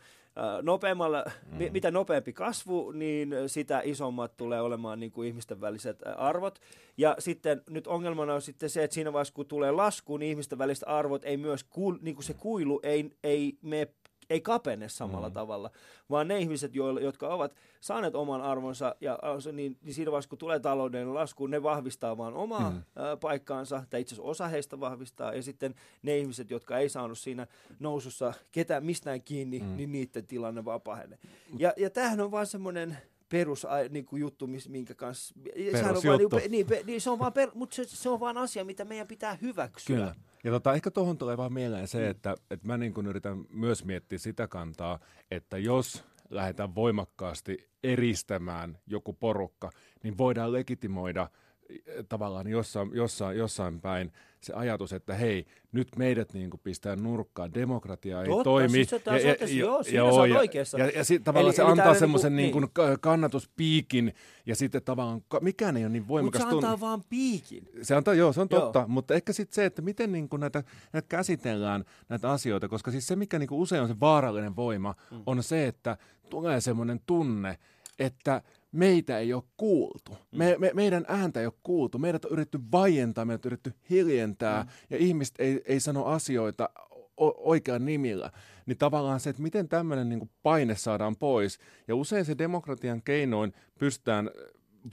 nopeammalla, 0.62 1.24
mm. 1.52 1.58
mi, 1.58 1.70
mitä 1.70 1.92
nopeampi 1.92 2.34
kasvu, 2.34 2.92
niin 2.92 3.36
sitä 3.48 3.82
isommat 3.84 4.38
tulee 4.38 4.62
olemaan 4.62 5.00
niin 5.00 5.12
kuin 5.12 5.28
ihmisten 5.28 5.62
väliset 5.62 6.00
arvot. 6.18 6.60
Ja 6.98 7.16
sitten 7.20 7.62
nyt 7.70 7.88
ongelmana 7.88 8.34
on 8.34 8.42
sitten 8.42 8.70
se, 8.70 8.84
että 8.84 8.94
siinä 8.94 9.14
vaiheessa 9.14 9.34
kun 9.34 9.46
tulee 9.46 9.72
lasku, 9.72 10.18
niin 10.18 10.30
ihmisten 10.30 10.58
väliset 10.58 10.84
arvot 10.88 11.26
ei 11.26 11.38
myös, 11.38 11.64
kuul, 11.64 11.98
niin 12.02 12.16
kuin 12.16 12.26
se 12.26 12.34
kuilu 12.34 12.80
ei, 12.84 13.10
ei 13.24 13.58
mene 13.62 13.88
ei 14.30 14.42
kapene 14.42 14.90
samalla 14.90 15.30
mm. 15.30 15.34
tavalla, 15.34 15.72
vaan 16.10 16.28
ne 16.28 16.40
ihmiset, 16.40 16.76
joille, 16.76 17.02
jotka 17.02 17.28
ovat 17.28 17.56
saaneet 17.82 18.16
oman 18.16 18.42
arvonsa, 18.42 18.96
ja, 19.02 19.20
niin, 19.54 19.78
niin 19.82 19.94
siinä 19.94 20.12
vaiheessa, 20.12 20.30
kun 20.30 20.38
tulee 20.38 20.60
taloudellinen 20.60 21.14
lasku, 21.14 21.48
ne 21.48 21.64
vahvistaa 21.64 22.18
vaan 22.18 22.34
omaa 22.34 22.72
mm. 22.72 22.78
ä, 22.78 23.18
paikkaansa, 23.18 23.84
tai 23.90 24.02
itse 24.02 24.16
asiassa 24.16 24.30
osa 24.30 24.48
heistä 24.48 24.80
vahvistaa, 24.80 25.34
ja 25.34 25.44
sitten 25.44 25.76
ne 26.04 26.18
ihmiset, 26.18 26.52
jotka 26.52 26.78
ei 26.78 26.90
saanut 26.90 27.18
siinä 27.18 27.48
nousussa 27.80 28.34
ketään 28.52 28.86
mistään 28.86 29.22
kiinni, 29.22 29.60
mm. 29.60 29.76
niin 29.76 29.92
niiden 29.92 30.28
tilanne 30.28 30.66
vaan 30.66 30.82
pahenee. 30.82 31.20
Ja, 31.58 31.74
ja 31.78 31.90
tämähän 31.90 32.20
on 32.20 32.32
vaan 32.32 32.48
semmoinen 32.48 32.98
perus 33.30 33.68
niin 33.90 34.06
kuin 34.06 34.20
juttu, 34.20 34.48
minkä 34.68 34.96
kanssa... 34.96 35.36
On 35.76 36.04
vaan, 36.06 36.20
niin, 36.20 36.52
niin, 36.52 36.86
niin, 36.86 37.02
se 37.02 37.10
on 37.10 37.20
vaan 37.20 37.34
per, 37.34 37.50
mutta 37.54 37.76
se, 37.76 37.84
se 37.88 38.10
on 38.10 38.20
vaan 38.20 38.38
asia, 38.38 38.66
mitä 38.66 38.86
meidän 38.86 39.08
pitää 39.08 39.38
hyväksyä. 39.42 39.96
Kyllä. 39.96 40.16
Ja 40.44 40.52
tota, 40.52 40.74
ehkä 40.74 40.92
tuohon 40.92 41.18
tulee 41.18 41.38
vaan 41.38 41.54
mieleen 41.54 41.88
se, 41.88 42.04
mm. 42.04 42.10
että, 42.10 42.36
että 42.52 42.68
mä 42.68 42.78
niin 42.78 43.06
yritän 43.08 43.46
myös 43.50 43.86
miettiä 43.86 44.18
sitä 44.18 44.48
kantaa, 44.48 45.00
että 45.32 45.58
jos 45.58 46.04
lähdetään 46.30 46.76
voimakkaasti 46.76 47.70
eristämään 47.84 48.78
joku 48.88 49.14
porukka, 49.14 49.70
niin 50.04 50.18
voidaan 50.18 50.54
legitimoida 50.54 51.30
tavallaan 52.10 52.48
jossain, 52.48 52.90
jossain, 52.94 53.38
jossain 53.38 53.82
päin 53.82 54.12
se 54.42 54.54
ajatus, 54.54 54.94
että 54.94 55.14
hei, 55.14 55.46
nyt 55.72 55.88
meidät 55.98 56.34
niin 56.34 56.50
kuin 56.50 56.62
pistää 56.64 56.96
nurkkaan, 56.96 57.54
demokratia 57.54 58.22
ei 58.22 58.28
Totta, 58.28 58.44
toimi. 58.44 58.70
Siis 58.70 58.92
ja, 58.92 59.18
ja, 59.18 59.36
ja, 59.40 59.48
joo, 59.48 59.84
siinä 59.84 59.98
joo, 59.98 60.26
ja, 60.26 60.40
oikeassa. 60.40 60.78
Ja, 60.78 60.90
ja, 60.90 61.04
sit, 61.04 61.24
tavallaan 61.24 61.50
eli, 61.50 61.56
se 61.56 61.62
eli 61.62 61.72
antaa 61.72 61.94
semmoisen 61.94 62.36
niin 62.36 62.52
kuin, 62.52 62.64
niin. 62.64 63.00
kannatuspiikin, 63.00 64.14
ja 64.46 64.56
sitten 64.56 64.84
tavallaan 64.84 65.22
mikään 65.42 65.78
ei 65.78 65.84
ole 65.84 65.92
niin 65.92 66.08
voimakas. 66.08 66.42
Mutta 66.42 66.52
se 66.52 66.56
antaa 66.56 66.80
vaan 66.80 67.04
piikin. 67.10 67.70
Se 67.82 67.96
antaa, 67.96 68.14
joo, 68.14 68.34
se 68.34 68.42
on 68.42 68.50
totta, 68.50 68.80
joo. 68.80 68.88
mutta 68.88 69.14
ehkä 69.14 69.34
sitten 69.34 69.56
se, 69.56 69.66
että 69.66 69.82
miten 69.82 70.12
niin 70.12 70.30
kuin 70.30 70.40
näitä, 70.40 70.64
näitä 70.94 71.08
käsitellään, 71.10 71.86
näitä 72.10 72.32
asioita, 72.32 72.68
koska 72.68 72.92
siis 72.92 73.08
se, 73.08 73.16
mikä 73.16 73.40
niin 73.40 73.50
kuin 73.50 73.62
usein 73.62 73.82
on 73.82 73.88
se 73.88 74.00
vaarallinen 74.00 74.56
voima, 74.56 74.96
mm. 75.12 75.22
on 75.26 75.44
se, 75.44 75.68
että 75.68 75.98
tulee 76.30 76.62
semmoinen 76.62 77.02
tunne, 77.06 77.58
että– 78.00 78.42
meitä 78.72 79.20
ei 79.20 79.34
ole 79.34 79.44
kuultu. 79.58 80.18
Me, 80.32 80.54
mm. 80.54 80.62
me, 80.62 80.72
meidän 80.74 81.06
ääntä 81.08 81.40
ei 81.40 81.46
ole 81.46 81.54
kuultu. 81.64 81.98
Meidät 81.98 82.26
on 82.26 82.32
yritetty 82.32 82.60
vaientaa, 82.72 83.26
meidät 83.26 83.46
on 83.46 83.50
yritetty 83.50 83.80
hiljentää 83.90 84.64
mm. 84.64 84.70
ja 84.90 84.98
ihmiset 84.98 85.36
ei, 85.40 85.62
ei 85.66 85.80
sano 85.80 86.06
asioita 86.06 86.70
oikean 87.38 87.86
nimillä. 87.86 88.32
Niin 88.66 88.78
tavallaan 88.78 89.20
se, 89.20 89.30
että 89.30 89.42
miten 89.42 89.70
tämmöinen 89.70 90.10
niin 90.10 90.30
paine 90.44 90.76
saadaan 90.76 91.16
pois. 91.16 91.60
Ja 91.88 91.96
usein 91.96 92.26
se 92.26 92.38
demokratian 92.38 93.02
keinoin 93.02 93.54
pystytään 93.80 94.30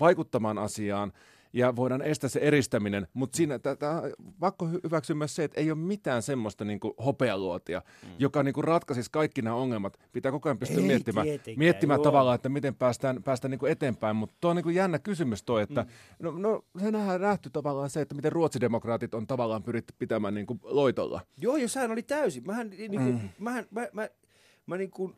vaikuttamaan 0.01 0.59
asiaan 0.59 1.13
ja 1.57 1.77
voidaan 1.77 2.03
estää 2.03 2.31
se 2.31 2.39
eristäminen, 2.39 3.07
mutta 3.15 3.37
siinä 3.37 3.59
tätä, 3.59 4.03
pakko 4.41 4.67
hyväksyä 4.85 5.17
myös 5.17 5.37
se, 5.37 5.45
että 5.45 5.61
ei 5.61 5.71
ole 5.71 5.79
mitään 5.79 6.23
semmoista 6.23 6.65
niin 6.65 6.81
kuin 6.81 6.95
hopealuotia, 7.05 7.83
mm. 8.03 8.09
joka 8.19 8.43
niin 8.43 8.55
kuin 8.55 8.65
ratkaisisi 8.65 9.11
kaikki 9.11 9.43
nämä 9.43 9.57
ongelmat. 9.57 9.99
Pitää 10.13 10.33
koko 10.33 10.49
ajan 10.49 10.59
pystyä 10.59 10.77
ei 10.77 10.87
miettimään, 10.87 11.27
miettimään 11.57 12.01
tavallaan, 12.01 12.35
että 12.35 12.49
miten 12.49 12.75
päästään, 12.75 13.23
päästään 13.23 13.51
niin 13.51 13.59
kuin 13.59 13.73
eteenpäin, 13.73 14.17
mutta 14.17 14.37
tuo 14.41 14.51
on 14.51 14.57
niin 14.57 14.65
kuin 14.65 14.75
jännä 14.75 14.99
kysymys 14.99 15.43
tuo, 15.43 15.59
että 15.59 15.83
mm. 15.83 15.89
no, 16.19 16.31
no 16.31 16.65
se 16.81 16.91
nähdään 16.91 17.21
nähty 17.21 17.51
tavallaan 17.51 17.91
se, 17.91 18.01
että 18.01 18.15
miten 18.15 18.33
ruotsidemokraatit 18.33 19.15
on 19.15 19.27
tavallaan 19.27 19.63
pyritty 19.63 19.95
pitämään 19.99 20.35
niin 20.35 20.47
kuin 20.47 20.61
loitolla. 20.63 21.21
Joo, 21.37 21.57
ja 21.57 21.69
sehän 21.69 21.91
oli 21.91 22.03
täysin. 22.03 22.47
Mähän, 22.47 22.71
niin 22.71 22.91
kuin, 22.91 23.15
mm. 23.15 23.29
mähän, 23.39 23.67
mä, 23.71 23.81
mä, 23.81 23.89
mä, 23.93 24.09
mä 24.67 24.77
niin 24.77 24.91
kuin 24.91 25.17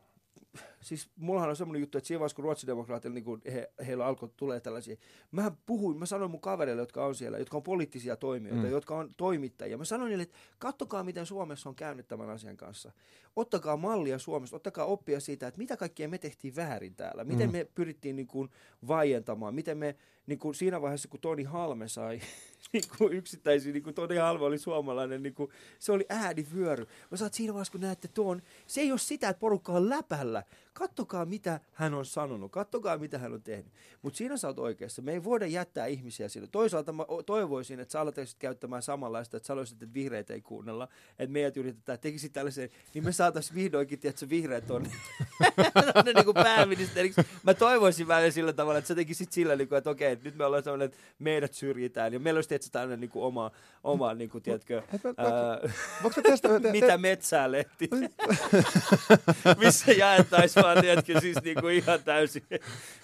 siis 0.88 1.11
mullahan 1.16 1.51
on 1.51 1.57
semmoinen 1.57 1.81
juttu, 1.81 1.98
että 1.98 2.09
siinä 2.09 2.20
vaiheessa 2.20 2.37
kun 2.37 2.44
ruotsidemokraatilla 2.44 3.14
niin 3.14 3.24
kun 3.24 3.40
he, 3.53 3.70
heillä 3.87 4.07
alkoi 4.07 4.31
tulee 4.37 4.61
tällaisia, 4.61 4.96
mä 5.31 5.53
puhuin, 5.66 5.98
mä 5.98 6.07
sanoin 6.07 6.31
mun 6.31 6.40
kavereille, 6.40 6.83
jotka 6.83 7.07
on 7.07 7.14
siellä, 7.14 7.38
jotka 7.38 7.57
on 7.57 7.62
poliittisia 7.62 8.16
toimijoita, 8.16 8.62
mm. 8.62 8.70
jotka 8.70 8.96
on 8.96 9.14
toimittajia, 9.16 9.79
mä 9.79 9.85
sanoin 9.85 10.09
niille, 10.09 10.22
että 10.22 10.38
kattokaa 10.59 11.05
miten 11.05 11.27
Suomessa 11.27 11.68
on 11.68 11.74
käynyt 11.74 12.09
tämän 12.09 12.31
asian 12.31 12.57
kanssa. 12.57 12.92
Ottakaa 13.37 13.77
mallia 13.77 14.18
Suomesta, 14.18 14.57
ottakaa 14.57 14.85
oppia 14.85 15.20
siitä, 15.20 15.46
että 15.46 15.59
mitä 15.59 15.77
kaikkea 15.77 16.09
me 16.09 16.18
tehtiin 16.18 16.57
väärin 16.57 16.94
täällä, 16.94 17.24
miten 17.24 17.48
mm. 17.48 17.53
me 17.53 17.66
pyrittiin 17.74 18.16
niin 18.16 18.27
kuin 18.27 18.48
vaientamaan, 18.88 19.55
miten 19.55 19.79
me 19.79 19.96
niin 20.29 20.38
kuin 20.38 20.55
siinä 20.55 20.81
vaiheessa, 20.81 21.09
kun 21.09 21.20
Toni 21.20 21.42
Halme 21.42 21.88
sai 21.88 22.20
niin 22.72 22.85
kuin 22.98 23.12
yksittäisiä, 23.12 23.72
niin 23.72 23.83
kuin 23.83 23.94
Toni 23.94 24.16
Halme 24.16 24.44
oli 24.44 24.59
suomalainen, 24.59 25.22
niin 25.22 25.35
kuin, 25.35 25.51
se 25.79 25.92
oli 25.92 26.07
äänivyöry. 26.09 26.87
Mä 27.11 27.16
saat 27.16 27.35
siinä 27.35 27.55
vaiheessa, 27.55 27.72
kun 27.72 27.81
näette 27.81 28.09
tuon, 28.09 28.42
se 28.66 28.81
ei 28.81 28.90
ole 28.90 28.98
sitä, 28.98 29.29
että 29.29 29.40
porukka 29.40 29.72
on 29.72 29.88
läpällä. 29.88 30.42
Kattokaa, 30.79 31.25
mitä 31.25 31.61
hän 31.73 31.95
on 31.95 32.07
sanonut, 32.07 32.53
kattokaa, 32.53 32.99
mitä 32.99 33.19
hän 33.19 33.33
on 33.33 33.43
tehnyt. 33.43 33.73
Mutta 34.03 34.17
siinä 34.17 34.37
sä 34.37 34.49
oot 34.49 34.59
oikeassa. 34.59 35.03
Me 35.03 35.12
ei 35.12 35.25
voida 35.25 35.47
jättää 35.47 35.87
ihmisiä 35.87 36.29
sille. 36.29 36.49
Toisaalta 36.53 36.93
mä 36.93 37.05
toivoisin, 37.27 37.81
että 37.81 37.93
sä 37.93 38.01
aloittaisit 38.01 38.38
käyttämään 38.38 38.83
samanlaista, 38.83 39.37
että 39.37 39.47
sä 39.47 39.53
aloisit, 39.53 39.83
että 39.83 39.95
vihreitä 39.95 40.35
ei 40.35 40.41
kuunnella, 40.41 40.88
että 41.19 41.33
meidät 41.33 41.57
yritetään, 41.57 41.99
tekisit 41.99 42.33
tällaisen, 42.33 42.71
niin 42.95 43.05
me 43.05 43.12
saataisiin 43.12 43.55
vihdoinkin, 43.55 43.99
että 44.03 44.29
vihreät 44.29 44.71
on 44.71 44.83
niin 46.05 46.25
kuin 46.25 46.35
pääministeriksi. 46.35 47.21
Mä 47.43 47.55
toivoisin 47.55 48.09
vähän 48.09 48.33
sillä 48.33 48.53
tavalla, 48.53 48.79
että 48.79 48.88
sä 48.88 48.95
tekisit 48.95 49.33
sillä, 49.33 49.57
niin 49.57 49.69
kuin, 49.69 49.79
että 49.79 49.91
okei, 49.91 50.19
nyt 50.25 50.37
me 50.37 50.45
ollaan 50.45 50.62
sellainen, 50.62 50.87
että 50.87 50.99
meidät 51.19 51.55
syrjitään. 51.55 52.12
Ja 52.12 52.21
meillä 52.21 52.38
olisi 52.38 52.49
tietysti 52.49 52.73
tällainen 52.73 53.01
niin 53.01 53.11
kuin 53.11 53.25
oma, 53.25 53.51
oma 53.85 54.14
niin 54.14 54.31
kuin, 54.31 54.43
tiedätkö, 54.43 54.83
ää, 55.17 56.73
mitä 56.73 56.99
metsää 56.99 57.53
lehti, 57.53 57.91
missä 59.64 59.93
jaettaisiin 59.93 60.67
vaan, 60.68 60.85
tiedätkö, 60.85 61.20
siis 61.20 61.37
niin 61.44 61.57
kuin 61.61 61.74
ihan 61.74 62.02
täysin 62.04 62.42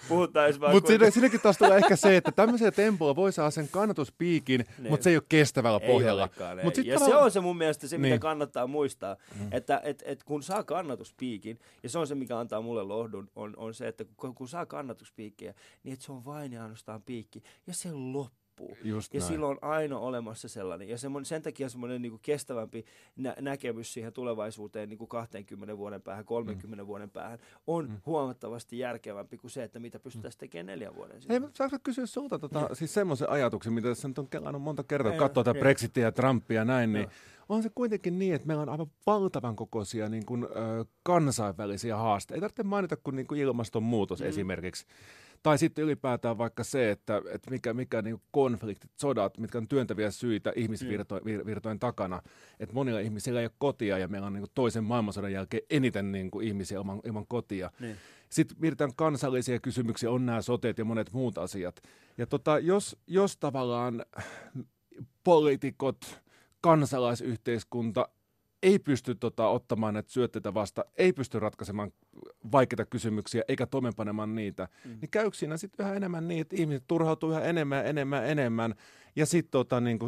puhuttaisiin 0.09 0.61
vaan. 0.61 0.73
Mutta 0.73 0.87
siinä, 0.87 1.09
siinäkin 1.09 1.41
taas 1.41 1.57
tulee 1.57 1.77
ehkä 1.77 1.95
se, 1.95 2.17
että 2.17 2.31
tämmöisiä 2.31 2.71
tempoja 2.71 3.15
voi 3.15 3.31
saada 3.31 3.51
sen 3.51 3.69
kannatuspiikin, 3.71 4.65
niin. 4.77 4.89
mutta 4.89 5.03
se 5.03 5.09
ei 5.09 5.17
ole 5.17 5.23
kestävällä 5.29 5.79
ei 5.81 5.87
pohjalla. 5.87 6.21
Olekaan, 6.21 6.59
Mut 6.63 6.77
ja 6.77 6.99
se 6.99 7.15
on 7.15 7.31
se 7.31 7.39
mun 7.39 7.57
mielestä 7.57 7.87
se, 7.87 7.97
mitä 7.97 8.09
niin. 8.09 8.19
kannattaa 8.19 8.67
muistaa, 8.67 9.15
mm. 9.39 9.47
että 9.51 9.81
et, 9.83 10.03
et 10.05 10.23
kun 10.23 10.43
saa 10.43 10.63
kannatuspiikin, 10.63 11.59
ja 11.83 11.89
se 11.89 11.99
on 11.99 12.07
se, 12.07 12.15
mikä 12.15 12.39
antaa 12.39 12.61
mulle 12.61 12.83
lohdun, 12.83 13.29
on, 13.35 13.53
on 13.57 13.73
se, 13.73 13.87
että 13.87 14.05
kun, 14.17 14.35
kun 14.35 14.47
saa 14.47 14.65
kannatuspiikkiä, 14.65 15.53
niin 15.83 15.93
että 15.93 16.05
se 16.05 16.11
on 16.11 16.25
vain 16.25 16.53
ja 16.53 16.63
ainoastaan 16.63 17.01
piikki, 17.01 17.43
ja 17.67 17.73
se 17.73 17.91
loppuu 17.91 18.44
loppuu. 18.59 18.77
Just 18.83 19.13
ja 19.13 19.19
näin. 19.19 19.31
silloin 19.31 19.51
on 19.51 19.69
aina 19.69 19.99
olemassa 19.99 20.47
sellainen. 20.47 20.89
Ja 20.89 20.97
semmoinen, 20.97 21.25
sen 21.25 21.41
takia 21.41 21.69
semmoinen 21.69 22.01
niin 22.01 22.19
kestävämpi 22.21 22.85
nä- 23.15 23.35
näkemys 23.41 23.93
siihen 23.93 24.13
tulevaisuuteen 24.13 24.89
niin 24.89 24.97
kuin 24.97 25.07
20 25.07 25.77
vuoden 25.77 26.01
päähän, 26.01 26.25
30 26.25 26.83
mm. 26.83 26.87
vuoden 26.87 27.09
päähän 27.09 27.39
on 27.67 27.89
mm. 27.89 27.97
huomattavasti 28.05 28.79
järkevämpi 28.79 29.37
kuin 29.37 29.51
se, 29.51 29.63
että 29.63 29.79
mitä 29.79 29.99
pystytään 29.99 30.31
mm. 30.35 30.39
tekemään 30.39 30.65
neljän 30.65 30.95
vuoden 30.95 31.21
sitten. 31.21 31.41
Hei, 31.41 31.51
saanko 31.53 31.77
kysyä 31.83 32.05
sulta 32.05 32.39
tota, 32.39 32.69
siis 32.73 32.93
semmoisen 32.93 33.29
ajatuksen, 33.29 33.73
mitä 33.73 33.87
tässä 33.87 34.07
nyt 34.07 34.19
on 34.19 34.27
kelannut 34.27 34.61
monta 34.61 34.83
kertaa, 34.83 35.11
kun 35.11 35.19
katsoo 35.19 35.43
tätä 35.43 35.59
Brexitia 35.59 36.03
ja 36.03 36.11
Trumpia 36.11 36.61
ja 36.61 36.65
näin, 36.65 36.93
niin 36.93 37.07
on 37.49 37.63
se 37.63 37.69
kuitenkin 37.75 38.19
niin, 38.19 38.35
että 38.35 38.47
meillä 38.47 38.61
on 38.61 38.69
aivan 38.69 38.91
valtavan 39.05 39.55
kokoisia 39.55 40.09
niin 40.09 40.25
kuin, 40.25 40.43
ö, 40.43 40.85
kansainvälisiä 41.03 41.97
haasteita. 41.97 42.37
Ei 42.37 42.41
tarvitse 42.41 42.63
mainita 42.63 42.97
kuin, 42.97 43.15
niin 43.15 43.27
kuin 43.27 43.41
ilmastonmuutos 43.41 44.19
mm. 44.19 44.25
esimerkiksi. 44.25 44.85
Tai 45.45 45.57
sitten 45.57 45.83
ylipäätään 45.85 46.37
vaikka 46.37 46.63
se, 46.63 46.91
että, 46.91 47.21
että 47.31 47.51
mikä, 47.51 47.73
mikä 47.73 48.01
niin 48.01 48.21
konfliktit, 48.31 48.91
sodat, 48.95 49.37
mitkä 49.37 49.57
on 49.57 49.67
työntäviä 49.67 50.11
syitä 50.11 50.53
ihmisvirtojen 50.55 51.75
mm. 51.75 51.79
takana. 51.79 52.21
Että 52.59 52.75
monilla 52.75 52.99
ihmisillä 52.99 53.39
ei 53.39 53.45
ole 53.45 53.51
kotia 53.57 53.97
ja 53.97 54.07
meillä 54.07 54.27
on 54.27 54.33
niin 54.33 54.45
toisen 54.53 54.83
maailmansodan 54.83 55.31
jälkeen 55.31 55.63
eniten 55.69 56.11
niin 56.11 56.31
kuin 56.31 56.47
ihmisiä 56.47 56.77
ilman, 56.77 57.01
ilman 57.03 57.27
kotia. 57.27 57.71
Niin. 57.79 57.95
Sitten 58.29 58.57
mietitään 58.59 58.95
kansallisia 58.95 59.59
kysymyksiä, 59.59 60.11
on 60.11 60.25
nämä 60.25 60.41
soteet 60.41 60.77
ja 60.77 60.85
monet 60.85 61.13
muut 61.13 61.37
asiat. 61.37 61.81
Ja 62.17 62.27
tota, 62.27 62.59
jos, 62.59 62.97
jos 63.07 63.37
tavallaan 63.37 64.05
poliitikot, 65.23 66.21
kansalaisyhteiskunta 66.61 68.09
ei 68.65 68.79
pysty 68.79 69.15
tota, 69.15 69.47
ottamaan 69.47 69.93
näitä 69.93 70.11
syötteitä 70.11 70.53
vasta, 70.53 70.85
ei 70.97 71.13
pysty 71.13 71.39
ratkaisemaan 71.39 71.91
vaikeita 72.51 72.85
kysymyksiä 72.85 73.43
eikä 73.47 73.65
toimenpanemaan 73.65 74.35
niitä, 74.35 74.67
mm. 74.85 74.91
niin 75.01 75.09
käykö 75.11 75.37
siinä 75.37 75.57
sitten 75.57 75.85
yhä 75.85 75.95
enemmän 75.95 76.27
niin, 76.27 76.41
että 76.41 76.55
ihmiset 76.55 76.83
turhautuu 76.87 77.31
yhä 77.31 77.41
enemmän, 77.41 77.85
enemmän, 77.85 78.25
enemmän, 78.29 78.75
ja 79.15 79.25
sitten 79.25 79.51
tota, 79.51 79.81
niin 79.81 79.99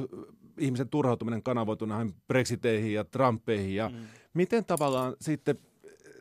ihmisen 0.58 0.90
turhautuminen 0.90 1.44
kanavoituu 1.44 1.88
näihin 1.88 2.14
Brexiteihin 2.28 2.94
ja 2.94 3.04
Trumpeihin, 3.04 3.76
ja 3.76 3.90
mm. 3.90 3.96
miten 4.34 4.66
tavallaan 4.66 5.16
sitten 5.22 5.60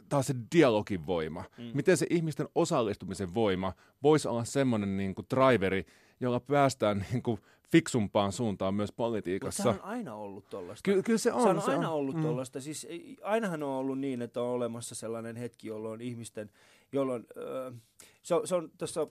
taas 0.09 0.27
se 0.27 0.35
dialogin 0.55 1.07
voima, 1.07 1.45
mm. 1.59 1.71
miten 1.75 1.97
se 1.97 2.07
ihmisten 2.11 2.49
osallistumisen 2.55 3.35
voima 3.35 3.73
voisi 4.03 4.29
olla 4.29 4.45
semmoinen 4.45 4.97
niin 4.97 5.14
kuin 5.14 5.27
driveri, 5.35 5.87
jolla 6.21 6.40
päästään 6.40 7.07
niin 7.12 7.23
kuin 7.23 7.40
fiksumpaan 7.73 8.33
suuntaan 8.33 8.75
myös 8.75 8.92
politiikassa. 8.92 9.73
Mutta 9.73 9.85
on 9.85 9.90
aina 9.90 10.14
ollut 10.14 10.49
tuollaista. 10.49 10.90
Ky- 10.90 11.03
kyllä 11.03 11.19
se 11.19 11.33
on. 11.33 11.42
Se 11.42 11.49
on 11.49 11.62
se 11.62 11.71
aina 11.71 11.90
on. 11.90 11.95
ollut 11.95 12.16
mm. 12.16 12.23
tuollaista. 12.23 12.61
Siis 12.61 12.87
ainahan 13.23 13.62
on 13.62 13.71
ollut 13.71 13.99
niin, 13.99 14.23
että 14.23 14.42
on 14.42 14.49
olemassa 14.49 14.95
sellainen 14.95 15.37
hetki, 15.37 15.69
jolloin 15.69 16.01
ihmisten, 16.01 16.51
jolloin, 16.92 17.27
äh, 17.69 17.81
se 18.23 18.35
on, 18.35 18.49
se 18.49 18.55
on 18.55 18.71
tuossa, 18.79 19.07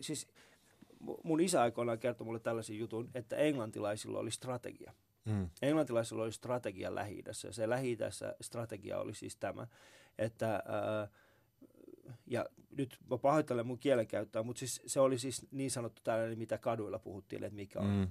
siis 0.00 0.28
mun 1.24 1.40
isä 1.40 1.62
aikoinaan 1.62 1.98
kertoi 1.98 2.24
mulle 2.24 2.40
tällaisen 2.40 2.78
jutun, 2.78 3.10
että 3.14 3.36
englantilaisilla 3.36 4.18
oli 4.18 4.30
strategia. 4.30 4.92
Mm. 5.24 5.50
Englantilaisilla 5.62 6.22
oli 6.22 6.32
strategia 6.32 6.94
lähi 6.94 7.22
ja 7.26 7.52
se 7.52 7.68
lähi 7.68 7.98
strategia 8.40 8.98
oli 8.98 9.14
siis 9.14 9.36
tämä, 9.36 9.66
että 10.18 10.54
äh, 10.54 11.10
ja 12.26 12.46
nyt 12.76 12.98
mä 13.10 13.18
pahoittelen 13.18 13.66
mun 13.66 13.78
kielenkäyttöä, 13.78 14.42
mutta 14.42 14.58
siis 14.58 14.82
se 14.86 15.00
oli 15.00 15.18
siis 15.18 15.46
niin 15.50 15.70
sanottu 15.70 16.02
tällainen, 16.04 16.38
mitä 16.38 16.58
kaduilla 16.58 16.98
puhuttiin, 16.98 17.44
että 17.44 17.56
mikä 17.56 17.80
on. 17.80 17.86
Mm. 17.86 18.08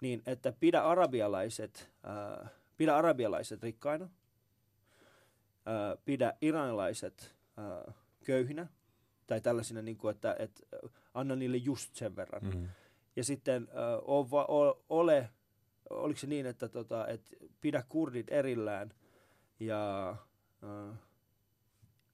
Niin, 0.00 0.22
että 0.26 0.52
pidä 0.60 0.80
arabialaiset, 0.80 1.90
äh, 2.08 2.50
pidä 2.76 2.96
arabialaiset 2.96 3.62
rikkaina, 3.62 4.04
äh, 4.04 5.98
pidä 6.04 6.34
iranilaiset 6.40 7.34
äh, 7.58 7.94
köyhinä, 8.24 8.66
tai 9.26 9.40
tällaisina, 9.40 9.82
niin 9.82 9.96
kuin, 9.96 10.14
että, 10.14 10.36
että 10.38 10.62
anna 11.14 11.36
niille 11.36 11.56
just 11.56 11.94
sen 11.94 12.16
verran. 12.16 12.42
Mm. 12.44 12.68
Ja 13.16 13.24
sitten 13.24 13.68
äh, 13.70 13.98
o, 14.02 14.28
ole, 14.88 15.30
oliko 15.90 16.20
se 16.20 16.26
niin, 16.26 16.46
että, 16.46 16.68
tota, 16.68 17.06
että 17.06 17.36
pidä 17.60 17.84
kurdit 17.88 18.32
erillään 18.32 18.94
ja, 19.60 20.10
äh, 20.64 20.98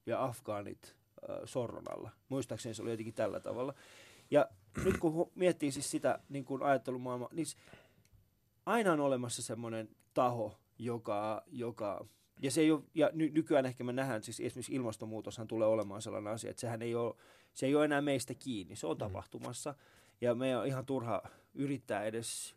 ja 0.06 0.24
afgaanit 0.24 0.96
sorron 1.44 1.84
alla. 1.90 2.10
Muistaakseni 2.28 2.74
se 2.74 2.82
oli 2.82 2.90
jotenkin 2.90 3.14
tällä 3.14 3.40
tavalla. 3.40 3.74
Ja 4.30 4.48
nyt 4.84 4.96
kun 4.96 5.30
miettii 5.34 5.72
siis 5.72 5.90
sitä 5.90 6.18
niin 6.28 6.44
kuin 6.44 6.62
ajattelumaailmaa, 6.62 7.28
niin 7.32 7.46
aina 8.66 8.92
on 8.92 9.00
olemassa 9.00 9.42
semmoinen 9.42 9.88
taho, 10.14 10.58
joka, 10.78 11.42
joka 11.46 12.06
ja, 12.42 12.50
se 12.50 12.60
ei 12.60 12.70
ole, 12.70 12.82
ja 12.94 13.10
ny, 13.12 13.30
nykyään 13.30 13.66
ehkä 13.66 13.84
me 13.84 13.92
nähdään, 13.92 14.22
siis 14.22 14.40
esimerkiksi 14.40 14.74
ilmastonmuutoshan 14.74 15.48
tulee 15.48 15.68
olemaan 15.68 16.02
sellainen 16.02 16.32
asia, 16.32 16.50
että 16.50 16.60
sehän 16.60 16.82
ei 16.82 16.94
ole, 16.94 17.14
se 17.52 17.66
ei 17.66 17.74
ole 17.74 17.84
enää 17.84 18.00
meistä 18.00 18.34
kiinni, 18.34 18.76
se 18.76 18.86
on 18.86 18.96
mm. 18.96 18.98
tapahtumassa. 18.98 19.74
Ja 20.20 20.34
me 20.34 20.56
on 20.56 20.66
ihan 20.66 20.86
turha 20.86 21.22
yrittää 21.54 22.04
edes, 22.04 22.54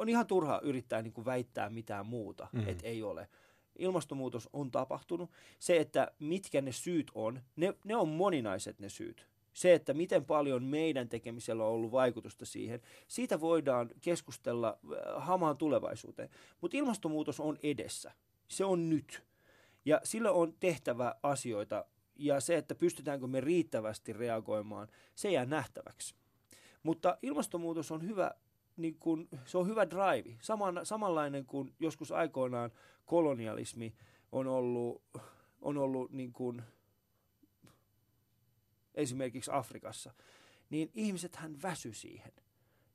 on 0.00 0.08
ihan 0.08 0.26
turha 0.26 0.60
yrittää 0.62 1.02
niin 1.02 1.12
kuin 1.12 1.24
väittää 1.24 1.70
mitään 1.70 2.06
muuta, 2.06 2.48
mm. 2.52 2.68
että 2.68 2.86
ei 2.86 3.02
ole 3.02 3.28
ilmastonmuutos 3.78 4.48
on 4.52 4.70
tapahtunut. 4.70 5.30
Se, 5.58 5.76
että 5.76 6.10
mitkä 6.18 6.60
ne 6.60 6.72
syyt 6.72 7.10
on, 7.14 7.40
ne, 7.56 7.74
ne 7.84 7.96
on 7.96 8.08
moninaiset 8.08 8.78
ne 8.78 8.88
syyt. 8.88 9.26
Se, 9.52 9.74
että 9.74 9.94
miten 9.94 10.24
paljon 10.24 10.64
meidän 10.64 11.08
tekemisellä 11.08 11.64
on 11.64 11.72
ollut 11.72 11.92
vaikutusta 11.92 12.44
siihen, 12.44 12.80
siitä 13.08 13.40
voidaan 13.40 13.90
keskustella 14.00 14.78
äh, 14.84 14.98
hamaan 15.16 15.56
tulevaisuuteen. 15.56 16.30
Mutta 16.60 16.76
ilmastonmuutos 16.76 17.40
on 17.40 17.58
edessä. 17.62 18.12
Se 18.48 18.64
on 18.64 18.90
nyt. 18.90 19.22
Ja 19.84 20.00
sillä 20.04 20.32
on 20.32 20.54
tehtävä 20.60 21.14
asioita. 21.22 21.84
Ja 22.16 22.40
se, 22.40 22.56
että 22.56 22.74
pystytäänkö 22.74 23.26
me 23.26 23.40
riittävästi 23.40 24.12
reagoimaan, 24.12 24.88
se 25.14 25.30
jää 25.30 25.44
nähtäväksi. 25.44 26.14
Mutta 26.82 27.18
ilmastonmuutos 27.22 27.90
on 27.90 28.02
hyvä 28.02 28.30
niin 28.80 28.96
kun, 29.00 29.28
se 29.44 29.58
on 29.58 29.66
hyvä 29.66 29.90
drive. 29.90 30.36
Saman, 30.40 30.80
samanlainen 30.86 31.46
kuin 31.46 31.74
joskus 31.80 32.12
aikoinaan 32.12 32.70
kolonialismi 33.06 33.94
on 34.32 34.46
ollut, 34.46 35.02
on 35.60 35.78
ollut 35.78 36.12
niin 36.12 36.32
kuin 36.32 36.62
esimerkiksi 38.94 39.50
Afrikassa. 39.54 40.14
niin 40.70 40.90
ihmisethän 40.94 41.62
väsy 41.62 41.92
siihen. 41.92 42.32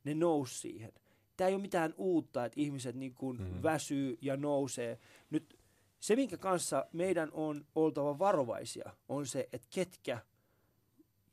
Ne 0.04 0.14
nousi 0.14 0.60
siihen. 0.60 0.94
Tämä 1.38 1.48
ei 1.48 1.54
ole 1.54 1.62
mitään 1.62 1.94
uutta, 1.98 2.46
että 2.46 2.62
ihmiset 2.62 2.96
niin 2.96 3.14
kuin 3.14 3.42
mm. 3.42 3.64
väsyy 3.64 4.18
ja 4.22 4.38
nousee. 4.38 5.00
Nyt 5.30 5.60
se, 6.00 6.16
minkä 6.16 6.38
kanssa 6.38 6.86
meidän 6.92 7.30
on 7.32 7.66
oltava 7.76 8.20
varovaisia, 8.20 8.94
on 9.10 9.28
se, 9.28 9.50
että 9.54 9.68
ketkä 9.74 10.20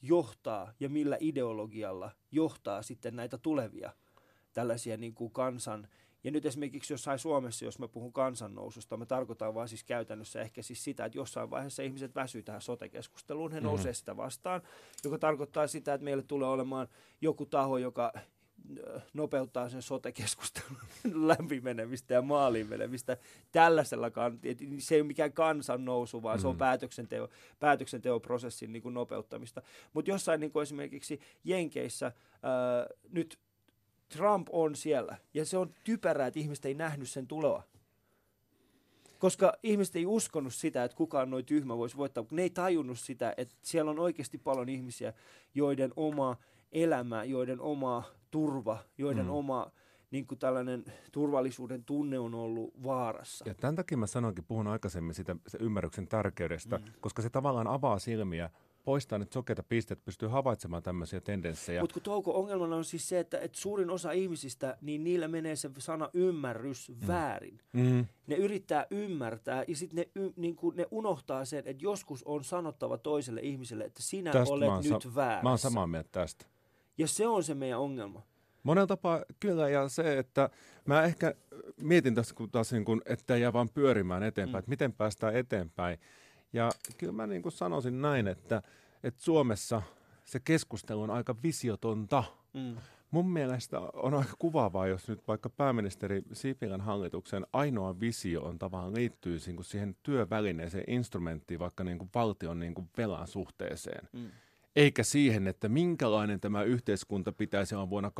johtaa 0.02 0.72
ja 0.80 0.88
millä 0.88 1.16
ideologialla 1.20 2.10
johtaa 2.30 2.82
sitten 2.82 3.16
näitä 3.16 3.38
tulevia 3.38 3.92
tällaisia 4.52 4.96
niin 4.96 5.14
kuin 5.14 5.32
kansan 5.32 5.88
ja 6.24 6.30
nyt 6.30 6.46
esimerkiksi 6.46 6.92
jossain 6.92 7.18
Suomessa, 7.18 7.64
jos 7.64 7.78
mä 7.78 7.88
puhun 7.88 8.12
kansannoususta, 8.12 8.96
mä 8.96 9.06
tarkoitan 9.06 9.54
vaan 9.54 9.68
siis 9.68 9.84
käytännössä 9.84 10.40
ehkä 10.40 10.62
siis 10.62 10.84
sitä, 10.84 11.04
että 11.04 11.18
jossain 11.18 11.50
vaiheessa 11.50 11.82
ihmiset 11.82 12.14
väsyy 12.14 12.42
tähän 12.42 12.60
sote-keskusteluun, 12.60 13.52
he 13.52 13.60
mm-hmm. 13.60 13.68
nousee 13.68 13.94
sitä 13.94 14.16
vastaan, 14.16 14.62
joka 15.04 15.18
tarkoittaa 15.18 15.66
sitä, 15.66 15.94
että 15.94 16.04
meille 16.04 16.22
tulee 16.22 16.48
olemaan 16.48 16.88
joku 17.20 17.46
taho, 17.46 17.78
joka 17.78 18.12
nopeuttaa 19.14 19.68
sen 19.68 19.82
sote-keskustelun 19.82 20.76
läpimenemistä 21.28 22.14
ja 22.14 22.22
maaliin 22.22 22.68
menemistä 22.68 23.16
tällaisella 23.52 24.10
kantti. 24.10 24.56
Se 24.78 24.94
ei 24.94 25.00
ole 25.00 25.06
mikään 25.06 25.32
kansannousu, 25.32 26.22
vaan 26.22 26.38
mm. 26.38 26.40
se 26.40 26.48
on 26.48 26.54
mm. 26.54 26.58
päätöksenteo, 26.58 27.28
päätöksenteoprosessin 27.60 28.72
niin 28.72 28.82
kuin 28.82 28.94
nopeuttamista. 28.94 29.62
Mutta 29.92 30.10
jossain 30.10 30.40
niin 30.40 30.52
kuin 30.52 30.62
esimerkiksi 30.62 31.20
Jenkeissä 31.44 32.06
ää, 32.42 32.86
nyt 33.10 33.38
Trump 34.12 34.48
on 34.52 34.76
siellä. 34.76 35.16
Ja 35.34 35.44
se 35.44 35.58
on 35.58 35.74
typerää, 35.84 36.26
että 36.26 36.40
ihmiset 36.40 36.64
ei 36.64 36.74
nähnyt 36.74 37.08
sen 37.08 37.26
tuloa. 37.26 37.62
Koska 39.18 39.52
ihmiset 39.62 39.96
ei 39.96 40.06
uskonut 40.06 40.54
sitä, 40.54 40.84
että 40.84 40.96
kukaan 40.96 41.30
noin 41.30 41.44
tyhmä 41.44 41.78
voisi 41.78 41.96
voittaa. 41.96 42.24
Ne 42.30 42.42
ei 42.42 42.50
tajunnut 42.50 42.98
sitä, 42.98 43.34
että 43.36 43.54
siellä 43.62 43.90
on 43.90 43.98
oikeasti 43.98 44.38
paljon 44.38 44.68
ihmisiä, 44.68 45.12
joiden 45.54 45.92
oma 45.96 46.36
elämä, 46.72 47.24
joiden 47.24 47.60
oma 47.60 48.02
turva, 48.30 48.78
joiden 48.98 49.24
mm. 49.24 49.30
oma 49.30 49.70
niin 50.10 50.26
kuin 50.26 50.38
tällainen 50.38 50.84
turvallisuuden 51.12 51.84
tunne 51.84 52.18
on 52.18 52.34
ollut 52.34 52.82
vaarassa. 52.82 53.44
Ja 53.48 53.54
tämän 53.54 53.76
takia 53.76 53.98
mä 53.98 54.06
sanoinkin, 54.06 54.44
puhun 54.44 54.66
aikaisemmin 54.66 55.14
sitä 55.14 55.36
se 55.46 55.58
ymmärryksen 55.60 56.08
tärkeydestä, 56.08 56.78
mm. 56.78 56.84
koska 57.00 57.22
se 57.22 57.30
tavallaan 57.30 57.66
avaa 57.66 57.98
silmiä 57.98 58.50
poistaa 58.84 59.18
nyt 59.18 59.32
sokeita 59.32 59.62
pisteitä, 59.62 60.02
pystyy 60.04 60.28
havaitsemaan 60.28 60.82
tämmöisiä 60.82 61.20
tendenssejä. 61.20 61.80
Mutta 61.80 61.94
kun 61.94 62.02
Touko, 62.02 62.38
ongelmana 62.38 62.76
on 62.76 62.84
siis 62.84 63.08
se, 63.08 63.18
että, 63.18 63.38
että 63.38 63.58
suurin 63.58 63.90
osa 63.90 64.12
ihmisistä, 64.12 64.76
niin 64.80 65.04
niillä 65.04 65.28
menee 65.28 65.56
se 65.56 65.70
sana 65.78 66.10
ymmärrys 66.14 66.88
mm. 66.88 67.06
väärin. 67.06 67.58
Mm. 67.72 68.06
Ne 68.26 68.36
yrittää 68.36 68.86
ymmärtää 68.90 69.64
ja 69.68 69.76
sitten 69.76 69.96
ne, 69.96 70.22
y, 70.22 70.30
niin 70.36 70.56
ne 70.74 70.86
unohtaa 70.90 71.44
sen, 71.44 71.62
että 71.66 71.84
joskus 71.84 72.22
on 72.22 72.44
sanottava 72.44 72.98
toiselle 72.98 73.40
ihmiselle, 73.40 73.84
että 73.84 74.02
sinä 74.02 74.32
tästä 74.32 74.54
olet 74.54 74.90
nyt 74.90 75.02
sa- 75.02 75.14
väärässä. 75.14 75.42
Mä 75.42 75.48
oon 75.48 75.58
samaa 75.58 75.86
mieltä 75.86 76.08
tästä. 76.12 76.46
Ja 76.98 77.08
se 77.08 77.26
on 77.26 77.44
se 77.44 77.54
meidän 77.54 77.78
ongelma. 77.78 78.22
Monella 78.62 78.86
tapaa 78.86 79.22
kyllä, 79.40 79.68
ja 79.68 79.88
se, 79.88 80.18
että 80.18 80.50
mä 80.86 81.02
ehkä 81.02 81.34
mietin 81.80 82.14
tässä, 82.14 82.34
kun 82.34 82.50
taas 82.50 82.72
niin 82.72 82.84
kun, 82.84 83.02
että 83.06 83.36
jää 83.36 83.52
vaan 83.52 83.68
pyörimään 83.68 84.22
eteenpäin, 84.22 84.54
mm. 84.54 84.58
että 84.58 84.70
miten 84.70 84.92
päästään 84.92 85.36
eteenpäin. 85.36 85.98
Ja 86.52 86.70
kyllä 86.98 87.12
mä 87.12 87.26
niin 87.26 87.42
kuin 87.42 87.52
sanoisin 87.52 88.02
näin, 88.02 88.28
että, 88.28 88.62
että 89.02 89.22
Suomessa 89.22 89.82
se 90.24 90.40
keskustelu 90.40 91.02
on 91.02 91.10
aika 91.10 91.36
visiotonta. 91.42 92.24
Mm. 92.54 92.76
Mun 93.10 93.30
mielestä 93.30 93.80
on 93.80 94.14
aika 94.14 94.32
kuvaavaa, 94.38 94.86
jos 94.86 95.08
nyt 95.08 95.28
vaikka 95.28 95.50
pääministeri 95.50 96.22
Sipilän 96.32 96.80
hallituksen 96.80 97.46
ainoa 97.52 98.00
visio 98.00 98.42
on 98.42 98.58
tavallaan 98.58 98.94
liittyy 98.94 99.38
siihen 99.38 99.96
työvälineeseen 100.02 100.84
instrumenttiin, 100.86 101.60
vaikka 101.60 101.84
niin 101.84 101.98
kuin 101.98 102.10
valtion 102.14 102.58
niin 102.58 102.74
kuin 102.74 102.88
velan 102.96 103.26
suhteeseen. 103.26 104.08
Mm 104.12 104.30
eikä 104.76 105.02
siihen, 105.02 105.46
että 105.46 105.68
minkälainen 105.68 106.40
tämä 106.40 106.62
yhteiskunta 106.62 107.32
pitäisi 107.32 107.74
olla 107.74 107.90
vuonna 107.90 108.12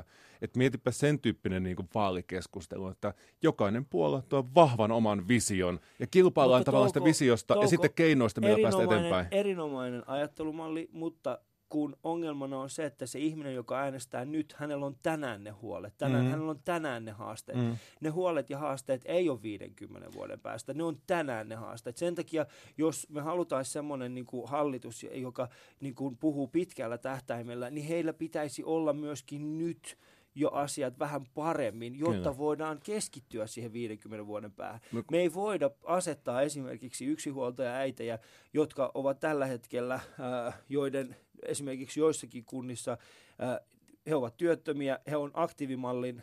2030-2050. 0.00 0.04
Et 0.42 0.56
mietipä 0.56 0.90
sen 0.90 1.18
tyyppinen 1.18 1.62
niin 1.62 1.76
kuin 1.76 1.88
vaalikeskustelu, 1.94 2.88
että 2.88 3.14
jokainen 3.42 3.84
puolue 3.84 4.22
tuo 4.28 4.48
vahvan 4.54 4.92
oman 4.92 5.28
vision 5.28 5.80
ja 5.98 6.06
kilpaillaan 6.06 6.64
tavallaan 6.64 6.90
sitä 6.90 7.04
visiosta 7.04 7.54
touko, 7.54 7.64
ja 7.64 7.68
sitten 7.68 7.94
keinoista, 7.94 8.40
millä 8.40 8.58
päästä 8.62 8.82
eteenpäin. 8.82 9.26
Erinomainen 9.30 10.08
ajattelumalli, 10.08 10.88
mutta 10.92 11.38
kun 11.74 11.96
ongelmana 12.02 12.58
on 12.58 12.70
se, 12.70 12.84
että 12.84 13.06
se 13.06 13.18
ihminen, 13.18 13.54
joka 13.54 13.80
äänestää 13.80 14.24
nyt, 14.24 14.52
hänellä 14.58 14.86
on 14.86 14.96
tänään 15.02 15.44
ne 15.44 15.50
huolet. 15.50 15.94
Tänään, 15.98 16.24
mm. 16.24 16.30
Hänellä 16.30 16.50
on 16.50 16.60
tänään 16.64 17.04
ne 17.04 17.10
haasteet. 17.10 17.58
Mm. 17.58 17.76
Ne 18.00 18.08
huolet 18.08 18.50
ja 18.50 18.58
haasteet 18.58 19.02
ei 19.04 19.28
ole 19.28 19.42
50 19.42 20.12
vuoden 20.12 20.40
päästä, 20.40 20.74
ne 20.74 20.82
on 20.82 21.00
tänään 21.06 21.48
ne 21.48 21.54
haasteet. 21.54 21.96
Sen 21.96 22.14
takia, 22.14 22.46
jos 22.78 23.10
me 23.10 23.20
halutaan 23.20 23.64
semmoinen 23.64 24.14
niin 24.14 24.24
kuin 24.26 24.48
hallitus, 24.48 25.06
joka 25.12 25.48
niin 25.80 25.94
kuin 25.94 26.16
puhuu 26.16 26.48
pitkällä 26.48 26.98
tähtäimellä, 26.98 27.70
niin 27.70 27.86
heillä 27.86 28.12
pitäisi 28.12 28.64
olla 28.64 28.92
myöskin 28.92 29.58
nyt 29.58 29.98
jo 30.34 30.48
asiat 30.48 30.98
vähän 30.98 31.26
paremmin, 31.34 31.98
jotta 31.98 32.14
Kyllä. 32.16 32.38
voidaan 32.38 32.80
keskittyä 32.84 33.46
siihen 33.46 33.72
50 33.72 34.26
vuoden 34.26 34.52
päähän. 34.52 34.80
No, 34.92 35.02
Me 35.10 35.18
ei 35.18 35.34
voida 35.34 35.70
asettaa 35.84 36.42
esimerkiksi 36.42 37.06
yksinhuoltaja 37.06 37.74
äitejä, 37.74 38.18
jotka 38.52 38.90
ovat 38.94 39.20
tällä 39.20 39.46
hetkellä, 39.46 39.94
äh, 39.94 40.54
joiden 40.68 41.16
esimerkiksi 41.42 42.00
joissakin 42.00 42.44
kunnissa 42.44 42.92
äh, 42.92 43.58
he 44.06 44.14
ovat 44.14 44.36
työttömiä, 44.36 44.98
he, 45.10 45.16
on 45.16 45.30
aktiivimallin, 45.34 46.22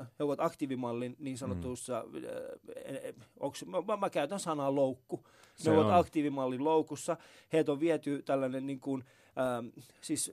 äh, 0.00 0.06
he 0.18 0.24
ovat 0.24 0.40
aktiivimallin 0.40 1.16
niin 1.18 1.38
sanotussa, 1.38 2.04
mm. 2.06 2.16
äh, 2.16 3.14
onks, 3.40 3.64
mä, 3.64 3.96
mä 3.96 4.10
käytän 4.10 4.40
sanaa 4.40 4.74
loukku, 4.74 5.26
on. 5.66 5.78
ovat 5.78 5.98
aktiivimallin 5.98 6.64
loukussa, 6.64 7.16
heitä 7.52 7.72
on 7.72 7.80
viety 7.80 8.22
tällainen 8.22 8.66
niin 8.66 8.80
kuin, 8.80 9.04
ähm, 9.04 9.18
siis 10.00 10.32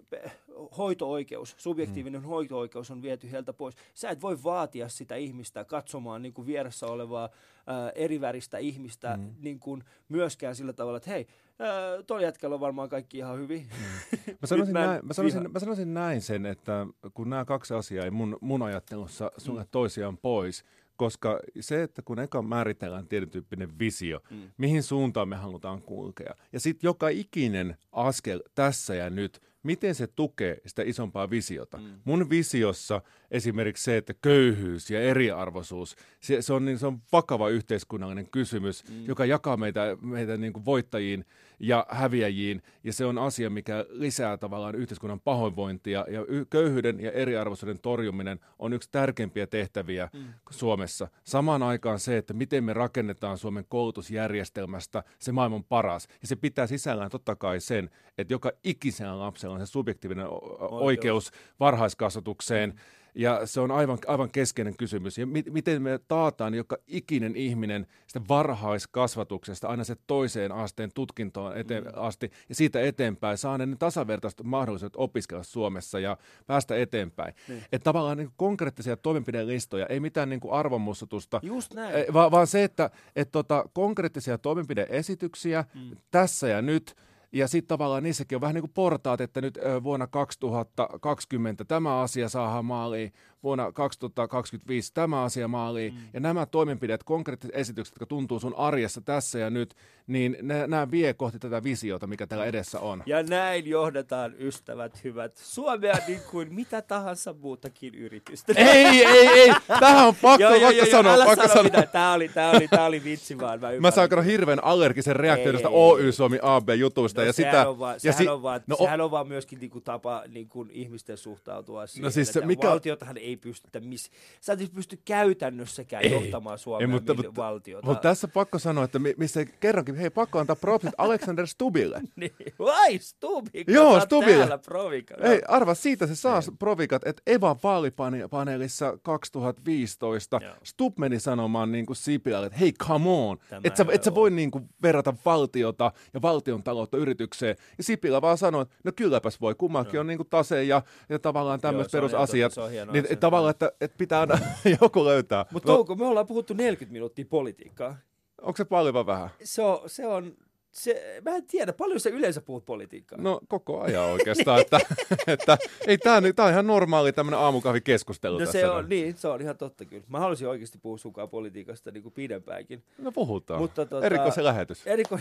hoito-oikeus, 0.78 1.56
subjektiivinen 1.58 2.22
mm. 2.22 2.28
hoito-oikeus 2.28 2.92
on 2.92 3.02
viety 3.02 3.32
heiltä 3.32 3.54
pois. 3.54 3.76
Sä 3.94 4.10
et 4.10 4.22
voi 4.22 4.44
vaatia 4.44 4.90
sitä 4.90 5.16
ihmistä 5.16 5.66
katsomaan 5.66 6.22
niin 6.22 6.34
kuin 6.34 6.46
vieressä 6.46 6.88
olevaa 6.88 7.24
äh, 7.24 7.92
eriväristä 7.96 8.58
ihmistä 8.58 9.18
mm. 9.18 9.36
niin 9.40 9.60
kuin 9.60 9.84
myöskään 10.10 10.56
sillä 10.56 10.74
tavalla, 10.74 10.98
että 10.98 11.10
hei, 11.10 11.28
äh, 11.62 12.04
tuolla 12.08 12.24
jätkällä 12.24 12.54
on 12.54 12.60
varmaan 12.60 12.90
kaikki 12.90 13.18
ihan 13.18 13.38
hyvin. 13.38 13.62
Mm. 13.62 14.34
Mä, 14.42 14.48
sanoisin 14.48 14.74
mä, 14.74 14.86
näin, 14.86 15.06
mä, 15.06 15.14
sanoisin, 15.14 15.52
mä 15.52 15.60
sanoisin 15.60 15.94
näin 15.94 16.22
sen, 16.22 16.46
että 16.46 16.88
kun 17.14 17.30
nämä 17.30 17.46
kaksi 17.46 17.74
asiaa 17.74 18.06
ei 18.06 18.12
mun, 18.12 18.38
mun 18.42 18.62
ajattelussa 18.62 19.32
sulle 19.38 19.62
mm. 19.62 19.68
toisiaan 19.72 20.18
pois, 20.18 20.64
koska 20.98 21.40
se, 21.60 21.84
että 21.84 22.02
kun 22.02 22.20
eka 22.20 22.42
määritellään 22.42 23.08
tietyn 23.08 23.30
tyyppinen 23.30 23.80
visio, 23.80 24.20
mm. 24.32 24.52
mihin 24.58 24.84
suuntaan 24.84 25.30
me 25.30 25.36
halutaan 25.36 25.82
kulkea, 25.82 26.34
ja 26.54 26.60
sitten 26.60 26.88
joka 26.88 27.10
ikinen 27.10 27.78
askel 27.92 28.42
tässä 28.56 28.96
ja 28.96 29.10
nyt, 29.10 29.42
miten 29.64 29.96
se 29.96 30.08
tukee 30.08 30.58
sitä 30.66 30.84
isompaa 30.86 31.30
visiota. 31.30 31.78
Mm. 31.78 32.00
Mun 32.04 32.30
visiossa 32.30 33.02
esimerkiksi 33.32 33.84
se, 33.84 33.98
että 33.98 34.14
köyhyys 34.22 34.90
ja 34.90 35.02
eriarvoisuus, 35.02 35.96
se, 36.20 36.42
se, 36.42 36.54
on, 36.54 36.66
niin, 36.66 36.80
se 36.80 36.88
on 36.88 37.02
vakava 37.12 37.50
yhteiskunnallinen 37.50 38.30
kysymys, 38.30 38.84
mm. 38.90 39.06
joka 39.06 39.26
jakaa 39.26 39.58
meitä, 39.58 39.98
meitä 40.02 40.38
niin 40.38 40.54
kuin 40.54 40.66
voittajiin 40.66 41.26
ja 41.60 41.86
häviäjiin, 41.90 42.62
ja 42.84 42.94
se 42.94 43.06
on 43.06 43.18
asia, 43.18 43.50
mikä 43.50 43.86
lisää 43.90 44.38
tavallaan 44.38 44.76
yhteiskunnan 44.76 45.20
pahoinvointia, 45.20 46.06
ja 46.10 46.22
köyhyyden 46.50 47.00
ja 47.00 47.12
eriarvoisuuden 47.12 47.80
torjuminen 47.82 48.40
on 48.60 48.74
yksi 48.74 48.90
tärkeimpiä 48.92 49.48
tehtäviä 49.48 50.10
mm. 50.14 50.20
Suomessa. 50.50 51.08
Samaan 51.24 51.64
aikaan 51.64 52.00
se, 52.00 52.18
että 52.18 52.34
miten 52.34 52.64
me 52.64 52.74
rakennetaan 52.74 53.38
Suomen 53.38 53.66
koulutusjärjestelmästä 53.70 55.04
se 55.20 55.32
maailman 55.32 55.64
paras, 55.64 56.08
ja 56.22 56.28
se 56.28 56.36
pitää 56.36 56.68
sisällään 56.68 57.12
totta 57.12 57.36
kai 57.36 57.60
sen, 57.60 57.90
että 58.18 58.34
joka 58.34 58.52
ikisellä 58.64 59.20
lapsella 59.20 59.56
on 59.56 59.62
se 59.62 59.72
subjektiivinen 59.72 60.28
oikeus, 60.28 60.82
oikeus 60.82 61.32
varhaiskasvatukseen, 61.60 62.70
mm 62.70 62.97
ja 63.18 63.46
se 63.46 63.62
on 63.62 63.72
aivan, 63.72 63.98
aivan 64.08 64.32
keskeinen 64.32 64.78
kysymys. 64.78 65.18
Ja 65.18 65.26
mi- 65.28 65.44
miten 65.50 65.82
me 65.82 66.00
taataan 66.08 66.54
joka 66.54 66.78
ikinen 66.88 67.36
ihminen 67.36 67.88
sitä 68.08 68.22
varhaiskasvatuksesta 68.30 69.68
aina 69.68 69.84
se 69.84 69.96
toiseen 70.08 70.52
asteen 70.52 70.92
tutkintoon 70.94 71.58
eteen, 71.58 71.84
mm. 71.84 71.92
asti 71.96 72.32
ja 72.50 72.56
siitä 72.56 72.82
eteenpäin 72.82 73.38
saa 73.38 73.58
ne 73.58 73.68
tasavertaiset 73.80 74.44
mahdollisuudet 74.44 74.96
opiskella 74.96 75.44
Suomessa 75.44 76.00
ja 76.00 76.18
päästä 76.48 76.76
eteenpäin. 76.76 77.34
Niin. 77.48 77.64
Että 77.72 77.84
tavallaan 77.84 78.18
niin 78.18 78.32
konkreettisia 78.36 78.98
toimenpidelistoja, 78.98 79.86
ei 79.86 80.00
mitään 80.00 80.30
niin 80.30 80.42
arvomussutusta, 80.52 81.40
Just 81.44 81.74
näin. 81.74 82.14
Va- 82.14 82.32
vaan 82.32 82.48
se, 82.48 82.64
että 82.64 82.90
et 83.16 83.32
tota, 83.32 83.66
konkreettisia 83.74 84.38
toimenpideesityksiä 84.38 85.66
mm. 85.76 85.98
tässä 86.12 86.48
ja 86.48 86.62
nyt– 86.62 86.96
ja 87.32 87.48
sitten 87.48 87.68
tavallaan 87.68 88.04
niissäkin 88.04 88.36
on 88.36 88.42
vähän 88.42 88.54
niin 88.54 88.62
kuin 88.62 88.74
portaat, 88.74 89.22
että 89.22 89.42
nyt 89.42 89.60
vuonna 89.84 90.08
2020 90.08 91.66
tämä 91.66 92.00
asia 92.02 92.30
saadaan 92.30 92.66
maaliin, 92.66 93.14
vuonna 93.44 93.72
2025 93.72 94.94
tämä 94.94 95.24
asia 95.24 95.48
maaliin. 95.48 95.94
Mm. 95.94 96.00
Ja 96.14 96.20
nämä 96.20 96.46
toimenpiteet, 96.46 97.04
konkreettiset 97.04 97.56
esitykset, 97.56 97.96
jotka 97.96 98.06
tuntuu 98.06 98.40
sun 98.40 98.56
arjessa 98.58 99.02
tässä 99.02 99.40
ja 99.40 99.50
nyt, 99.50 99.76
niin 100.08 100.38
nämä 100.68 100.92
vie 100.92 101.14
kohti 101.14 101.40
tätä 101.40 101.64
visiota, 101.64 102.08
mikä 102.08 102.28
täällä 102.28 102.46
edessä 102.46 102.80
on. 102.80 103.04
Ja 103.06 103.24
näin 103.24 103.68
johdetaan, 103.68 104.34
ystävät 104.40 105.04
hyvät, 105.04 105.38
Suomea 105.38 105.96
niin 106.08 106.22
kuin 106.32 106.54
mitä 106.54 106.82
tahansa 106.82 107.36
muutakin 107.42 107.96
yritystä. 107.96 108.54
ei, 108.56 109.06
ei, 109.06 109.28
ei, 109.28 109.54
tähän 109.80 110.08
on 110.08 110.16
pakko, 110.22 110.42
joo, 110.42 110.52
pakko 110.52 110.72
joo, 110.72 110.86
sanoa. 110.92 111.14
Älä 111.14 111.26
pakko 111.26 111.48
sano 111.48 111.70
sanoa. 111.70 111.86
Tämä 111.86 112.14
oli, 112.14 112.30
tämä 112.30 112.52
oli, 112.52 112.68
tämä 112.68 112.86
oli 112.86 113.04
vitsi 113.04 113.40
vaan. 113.40 113.60
Mä, 113.60 113.68
mä 113.80 113.92
saan 113.92 114.26
hirveän 114.26 114.64
allergisen 114.64 115.16
reaktion 115.16 115.56
Oy 115.66 116.12
Suomi 116.12 116.40
AB 116.42 116.70
jutusta 116.70 117.22
sitä. 117.22 117.22
No, 117.22 117.28
ja 117.28 117.34
sehän, 117.34 117.52
sitä, 117.54 117.70
on 117.70 117.80
vaan, 117.80 117.96
ja 117.96 118.00
sehän, 118.00 118.18
si- 118.18 118.28
on 118.28 118.42
vaan, 118.44 118.62
no, 118.68 118.76
no, 118.80 118.86
sehän 118.86 119.02
on 119.02 119.12
vaan 119.12 119.28
myöskin 119.28 119.60
niinku 119.60 119.82
tapa 119.82 120.24
niinku 120.28 120.68
ihmisten 120.70 121.18
suhtautua 121.18 121.88
siihen. 121.88 122.12
siis 122.12 122.34
se 122.34 122.40
että 122.40 122.48
mikä- 122.48 122.68
Valtiotahan 122.68 123.18
ei 123.28 123.38
pystytä 123.38 123.80
miss... 123.80 124.10
Sä 124.42 124.54
et 124.54 124.60
siis 124.60 124.72
pysty 124.72 125.00
käytännössäkään 125.06 126.04
Ei. 126.04 126.12
johtamaan 126.12 126.58
Suomea 126.60 126.84
Ei, 126.88 126.88
mutta- 126.88 127.14
mutta, 127.14 127.36
valtiota. 127.36 127.88
Mutta 127.88 128.02
tässä 128.02 128.28
pakko 128.28 128.60
sanoa, 128.60 128.84
että 128.84 129.00
mi- 129.00 129.14
missä 129.18 129.46
kerrankin, 129.46 129.96
hei 129.96 130.10
pakko 130.10 130.40
antaa 130.40 130.56
propsit 130.56 130.94
Alexander 130.98 131.48
Stubille. 131.48 132.02
Niin. 132.16 132.32
Vai, 132.60 133.00
Stubikka, 133.00 133.72
Joo, 133.72 134.00
Stubille. 134.00 134.38
täällä 134.38 134.58
provika. 134.58 135.16
Ei, 135.22 135.42
arva, 135.48 135.74
siitä 135.74 136.08
se 136.08 136.16
saa 136.16 136.40
provikat, 136.60 137.02
että 137.08 137.22
Eva 137.28 137.56
vaalipaneelissa 137.64 138.98
2015 139.02 140.40
Joo. 140.44 140.54
Stub 140.64 140.98
meni 140.98 141.20
sanomaan 141.20 141.72
niin 141.72 141.86
kuin 141.86 141.96
Sipilälle, 141.98 142.48
että 142.48 142.60
hei, 142.60 142.74
come 142.74 143.10
on, 143.10 143.38
Tämä 143.50 143.62
että 143.64 143.78
sä, 143.78 143.86
et 143.92 144.04
sä 144.04 144.16
voi 144.16 144.32
niin 144.32 144.52
kuin 144.52 144.70
verrata 144.82 145.14
valtiota 145.26 145.92
ja 146.14 146.22
valtion 146.22 146.64
taloutta 146.64 146.98
yritykseen. 146.98 147.56
Ja 147.78 147.84
Sipilä 147.84 148.22
vaan 148.22 148.38
sanoi, 148.38 148.62
että 148.62 148.76
no 148.84 148.92
kylläpäs 148.96 149.42
voi, 149.42 149.56
kummankin 149.56 149.94
Joo. 149.94 150.02
on 150.02 150.08
niin 150.08 150.18
kuin 150.18 150.30
tase 150.30 150.64
ja, 150.64 150.82
ja 151.10 151.20
tavallaan 151.20 151.62
tämmöiset 151.62 151.92
perusasiat. 151.92 152.54
hieno 152.72 152.94
Niin, 153.18 153.22
tavallaan, 153.22 153.52
että, 153.52 153.72
että 153.82 153.98
pitää 153.98 154.20
aina 154.20 154.40
joku 154.82 155.06
löytää. 155.06 155.46
Mutta 155.52 155.72
no, 155.72 155.76
Touko, 155.76 155.96
me 155.96 156.06
ollaan 156.06 156.28
puhuttu 156.28 156.54
40 156.54 156.94
minuuttia 156.94 157.26
politiikkaa. 157.30 157.98
onko 158.42 158.58
se 158.58 158.66
paljon 158.66 158.94
vai 158.94 159.06
vähän? 159.06 159.30
Se 159.44 159.62
on, 159.62 159.80
se 159.90 160.08
on 160.08 160.34
se, 160.80 161.22
mä 161.26 161.36
en 161.36 161.46
tiedä, 161.48 161.74
paljon 161.74 162.00
sä 162.00 162.10
yleensä 162.10 162.42
puhut 162.42 162.66
politiikkaa. 162.66 163.22
No 163.22 163.42
koko 163.48 163.82
ajan 163.82 164.04
oikeastaan, 164.04 164.62
että, 164.62 164.80
että 165.28 165.58
ei 165.88 165.98
tää, 165.98 166.22
tää 166.36 166.46
on 166.46 166.52
ihan 166.52 166.68
normaali 166.68 167.14
tämmöinen 167.14 167.40
aamukahvikeskustelu 167.40 168.40
no 168.40 168.46
tässä. 168.46 168.60
se 168.60 168.70
on, 168.70 168.90
niin, 168.90 169.18
se 169.18 169.28
on 169.28 169.42
ihan 169.42 169.58
totta 169.58 169.86
kyllä. 169.86 170.04
Mä 170.10 170.20
haluaisin 170.20 170.48
oikeasti 170.48 170.78
puhua 170.78 170.98
sunkaan 170.98 171.30
politiikasta 171.30 171.92
niin 171.92 172.04
kuin 172.04 172.14
pidempäänkin. 172.14 172.84
No 172.98 173.12
puhutaan. 173.12 173.62
Mutta 173.62 173.84
tota- 173.84 174.06
Erikoisen 174.06 174.44
lähetys. 174.44 174.88
Eriko... 174.88 175.20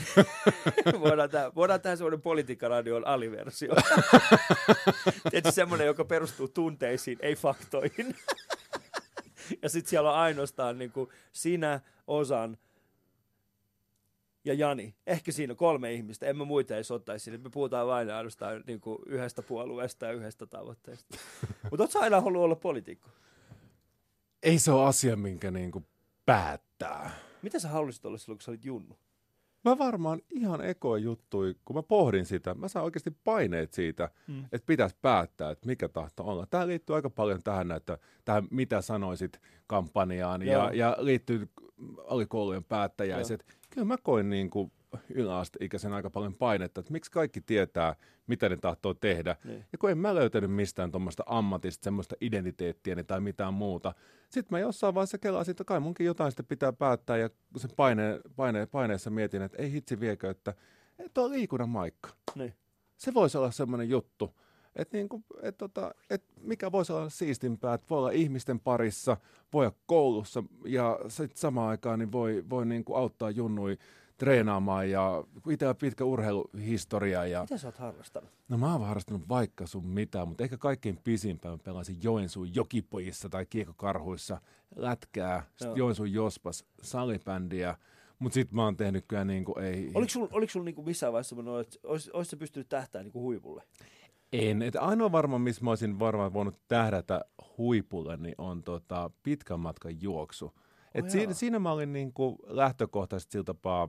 voidaan, 1.01 1.31
tähän, 1.31 1.55
voidaan 1.55 1.81
tähän 1.81 1.99
semmoinen 1.99 2.23
politiikkaradion 2.23 3.07
aliversio. 3.07 3.75
Tietysti 5.31 5.55
semmoinen, 5.55 5.87
joka 5.87 6.05
perustuu 6.05 6.49
tunteisiin, 6.49 7.19
ei 7.21 7.37
faktoihin. 7.37 8.15
ja 9.63 9.69
sitten 9.69 9.91
siellä 9.91 10.11
on 10.11 10.19
ainoastaan 10.19 10.79
niin 10.79 10.93
kuin 10.93 11.09
sinä, 11.33 11.81
Osan 12.07 12.59
ja 14.47 14.55
Jani. 14.55 14.95
Ehkä 15.07 15.33
siinä 15.33 15.53
on 15.53 15.57
kolme 15.57 15.93
ihmistä. 15.93 16.27
En 16.27 16.37
mä 16.37 16.45
muita 16.45 16.75
edes 16.75 16.91
ottaisi 16.91 17.25
sinne. 17.25 17.39
Me 17.39 17.51
puhutaan 17.51 17.87
vain 17.87 18.11
ainoastaan 18.11 18.65
niin 18.67 18.81
kuin 18.81 18.99
yhdestä 19.07 19.43
puolueesta 19.43 20.07
ja 20.07 20.13
yhdestä 20.13 20.47
tavoitteesta. 20.47 21.17
Mutta 21.71 21.83
ootko 21.85 21.99
aina 22.01 22.17
halunnut 22.21 22.43
olla 22.43 22.57
poliitikko? 22.57 23.09
Ei 24.43 24.59
se 24.59 24.73
ole 24.73 24.85
asia, 24.87 25.17
minkä 25.17 25.51
niinku 25.51 25.83
päättää. 26.27 27.11
Mitä 27.43 27.59
sä 27.59 27.69
haluaisit 27.69 28.05
olla 28.05 28.19
silloin, 28.19 28.39
kun 28.39 28.43
sä 28.45 28.51
olit 28.51 28.65
junnu? 28.65 28.99
Mä 29.65 29.79
varmaan 29.79 30.21
ihan 30.31 30.61
ekoin 30.65 31.03
juttui, 31.05 31.55
kun 31.65 31.77
mä 31.77 31.83
pohdin 31.83 32.27
sitä, 32.27 32.55
mä 32.55 32.69
saan 32.69 32.85
oikeasti 32.85 33.11
paineet 33.25 33.73
siitä, 33.73 34.11
Mm. 34.27 34.35
mm. 34.35 34.45
että 34.53 34.67
pitäisi 34.67 34.97
päättää, 35.03 35.51
että 35.51 35.67
mikä 35.67 35.89
tahto 35.89 36.25
olla. 36.25 36.47
Tämä 36.47 36.67
liittyy 36.67 36.97
aika 36.97 37.11
paljon 37.11 37.43
tähän, 37.43 37.73
että 37.73 37.99
tähän 38.25 38.49
mitä 38.51 38.81
sanoisit 38.81 39.41
kampanjaan 39.67 40.43
Joo. 40.43 40.65
ja, 40.65 40.75
ja 40.75 40.97
liittyy 40.99 41.49
alikoulujen 42.07 42.65
päättäjäiset. 42.65 43.47
Kyllä 43.71 43.85
mä 43.85 43.97
koin 44.03 44.31
niin 44.31 44.51
kuin 44.51 44.73
yläasteikäisen 45.15 45.93
aika 45.93 46.11
paljon 46.11 46.35
painetta, 46.35 46.81
että 46.81 46.93
miksi 46.93 47.11
kaikki 47.11 47.41
tietää, 47.41 47.95
mitä 48.27 48.49
ne 48.49 48.57
tahtoo 48.57 48.95
tehdä. 48.95 49.37
Niin. 49.45 49.65
Ja 49.73 49.79
kun 49.79 49.91
en 49.91 49.99
mä 49.99 50.15
löytänyt 50.15 50.53
mistään 50.53 50.91
tuommoista 50.91 51.23
ammatista, 51.27 51.85
semmoista 51.85 52.17
identiteettiä 52.21 53.05
tai 53.05 53.21
mitään 53.21 53.55
muuta. 53.55 53.95
Sitten 54.31 54.57
mä 54.57 54.59
jossain 54.59 54.95
vaiheessa 54.95 55.19
kelasin, 55.19 55.51
että 55.51 55.65
kai 55.65 55.81
munkin 55.81 56.07
jotain 56.07 56.31
sitten 56.31 56.47
pitää 56.47 56.73
päättää. 56.73 57.17
Ja 57.17 57.31
sen 57.57 57.71
paine, 57.77 58.21
paine, 58.37 58.67
paineessa 58.67 59.11
mietin, 59.11 59.43
että 59.43 59.63
ei 59.63 59.73
hitsi 59.73 60.01
viekö, 60.01 60.31
että, 60.31 60.55
on 61.19 61.31
liikunnan 61.31 61.69
maikka. 61.69 62.09
Niin. 62.35 62.55
Se 62.97 63.15
voisi 63.15 63.39
olla 63.39 63.51
semmoinen 63.51 63.89
juttu. 63.89 64.35
Että 64.77 64.97
niinku, 64.97 65.25
et 65.43 65.57
tota, 65.57 65.95
et 66.11 66.25
mikä 66.41 66.73
voisi 66.73 66.93
olla 66.93 67.09
siistimpää, 67.09 67.75
että 67.75 67.87
voi 67.91 67.99
olla 67.99 68.11
ihmisten 68.11 68.61
parissa, 68.61 69.17
voi 69.53 69.67
olla 69.67 69.77
koulussa 69.87 70.45
ja 70.65 70.99
sitten 71.09 71.39
samaan 71.39 71.69
aikaan 71.69 71.99
niin 71.99 72.13
voi, 72.13 72.45
voi 72.51 72.67
niinku 72.67 72.95
auttaa 72.95 73.31
junnui 73.31 73.79
treenaamaan 74.19 74.91
ja 74.91 75.25
itsellä 75.51 75.75
pitkä 75.75 76.05
urheiluhistoria 76.05 77.27
ja 77.27 77.41
Mitä 77.41 77.59
sä 77.59 77.69
oot 77.69 77.79
harrastanut? 77.79 78.31
No 78.49 78.59
mä 78.59 78.73
oon 78.73 78.87
harrastanut 78.87 79.29
vaikka 79.29 79.67
sun 79.67 79.87
mitään, 79.87 80.29
mutta 80.29 80.45
ehkä 80.45 80.59
kaikkein 80.59 80.99
pisimpään 81.05 81.59
pelasin 81.59 81.97
Joensuun 82.03 82.55
jokipojissa 82.55 83.29
tai 83.29 83.47
kiekokarhuissa 83.47 84.41
lätkää, 84.77 85.43
sitten 85.51 85.69
Joo. 85.69 85.77
Joensuun 85.77 86.13
jospas 86.13 86.65
salibändiä, 86.83 87.77
mutta 88.19 88.35
sitten 88.35 88.57
mä 88.57 88.65
oon 88.65 88.77
tehnyt 88.77 89.05
kyllä 89.09 89.25
niin 89.25 89.45
kuin 89.45 89.65
ei... 89.65 89.91
Oliko 89.95 90.11
sulla 90.11 90.47
sul 90.49 90.63
niinku 90.63 90.83
missään 90.83 91.13
vaiheessa 91.13 91.37
semmoinen, 91.37 91.61
että 91.61 91.79
olis, 91.85 92.09
olis 92.09 92.31
sä 92.31 92.37
pystynyt 92.37 92.69
tähtää 92.69 93.03
niinku 93.03 93.21
huipulle? 93.21 93.63
En, 94.33 94.63
että 94.63 94.81
ainoa 94.81 95.13
varmaan, 95.13 95.43
missä 95.43 95.65
mä 95.65 95.71
olisin 95.71 95.99
varmaan 95.99 96.33
voinut 96.33 96.61
tähdätä 96.69 97.25
huipulle, 97.59 98.17
niin 98.17 98.35
on 98.39 98.63
tota 98.63 99.11
pitkän 99.23 99.61
matkan 99.61 100.03
juoksu. 100.03 100.53
Et 100.95 101.05
Oh 101.05 101.11
siinä, 101.11 101.35
siinä 101.35 101.59
mä 101.59 101.73
olin 101.73 101.93
niin 101.93 102.13
kuin 102.13 102.37
lähtökohtaisesti 102.47 103.33
sillä 103.33 103.45
tapaa, 103.45 103.89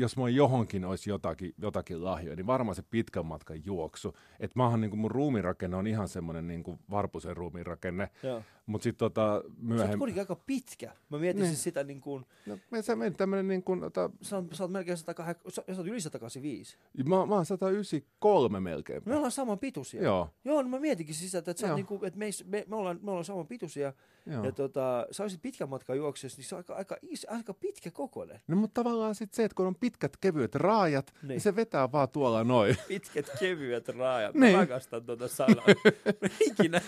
jos 0.00 0.16
mulla 0.16 0.30
johonkin 0.30 0.84
olisi 0.84 1.10
jotakin, 1.10 1.54
jotakin 1.58 2.04
lahjoja, 2.04 2.36
niin 2.36 2.46
varmaan 2.46 2.74
se 2.74 2.82
pitkän 2.82 3.26
matkan 3.26 3.64
juoksu. 3.64 4.16
Että 4.40 4.52
maahan 4.54 4.80
niin 4.80 4.90
kuin 4.90 5.00
mun 5.00 5.10
ruumiinrakenne 5.10 5.76
on 5.76 5.86
ihan 5.86 6.08
semmoinen 6.08 6.46
niin 6.48 6.62
kuin 6.62 6.78
varpusen 6.90 7.36
ruumiinrakenne, 7.36 8.08
Joo. 8.22 8.42
mutta 8.66 8.82
sitten 8.82 8.98
tota, 8.98 9.40
Se 9.42 9.46
on 9.46 9.54
myöhemmin... 9.60 9.98
kuitenkin 9.98 10.22
aika 10.22 10.36
pitkä. 10.46 10.92
Mä 11.10 11.18
mietin 11.18 11.40
Niin. 11.42 11.48
siis 11.50 11.62
sitä 11.62 11.84
niin 11.84 12.00
kuin, 12.00 12.24
No, 12.46 12.58
me- 12.70 12.82
se 12.82 12.96
meni 12.96 13.14
tämmöinen 13.14 13.48
niin 13.48 13.62
kuin, 13.62 13.84
ota, 13.84 14.10
sä 14.22 14.36
oot, 14.36 14.44
sä 14.52 14.64
oot 14.64 14.72
melkein 14.72 14.96
108, 14.96 15.52
sä, 15.52 15.62
sä 15.72 15.80
oot 15.80 15.86
yli 15.86 16.00
185. 16.00 16.76
mä, 17.08 17.26
mä 17.26 17.34
oon 17.34 17.46
193 17.46 18.60
melkein. 18.60 19.02
Me 19.06 19.14
ollaan 19.16 19.32
saman 19.32 19.58
pituisia. 19.58 20.02
Joo, 20.02 20.28
Joo, 20.44 20.62
no 20.62 20.68
mä 20.68 20.78
mietinkin 20.80 21.14
siis 21.14 21.30
sitä, 21.30 21.50
että, 21.50 21.60
sä 21.60 21.66
oot 21.66 21.68
Joo. 21.68 21.76
niinku, 21.76 22.04
että 22.04 22.18
me, 22.18 22.26
me, 22.46 22.64
me, 22.68 22.76
ollaan, 22.76 22.98
me 23.02 23.10
ollaan 23.10 23.24
saman 23.24 23.46
pituisia. 23.46 23.92
Joo. 24.26 24.44
Ja 24.44 24.52
tota, 24.52 25.06
sä 25.10 25.22
olisit 25.22 25.42
pitkän 25.42 25.68
matkan 25.68 25.96
juoksessa, 25.96 26.38
niin 26.38 26.44
se 26.44 26.54
on 26.54 26.58
aika, 26.58 26.74
aika, 26.74 26.96
is, 27.02 27.26
aika 27.30 27.54
pitkä 27.54 27.90
kokoinen. 27.90 28.40
No 28.48 28.56
mutta 28.56 28.82
tavallaan 28.82 29.14
sitten 29.14 29.36
se, 29.36 29.44
että 29.44 29.54
kun 29.54 29.66
on 29.66 29.74
pitkät 29.74 30.16
kevyet 30.16 30.54
raajat, 30.54 31.06
niin, 31.12 31.18
Niin. 31.22 31.28
niin 31.28 31.40
se 31.40 31.56
vetää 31.56 31.92
vaan 31.92 32.08
tuolla 32.08 32.44
noin. 32.44 32.76
Pitkät 32.88 33.30
kevyet 33.40 33.88
raajat. 33.88 34.34
Niin. 34.34 34.52
Mä 34.56 34.60
rakastan 34.60 35.04
tuota 35.06 35.28
sanaa. 35.28 35.64
Ikinä 36.40 36.80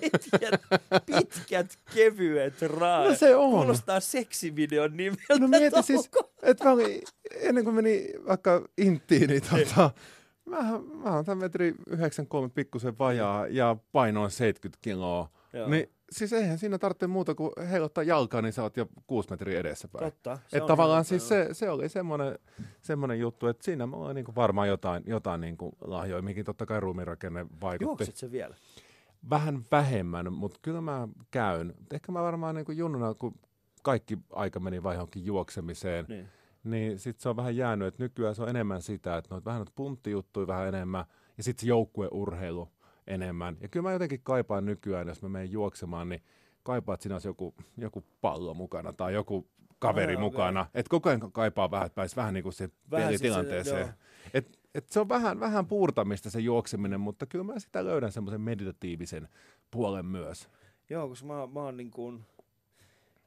pitkät, 0.00 0.60
pitkät 1.06 1.76
kevyet 1.94 2.62
raajat. 2.62 3.10
No 3.10 3.16
se 3.16 3.36
on. 3.36 3.50
Kuulostaa 3.50 4.00
seksivideon 4.00 4.96
nimeltä. 4.96 5.38
No 5.38 5.48
mieti 5.48 5.82
siis, 5.82 6.10
että 6.42 6.64
mä 6.64 6.70
olin, 6.72 7.02
ennen 7.40 7.64
kuin 7.64 7.74
meni 7.76 8.06
vaikka 8.26 8.68
inttiin, 8.78 9.28
niin 9.28 9.42
tota, 9.50 9.90
mä, 10.44 10.58
mä 11.04 11.14
oon 11.14 11.24
tämän 11.24 11.38
metri 11.38 11.74
93 11.86 12.48
pikkusen 12.48 12.98
vajaa 12.98 13.46
ja 13.46 13.76
painoin 13.92 14.30
70 14.30 14.78
kiloa. 14.82 15.28
Joo. 15.52 15.68
Niin 15.68 15.90
siis 16.12 16.32
eihän 16.32 16.58
siinä 16.58 16.78
tarvitse 16.78 17.06
muuta 17.06 17.34
kuin 17.34 17.52
heilottaa 17.70 18.04
jalkaa, 18.04 18.42
niin 18.42 18.52
sä 18.52 18.62
oot 18.62 18.76
jo 18.76 18.86
6 19.06 19.30
metriä 19.30 19.60
edessäpäin. 19.60 20.04
Totta. 20.04 20.36
se 20.36 20.56
Että 20.56 20.64
on 20.64 20.68
tavallaan 20.68 21.04
siis 21.04 21.28
se, 21.28 21.48
se 21.52 21.70
oli 21.70 21.88
semmoinen, 21.88 22.38
semmoinen 22.82 23.20
juttu, 23.20 23.46
että 23.46 23.64
siinä 23.64 23.86
mulla 23.86 24.06
oli 24.06 24.14
niinku 24.14 24.34
varmaan 24.34 24.68
jotain, 24.68 25.02
jotain 25.06 25.40
niinku 25.40 25.72
lahjoja, 25.80 26.22
mihin 26.22 26.44
totta 26.44 26.66
kai 26.66 26.80
ruumiinrakenne 26.80 27.46
vaikutti. 27.60 27.84
Juokset 27.84 28.16
se 28.16 28.30
vielä? 28.30 28.56
Vähän 29.30 29.64
vähemmän, 29.70 30.32
mutta 30.32 30.58
kyllä 30.62 30.80
mä 30.80 31.08
käyn. 31.30 31.74
Ehkä 31.92 32.12
mä 32.12 32.22
varmaan 32.22 32.54
niin 32.54 32.64
kuin 32.64 32.78
junnuna, 32.78 33.14
kun 33.14 33.34
kaikki 33.82 34.18
aika 34.32 34.60
meni 34.60 34.82
vai 34.82 34.94
johonkin 34.94 35.24
juoksemiseen, 35.24 36.04
Niin. 36.08 36.28
niin 36.64 36.98
sitten 36.98 37.22
se 37.22 37.28
on 37.28 37.36
vähän 37.36 37.56
jäänyt, 37.56 37.88
että 37.88 38.02
nykyään 38.02 38.34
se 38.34 38.42
on 38.42 38.48
enemmän 38.48 38.82
sitä, 38.82 39.16
että 39.16 39.34
noit 39.34 39.44
vähän 39.44 39.58
noita 39.58 39.72
punttijuttuja 39.74 40.46
vähän 40.46 40.68
enemmän, 40.68 41.04
ja 41.36 41.42
sitten 41.42 41.60
se 41.60 41.68
joukkueurheilu 41.68 42.68
enemmän. 43.06 43.56
Ja 43.60 43.68
kyllä 43.68 43.82
mä 43.88 43.92
jotenkin 43.92 44.20
kaipaan 44.22 44.64
nykyään, 44.66 45.08
jos 45.08 45.22
mä 45.22 45.28
menen 45.28 45.50
juoksemaan, 45.52 46.08
niin 46.08 46.22
kaipaan, 46.62 46.94
että 46.94 47.02
siinä 47.02 47.14
olisi 47.14 47.28
joku, 47.28 47.54
joku 47.76 48.04
pallo 48.20 48.54
mukana 48.54 48.92
tai 48.92 49.14
joku 49.14 49.48
kaveri 49.78 50.14
Ah, 50.14 50.20
mukana. 50.20 50.66
Että 50.74 50.90
koko 50.90 51.08
ajan 51.08 51.32
kaipaa 51.32 51.70
vähän, 51.70 51.86
että 51.86 51.94
pääisi 51.94 52.16
vähän 52.16 52.34
niin 52.34 52.42
kuin 52.42 52.52
se 52.52 52.70
Vähän 52.90 53.08
siis 53.08 53.20
se- 53.20 53.24
pelitilanteeseen. 53.28 53.80
joo. 53.80 53.88
Et, 54.34 54.58
et 54.74 54.88
se 54.88 55.00
on 55.00 55.08
vähän, 55.08 55.40
vähän 55.40 55.66
puurtamista 55.66 56.30
se 56.30 56.40
juokseminen, 56.40 57.00
mutta 57.00 57.26
kyllä 57.26 57.44
mä 57.44 57.58
sitä 57.58 57.84
löydän 57.84 58.12
semmoisen 58.12 58.40
meditatiivisen 58.40 59.28
puolen 59.70 60.06
myös. 60.06 60.48
Joo, 60.90 61.08
koska 61.08 61.26
mä, 61.26 61.46
mä 61.46 61.60
oon 61.60 61.76
niin 61.76 61.90
kuin, 61.90 62.24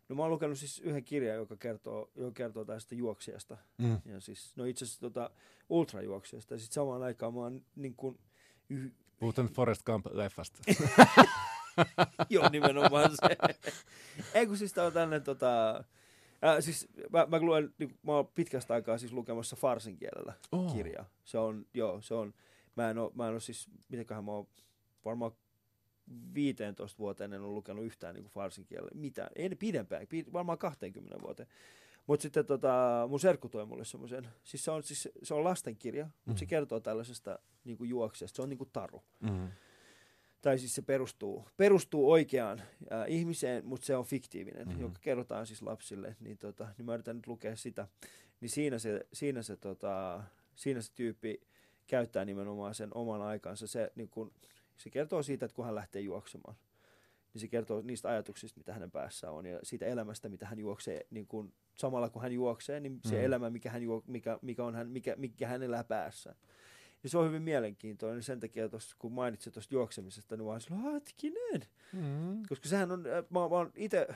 no 0.09 0.15
mä 0.15 0.21
oon 0.21 0.31
lukenut 0.31 0.57
siis 0.57 0.79
yhden 0.79 1.03
kirjan, 1.03 1.35
joka 1.37 1.55
kertoo, 1.57 2.11
joka 2.15 2.31
kertoo 2.31 2.65
tästä 2.65 2.95
juoksijasta. 2.95 3.57
Mm. 3.77 3.97
Ja 4.05 4.19
siis, 4.19 4.57
no 4.57 4.65
itse 4.65 4.85
asiassa 4.85 5.01
tota, 5.01 5.29
ultrajuoksijasta. 5.69 6.53
Ja 6.53 6.57
sitten 6.57 6.73
samaan 6.73 7.03
aikaan 7.03 7.33
mä 7.33 7.39
oon 7.39 7.61
niin 7.75 7.95
kuin, 7.95 8.19
yh, 8.69 8.91
Puhutaan 9.19 9.47
Forrest 9.47 9.81
Gump-leffasta. 9.89 10.59
joo 12.29 12.49
nimenomaan 12.49 13.11
se. 13.11 13.37
Ei 14.33 14.47
kun 14.47 14.57
siis 14.57 14.73
tää 14.73 14.85
on 14.85 14.93
tänne 14.93 15.19
tota, 15.19 15.83
Äh, 16.45 16.55
siis 16.59 16.87
mä, 17.13 17.25
mä, 17.25 17.39
luen, 17.39 17.73
niin, 17.77 17.97
mä 18.03 18.11
oon 18.11 18.27
pitkästä 18.27 18.73
aikaa 18.73 18.97
siis 18.97 19.11
lukemassa 19.13 19.55
farsin 19.55 19.97
kielellä 19.97 20.33
Oh. 20.51 20.75
kirjaa. 20.75 21.05
Se 21.23 21.37
on, 21.37 21.65
joo, 21.73 22.01
se 22.01 22.13
on, 22.13 22.33
mä 22.75 22.89
en 22.89 22.97
oo, 22.97 23.11
mä 23.15 23.27
en 23.27 23.33
oo 23.33 23.39
siis, 23.39 23.67
mitenköhän 23.89 24.23
mä 24.25 24.31
oon, 24.31 24.47
varmaan 25.05 25.31
15 26.33 26.97
vuoteen 26.99 27.33
en 27.33 27.41
ole 27.41 27.53
lukenut 27.53 27.85
yhtään 27.85 28.15
niin 28.15 28.25
farsin 28.25 28.65
kielellä 28.65 28.91
mitään. 28.93 29.29
Ei 29.35 29.49
ne 29.49 29.55
pidempään, 29.55 30.07
pi- 30.07 30.25
varmaan 30.33 30.57
20 30.57 31.21
vuoteen. 31.21 31.49
Mutta 32.07 32.23
sitten 32.23 32.45
tota, 32.45 33.05
mun 33.09 33.19
serkku 33.19 33.49
toi 33.49 33.65
mulle 33.65 33.85
semmoisen, 33.85 34.27
siis 34.43 34.63
se 34.63 34.71
on, 34.71 34.83
siis 34.83 35.09
se 35.23 35.33
on 35.33 35.43
lastenkirja, 35.43 36.05
mutta 36.05 36.31
mm. 36.31 36.37
se 36.37 36.45
kertoo 36.45 36.79
tällaisesta 36.79 37.39
niin 37.63 37.77
kuin 37.77 37.89
juoksesta, 37.89 38.35
se 38.35 38.41
on 38.41 38.49
niin 38.49 38.57
kuin 38.57 38.69
taru. 38.73 39.03
Mm. 39.19 39.47
Tai 40.41 40.59
siis 40.59 40.75
se 40.75 40.81
perustuu, 40.81 41.47
perustuu 41.57 42.11
oikeaan 42.11 42.61
ää, 42.89 43.05
ihmiseen, 43.05 43.65
mutta 43.65 43.85
se 43.85 43.95
on 43.95 44.05
fiktiivinen, 44.05 44.67
mm. 44.67 44.81
joka 44.81 44.99
kerrotaan 45.01 45.47
siis 45.47 45.61
lapsille. 45.61 46.15
Niin, 46.19 46.37
tota, 46.37 46.67
niin 46.77 46.85
mä 46.85 46.93
yritän 46.93 47.15
nyt 47.15 47.27
lukea 47.27 47.55
sitä. 47.55 47.87
Niin 48.41 48.49
siinä 48.49 48.79
se, 48.79 49.07
siinä 49.13 49.41
se, 49.41 49.55
tota, 49.55 50.23
siinä 50.55 50.81
se 50.81 50.91
tyyppi 50.95 51.41
käyttää 51.87 52.25
nimenomaan 52.25 52.75
sen 52.75 52.89
oman 52.95 53.21
aikansa. 53.21 53.67
Se, 53.67 53.91
niin 53.95 54.09
kun, 54.09 54.33
se 54.77 54.89
kertoo 54.89 55.23
siitä, 55.23 55.45
että 55.45 55.55
kun 55.55 55.65
hän 55.65 55.75
lähtee 55.75 56.01
juoksemaan, 56.01 56.55
niin 57.33 57.41
se 57.41 57.47
kertoo 57.47 57.81
niistä 57.81 58.09
ajatuksista, 58.09 58.59
mitä 58.59 58.73
hänen 58.73 58.91
päässä 58.91 59.31
on, 59.31 59.45
ja 59.45 59.59
siitä 59.63 59.85
elämästä, 59.85 60.29
mitä 60.29 60.45
hän 60.45 60.59
juoksee, 60.59 61.05
niin 61.09 61.27
kun, 61.27 61.53
samalla 61.75 62.09
kun 62.09 62.21
hän 62.21 62.31
juoksee, 62.31 62.79
niin 62.79 62.99
se 63.05 63.15
mm. 63.15 63.23
elämä, 63.23 63.49
mikä, 63.49 63.69
hän 63.69 63.83
juo, 63.83 64.03
mikä, 64.07 64.39
mikä, 64.41 64.63
on 64.63 64.75
hän, 64.75 64.89
mikä, 64.89 65.15
mikä 65.17 65.47
hän 65.47 65.63
elää 65.63 65.83
päässä. 65.83 66.35
Ja 67.03 67.09
se 67.09 67.17
on 67.17 67.27
hyvin 67.27 67.41
mielenkiintoinen 67.41 68.23
sen 68.23 68.39
takia, 68.39 68.69
tossa, 68.69 68.95
kun 68.99 69.11
mainitsit 69.11 69.53
tuosta 69.53 69.75
juoksemisesta, 69.75 70.37
niin 70.37 70.45
vaan 70.45 70.61
hetkinen. 70.93 71.61
Mm. 71.93 72.43
Koska 72.49 72.69
sehän 72.69 72.91
on, 72.91 73.05
äh, 73.07 73.23
mä, 73.29 73.39
mä 73.39 73.39
oon 73.39 73.71
itse, 73.75 74.07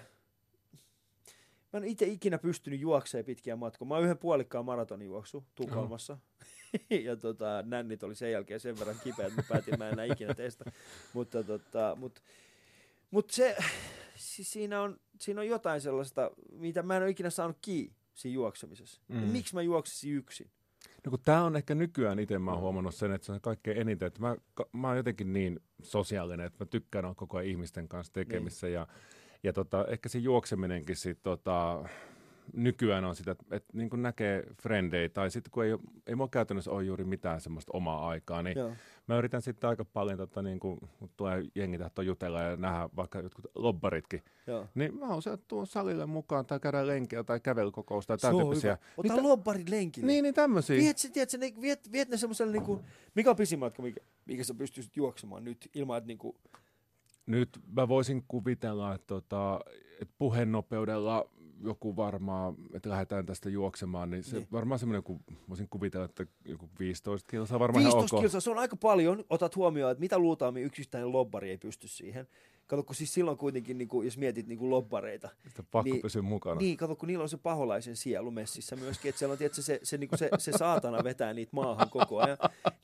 Mä 1.74 1.78
en 1.78 1.84
itse 1.84 2.06
ikinä 2.06 2.38
pystynyt 2.38 2.80
juoksemaan 2.80 3.26
pitkiä 3.26 3.56
matkoja. 3.56 3.88
Mä 3.88 3.96
oon 3.96 4.04
yhden 4.04 4.18
puolikkaan 4.18 4.66
maratonin 4.66 5.06
juoksu 5.06 5.46
Tukholmassa. 5.56 6.14
Oh. 6.14 6.20
ja 7.08 7.16
tota, 7.16 7.64
nännit 7.66 8.04
oli 8.04 8.16
sen 8.16 8.32
jälkeen 8.32 8.60
sen 8.60 8.80
verran 8.80 8.96
kipeä, 9.04 9.28
että 9.28 9.42
mä 9.42 9.48
päätin, 9.50 9.80
mä 9.80 9.90
enää 9.90 10.06
ikinä 10.06 10.34
testa. 10.34 10.72
mutta 11.14 11.44
tota, 11.44 11.96
mut, 12.00 12.22
mut 13.12 13.30
se, 13.30 13.58
siis 14.16 14.52
siinä, 14.52 14.82
on, 14.82 15.00
siinä 15.22 15.42
on 15.42 15.48
jotain 15.48 15.82
sellaista, 15.82 16.32
mitä 16.52 16.84
mä 16.84 16.98
en 16.98 17.04
ole 17.04 17.10
ikinä 17.10 17.30
saanut 17.30 17.58
kiinni 17.62 17.96
siinä 18.14 18.34
juoksemisessa. 18.34 19.02
Mm. 19.08 19.18
miksi 19.18 19.56
mä 19.56 19.62
juoksisin 19.62 20.16
yksin? 20.16 20.52
No 21.06 21.10
kun 21.10 21.20
tämä 21.26 21.44
on 21.44 21.56
ehkä 21.56 21.76
nykyään 21.76 22.20
itse 22.20 22.40
mä 22.40 22.52
oon 22.52 22.62
huomannut 22.62 22.96
sen, 22.96 23.12
että 23.12 23.26
se 23.26 23.32
on 23.32 23.42
kaikkein 23.42 23.78
eniten, 23.78 24.08
että 24.08 24.22
mä, 24.22 24.36
mä 24.74 24.88
oon 24.88 24.98
jotenkin 24.98 25.34
niin 25.34 25.60
sosiaalinen, 25.84 26.46
että 26.46 26.66
mä 26.66 26.70
tykkään 26.70 27.06
olla 27.06 27.16
koko 27.16 27.38
ajan 27.38 27.50
ihmisten 27.50 27.88
kanssa 27.88 28.14
tekemissä 28.14 28.68
niin. 28.68 28.74
ja, 28.74 28.88
ja 29.44 29.54
tota, 29.54 29.86
ehkä 29.88 30.10
se 30.10 30.20
juokseminenkin 30.20 30.96
sit, 30.96 31.20
tota, 31.24 31.90
nykyään 32.54 33.06
on 33.06 33.16
sitä, 33.16 33.32
että, 33.32 33.46
että 33.52 33.78
niin 33.78 33.90
näkee 33.96 34.44
frendejä 34.62 35.10
tai 35.10 35.32
sitten 35.32 35.52
kun 35.52 35.66
ei, 35.66 35.72
ei 36.08 36.16
mulla 36.16 36.30
käytännössä 36.30 36.72
ole 36.72 36.84
juuri 36.84 37.04
mitään 37.04 37.42
semmoista 37.42 37.72
omaa 37.76 38.08
aikaa, 38.08 38.44
niin 38.44 38.58
Joo. 38.58 38.72
mä 39.08 39.18
yritän 39.18 39.42
sitten 39.42 39.70
aika 39.70 39.86
paljon, 39.86 40.18
tota, 40.18 40.42
niin 40.42 40.60
kuin, 40.60 40.80
kun 41.00 41.10
tulee 41.18 41.44
jengi 41.56 41.78
tahtoa 41.78 42.04
jutella 42.04 42.42
ja 42.42 42.56
nähdä 42.56 42.90
vaikka 42.96 43.20
jotkut 43.20 43.46
lobbaritkin, 43.56 44.24
Joo. 44.48 44.68
niin 44.76 45.00
mä 45.00 45.16
usein 45.16 45.40
tuon 45.48 45.68
salille 45.68 46.06
mukaan 46.06 46.46
tai 46.46 46.60
käydä 46.60 46.88
lenkiä 46.88 47.24
tai 47.24 47.40
kävelykokousta 47.40 48.18
tai 48.18 48.32
tämän 48.32 48.46
tyyppisiä. 48.46 48.78
Ota 48.98 49.14
niin, 49.14 49.24
lobbarit 49.24 49.70
lenkille. 49.70 50.08
Niin, 50.08 50.24
niin 50.24 50.34
tämmöisiä. 50.34 50.78
Viet, 50.78 50.98
tiedät, 51.14 51.34
ne, 51.38 51.62
viet, 51.62 51.92
viet 51.92 52.10
ne 52.10 52.18
semmoiselle, 52.18 52.54
niin 52.54 52.66
kuin, 52.66 52.80
mikä 53.16 53.30
on 53.30 53.36
pisimatka, 53.36 53.82
mikä, 53.82 54.02
mikä 54.26 54.44
sä 54.44 54.54
pystyisit 54.54 54.98
juoksemaan 54.98 55.44
nyt 55.44 55.70
ilman, 55.74 55.98
että 55.98 56.08
niin 56.08 56.18
kuin... 56.18 56.38
Nyt 57.26 57.60
mä 57.76 57.88
voisin 57.88 58.24
kuvitella, 58.28 58.96
että, 58.96 59.08
tota, 59.08 59.60
että 60.02 60.14
puhenopeudella 60.18 61.30
joku 61.64 61.96
varmaan, 61.96 62.56
että 62.74 62.90
lähdetään 62.90 63.26
tästä 63.26 63.50
juoksemaan, 63.50 64.10
niin 64.10 64.24
se 64.24 64.38
niin. 64.38 64.48
varmaan 64.52 64.80
semmoinen, 64.80 65.04
kun 65.04 65.20
voisin 65.50 65.68
kuvitella, 65.70 66.06
että 66.06 66.26
joku 66.46 66.70
15 66.80 67.32
kilsaa 67.32 67.60
varmaan 67.60 67.84
15 67.84 68.16
ihan 68.16 68.24
kilsaa, 68.24 68.42
se 68.42 68.50
on 68.50 68.60
aika 68.60 68.76
paljon. 68.76 69.26
Otat 69.30 69.56
huomioon, 69.56 69.92
että 69.92 70.00
mitä 70.00 70.20
luultavasti 70.20 70.62
yksittäinen 70.62 71.12
lobbari 71.12 71.50
ei 71.50 71.58
pysty 71.58 71.88
siihen. 71.88 72.28
Kato, 72.68 72.84
kun 72.84 72.96
siis 72.96 73.14
silloin 73.14 73.38
kuitenkin, 73.38 73.78
niin 73.78 73.88
kuin, 73.88 74.06
jos 74.06 74.18
mietit 74.18 74.48
niin 74.48 74.60
kuin 74.60 74.70
lobbareita. 74.70 75.30
Sitä 75.48 75.64
pakko 75.64 75.90
niin, 75.90 76.02
pysyä 76.02 76.22
mukana. 76.22 76.60
Niin, 76.60 76.78
kato, 76.78 76.96
kun 76.96 77.08
niillä 77.08 77.24
on 77.24 77.30
se 77.30 77.38
paholaisen 77.38 77.96
sielu 77.96 78.32
messissä 78.32 78.76
myöskin, 78.76 79.10
että 79.10 79.20
siellä 79.20 79.32
on 79.32 79.38
tietysti, 79.38 79.62
se, 79.62 79.80
se, 79.84 79.98
niin 79.98 80.08
kuin 80.08 80.20
se, 80.20 80.30
se 80.38 80.52
saatana 80.52 81.04
vetää 81.04 81.34
niitä 81.34 81.50
maahan 81.56 81.90
koko 81.90 82.20
ajan. 82.20 82.38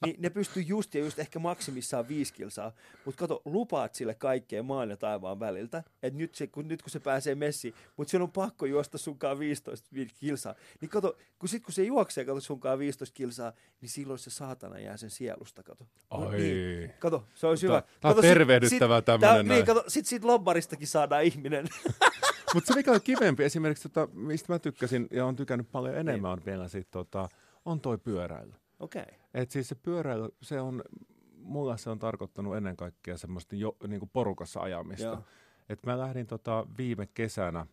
Niin 0.06 0.16
ne 0.20 0.30
pystyy 0.30 0.64
just 0.64 0.96
ja 0.96 1.00
just 1.00 1.20
ehkä 1.20 1.40
maksimissaan 1.40 2.08
viisi 2.08 2.34
kilsaa. 2.34 2.72
Mutta 3.06 3.20
kato, 3.20 3.42
lupaat 3.46 3.96
sille 3.96 4.16
kaikkea 4.16 4.64
maan 4.64 4.90
ja 4.90 4.98
taivaan 4.98 5.40
väliltä, 5.40 5.84
että 6.04 6.18
nyt, 6.20 6.36
se, 6.36 6.48
kun, 6.48 6.68
nyt 6.68 6.82
kun 6.82 6.90
se 6.90 7.00
pääsee 7.00 7.36
messiin, 7.36 7.74
mutta 7.98 8.12
se 8.12 8.18
on 8.18 8.32
pakko 8.32 8.66
juosta 8.66 8.98
sunkaan 8.98 9.40
15 9.40 9.90
kilsaa. 10.20 10.56
Niin 10.82 10.90
kato, 10.90 11.18
kun 11.40 11.50
sit 11.50 11.64
kun 11.64 11.74
se 11.74 11.84
juoksee, 11.84 12.26
kato 12.26 12.40
sunkaan 12.40 12.80
15 12.80 13.14
kilsaa, 13.14 13.54
niin 13.82 13.90
silloin 13.90 14.20
se 14.20 14.30
saatana 14.30 14.80
jää 14.80 14.98
sen 14.98 15.10
sielusta, 15.10 15.64
kato. 15.64 15.86
No, 16.12 16.32
niin. 16.32 16.94
Kato, 17.00 17.24
se 17.36 17.48
olisi 17.48 17.68
hyvä. 17.68 17.84
Tämä 18.02 18.14
on 18.14 18.22
tervehdyttävää 18.22 19.02
tämmöinen. 19.02 19.48
Niin, 19.48 19.66
kato, 19.74 19.90
sit 19.90 20.06
siitä 20.06 20.28
lobbaristakin 20.28 20.88
saadaan 20.88 21.24
ihminen. 21.24 21.68
Mutta 22.54 22.68
se 22.68 22.76
mikä 22.76 22.92
on 22.92 23.02
kivempi 23.02 23.44
esimerkiksi, 23.44 23.90
tota, 23.90 24.14
mistä 24.14 24.54
mä 24.54 24.60
tykkäsin 24.60 25.08
ja 25.12 25.26
on 25.26 25.36
tykännyt 25.36 25.72
paljon 25.72 25.96
enemmän 25.96 26.30
niin. 26.30 26.40
on 26.40 26.46
vielä 26.46 26.68
sit, 26.68 26.92
tota, 26.92 27.30
on 27.66 27.82
toi 27.82 27.98
pyöräily. 27.98 28.54
Okei. 28.80 29.02
Okay. 29.02 29.16
Et 29.34 29.52
siis 29.52 29.70
se 29.70 29.76
pyöräily, 29.76 30.30
se 30.42 30.62
on, 30.62 30.84
mulla 31.38 31.78
se 31.78 31.90
on 31.90 32.00
tarkoittanut 32.00 32.56
ennen 32.56 32.78
kaikkea 32.78 33.18
semmoista 33.18 33.56
jo, 33.56 33.76
niinku 33.88 34.10
porukassa 34.14 34.60
ajamista. 34.60 35.06
Joo. 35.06 35.24
Et 35.70 35.86
mä 35.86 35.98
lähdin 35.98 36.28
tota, 36.28 36.68
viime 36.78 37.08
kesänä, 37.14 37.66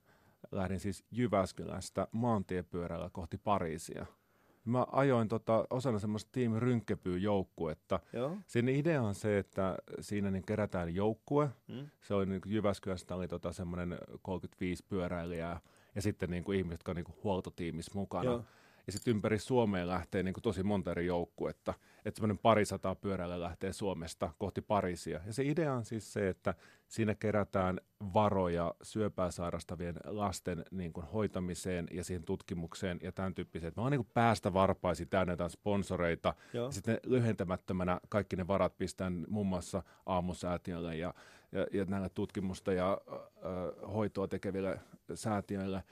lähdin 0.53 0.81
siis 0.81 1.05
Jyväskylästä 1.11 2.09
maantiepyörällä 2.13 3.11
kohti 3.13 3.39
Pariisia– 3.39 4.07
mä 4.65 4.87
ajoin 4.93 5.29
tota, 5.29 5.65
osana 5.71 5.99
semmoista 5.99 6.31
Team 6.33 6.53
Rynkkäpyy-joukkuetta. 6.59 8.01
Siinä 8.47 8.71
idea 8.71 9.03
on 9.03 9.15
se, 9.15 9.39
että 9.39 9.77
siinä 10.01 10.31
niin 10.31 10.47
kerätään 10.47 10.95
joukkue. 10.95 11.49
Hmm. 11.73 11.91
Se 12.01 12.15
oli 12.15 12.27
niin 12.27 12.41
Jyväskylästä 12.47 13.15
oli 13.15 13.29
tota, 13.29 13.53
semmoinen 13.53 13.99
35 14.23 14.85
pyöräilijää 14.89 15.61
ja 15.95 16.03
sitten 16.03 16.31
niin 16.31 16.45
kuin 16.45 16.59
ihmiset, 16.59 16.79
jotka 16.79 16.93
on 16.93 16.97
niin 16.97 17.05
kuin 17.05 17.17
huoltotiimissä 17.25 17.93
mukana. 17.95 18.25
Joo. 18.25 18.45
Ja 18.87 18.93
sitten 18.93 19.11
ympäri 19.11 19.39
Suomea 19.39 19.87
lähtee 19.87 20.23
niin 20.23 20.35
kuin 20.35 20.43
tosi 20.43 20.63
monta 20.63 20.91
eri 20.91 21.07
joukkuetta. 21.07 21.75
Että 22.05 22.19
semmoinen 22.19 22.39
parisataa 22.39 22.95
pyörällä 22.95 23.41
lähtee 23.41 23.73
Suomesta 23.73 24.31
kohti 24.39 24.61
Pariisia. 24.61 25.21
Ja 25.27 25.33
se 25.33 25.45
idea 25.45 25.75
on 25.75 25.85
siis 25.85 26.13
se, 26.13 26.29
että 26.29 26.55
siinä 26.91 27.15
kerätään 27.15 27.81
varoja 28.15 28.75
syöpää 28.83 29.31
sairastavien 29.31 29.95
lasten 30.05 30.65
niin 30.71 30.93
kuin 30.93 31.07
hoitamiseen 31.07 31.87
ja 31.91 32.05
siihen 32.05 32.25
tutkimukseen 32.25 32.99
ja 33.03 33.13
tämän 33.13 33.35
tyyppiseen. 33.35 33.73
Mä 33.77 33.83
oon 33.83 33.93
niin 33.93 34.07
päästä 34.15 34.53
varpaisi 34.53 35.07
täynnä 35.07 35.33
jotain 35.33 35.51
sponsoreita. 35.51 36.35
Joo. 36.53 36.67
Ja 36.67 36.73
sitten 36.73 37.01
lyhentämättömänä 37.07 38.01
kaikki 38.09 38.37
ne 38.37 38.47
varat 38.47 38.79
pistän 38.79 39.27
muun 39.29 39.47
muassa 39.47 39.83
aamusäätiölle 40.07 40.97
ja, 40.97 41.15
ja, 41.53 41.67
ja 41.73 41.85
näille 41.85 42.09
tutkimusta 42.09 42.73
ja 42.73 43.01
äh, 43.13 43.93
hoitoa 43.93 44.29
tekeville 44.29 44.81
säätiöille. 45.15 45.83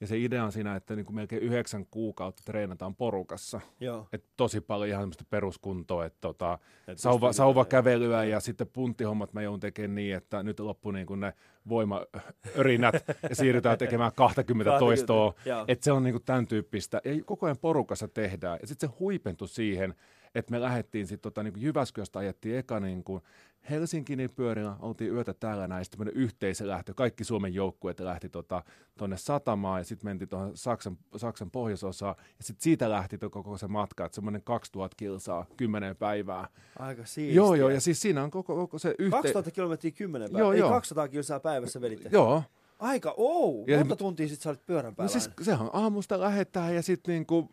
Ja 0.00 0.06
se 0.06 0.18
idea 0.18 0.44
on 0.44 0.52
siinä, 0.52 0.76
että 0.76 0.96
niin 0.96 1.06
kuin 1.06 1.16
melkein 1.16 1.42
yhdeksän 1.42 1.86
kuukautta 1.90 2.42
treenataan 2.44 2.96
porukassa. 2.96 3.60
Joo. 3.80 4.08
Et 4.12 4.24
tosi 4.36 4.60
paljon 4.60 4.88
ihan 4.88 5.02
semmoista 5.02 5.24
peruskuntoa, 5.30 6.06
että 6.06 6.18
tota, 6.20 6.58
Et 6.88 6.98
sauva, 6.98 7.32
sauvakävelyä 7.32 8.24
ja, 8.24 8.30
ja 8.30 8.40
sitten 8.40 8.66
punttihommat 8.66 9.32
mä 9.32 9.42
joudun 9.42 9.60
tekemään 9.60 9.94
niin, 9.94 10.16
että 10.16 10.42
nyt 10.42 10.60
loppu 10.60 10.90
niin 10.90 11.06
kuin 11.06 11.20
ne 11.20 11.32
voimaörinät 11.68 12.94
ja 13.30 13.36
siirrytään 13.36 13.78
tekemään 13.78 14.12
20 14.14 14.78
toistoa. 14.78 15.34
Että 15.68 15.84
se 15.84 15.92
on 15.92 16.02
niin 16.02 16.14
kuin 16.14 16.24
tämän 16.24 16.46
tyyppistä. 16.46 17.00
Ja 17.04 17.24
koko 17.24 17.46
ajan 17.46 17.58
porukassa 17.58 18.08
tehdään. 18.08 18.58
Ja 18.60 18.66
sitten 18.66 18.88
se 18.88 18.96
huipentui 18.98 19.48
siihen, 19.48 19.94
että 20.34 20.50
me 20.50 20.60
lähdettiin 20.60 21.06
sitten 21.06 21.32
tota, 21.32 21.42
niin 21.42 21.54
Jyväskylästä 21.56 22.18
ajettiin 22.18 22.58
eka 22.58 22.80
niin 22.80 23.04
kuin 23.04 23.22
Helsingin 23.70 24.30
pyörillä, 24.36 24.76
oltiin 24.80 25.12
yötä 25.12 25.34
täällä 25.34 25.68
näin, 25.68 25.84
sitten 25.84 26.08
yhteisölähtö, 26.08 26.94
kaikki 26.94 27.24
Suomen 27.24 27.54
joukkueet 27.54 28.00
lähti 28.00 28.28
tuonne 28.28 28.64
tota, 28.96 29.16
satamaan 29.16 29.80
ja 29.80 29.84
sitten 29.84 30.08
mentiin 30.08 30.28
tuohon 30.28 30.56
Saksan, 30.56 30.98
Saksan 31.16 31.50
pohjoisosaan 31.50 32.14
ja 32.18 32.44
sitten 32.44 32.62
siitä 32.62 32.90
lähti 32.90 33.18
koko 33.18 33.58
se 33.58 33.68
matka, 33.68 34.04
että 34.04 34.14
semmoinen 34.14 34.42
2000 34.42 34.94
kilsaa, 34.96 35.46
10 35.56 35.96
päivää. 35.96 36.48
Aika 36.78 37.04
siistiä. 37.04 37.36
Joo, 37.36 37.54
joo, 37.54 37.68
ja 37.68 37.80
siis 37.80 38.02
siinä 38.02 38.22
on 38.22 38.30
koko, 38.30 38.56
koko 38.56 38.78
se 38.78 38.88
yhteen... 38.88 39.10
2000 39.10 39.50
kilometriä 39.50 39.90
10 39.90 40.28
päivää, 40.28 40.40
joo, 40.40 40.52
ei 40.52 40.58
joo. 40.58 40.70
200 40.70 41.08
kilsaa 41.08 41.40
päivässä 41.40 41.80
veditte. 41.80 42.08
Joo, 42.12 42.42
Aika, 42.78 43.14
oh, 43.16 43.68
ja 43.68 43.78
monta 43.78 43.96
tuntia 43.96 44.28
sitten 44.28 44.42
sä 44.42 44.50
olit 44.50 44.66
pyörän 44.66 44.96
päällä? 44.96 45.14
No 45.14 45.20
siis 45.20 45.30
sehän 45.42 45.70
aamusta 45.72 46.20
lähetään 46.20 46.74
ja 46.74 46.82
sitten 46.82 47.12
niinku, 47.12 47.48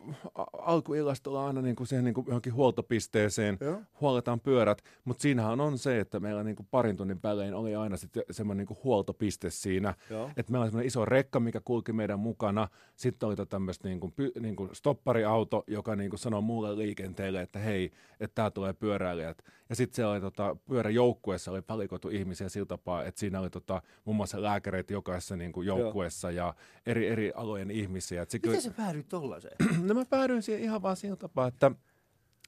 alkuillasta 0.58 1.30
ollaan 1.30 1.48
aina 1.48 1.62
niinku 1.62 1.86
siihen 1.86 2.06
niinku 2.06 2.24
johonkin 2.28 2.54
huoltopisteeseen, 2.54 3.58
Joo. 3.62 3.82
huoletaan 4.02 4.40
pyörät, 4.40 4.82
mutta 5.06 5.22
siinähän 5.22 5.62
on 5.62 5.78
se, 5.78 6.00
että 6.00 6.20
meillä 6.20 6.44
niinku 6.44 6.66
parin 6.72 6.98
tunnin 6.98 7.20
välein 7.24 7.54
oli 7.54 7.76
aina 7.76 7.98
sitten 7.98 8.24
semmoinen 8.32 8.58
niinku 8.58 8.78
huoltopiste 8.84 9.50
siinä, 9.50 9.94
että 10.38 10.52
meillä 10.52 10.64
oli 10.64 10.70
semmoinen 10.70 10.88
iso 10.88 11.06
rekka, 11.06 11.40
mikä 11.40 11.62
kulki 11.66 11.94
meidän 11.94 12.20
mukana, 12.20 12.68
sitten 12.96 13.28
oli 13.28 13.36
tota 13.36 13.50
tämmöistä 13.50 13.88
niinku, 13.88 14.14
py, 14.16 14.32
niinku 14.40 14.70
stoppariauto, 14.74 15.64
joka 15.68 15.96
niinku 15.96 16.18
sanoi 16.18 16.42
muulle 16.42 16.78
liikenteelle, 16.78 17.42
että 17.42 17.60
hei, 17.60 17.92
että 18.20 18.36
tää 18.36 18.52
tulee 18.52 18.74
pyöräilijät, 18.74 19.44
ja 19.70 19.76
sitten 19.76 19.96
siellä 19.96 20.12
oli 20.14 20.22
tota, 20.22 20.58
pyöräjoukkueessa 20.70 21.52
oli 21.52 21.62
valikoitu 21.70 22.10
ihmisiä 22.10 22.50
sillä 22.50 22.66
tapaa, 22.66 23.04
että 23.04 23.20
siinä 23.20 23.40
oli 23.40 23.50
tota, 23.50 23.82
muun 24.06 24.16
muassa 24.16 24.42
lääkäreitä 24.42 24.94
jokaisessa 25.16 25.36
niin 25.36 25.52
kuin 25.52 25.68
joukkueessa 25.68 26.32
ja 26.32 26.54
eri, 26.86 27.08
eri 27.08 27.32
alojen 27.36 27.72
ihmisiä. 27.72 28.22
Et 28.22 28.34
Miten 28.34 28.62
sä 28.62 28.72
päädyit 28.72 29.10
tollaiseen? 29.10 29.56
no 29.88 29.94
mä 29.94 30.06
päädyin 30.06 30.42
siihen 30.42 30.64
ihan 30.64 30.82
vaan 30.82 30.98
sillä 30.98 31.16
tapaa, 31.16 31.48
että 31.48 31.72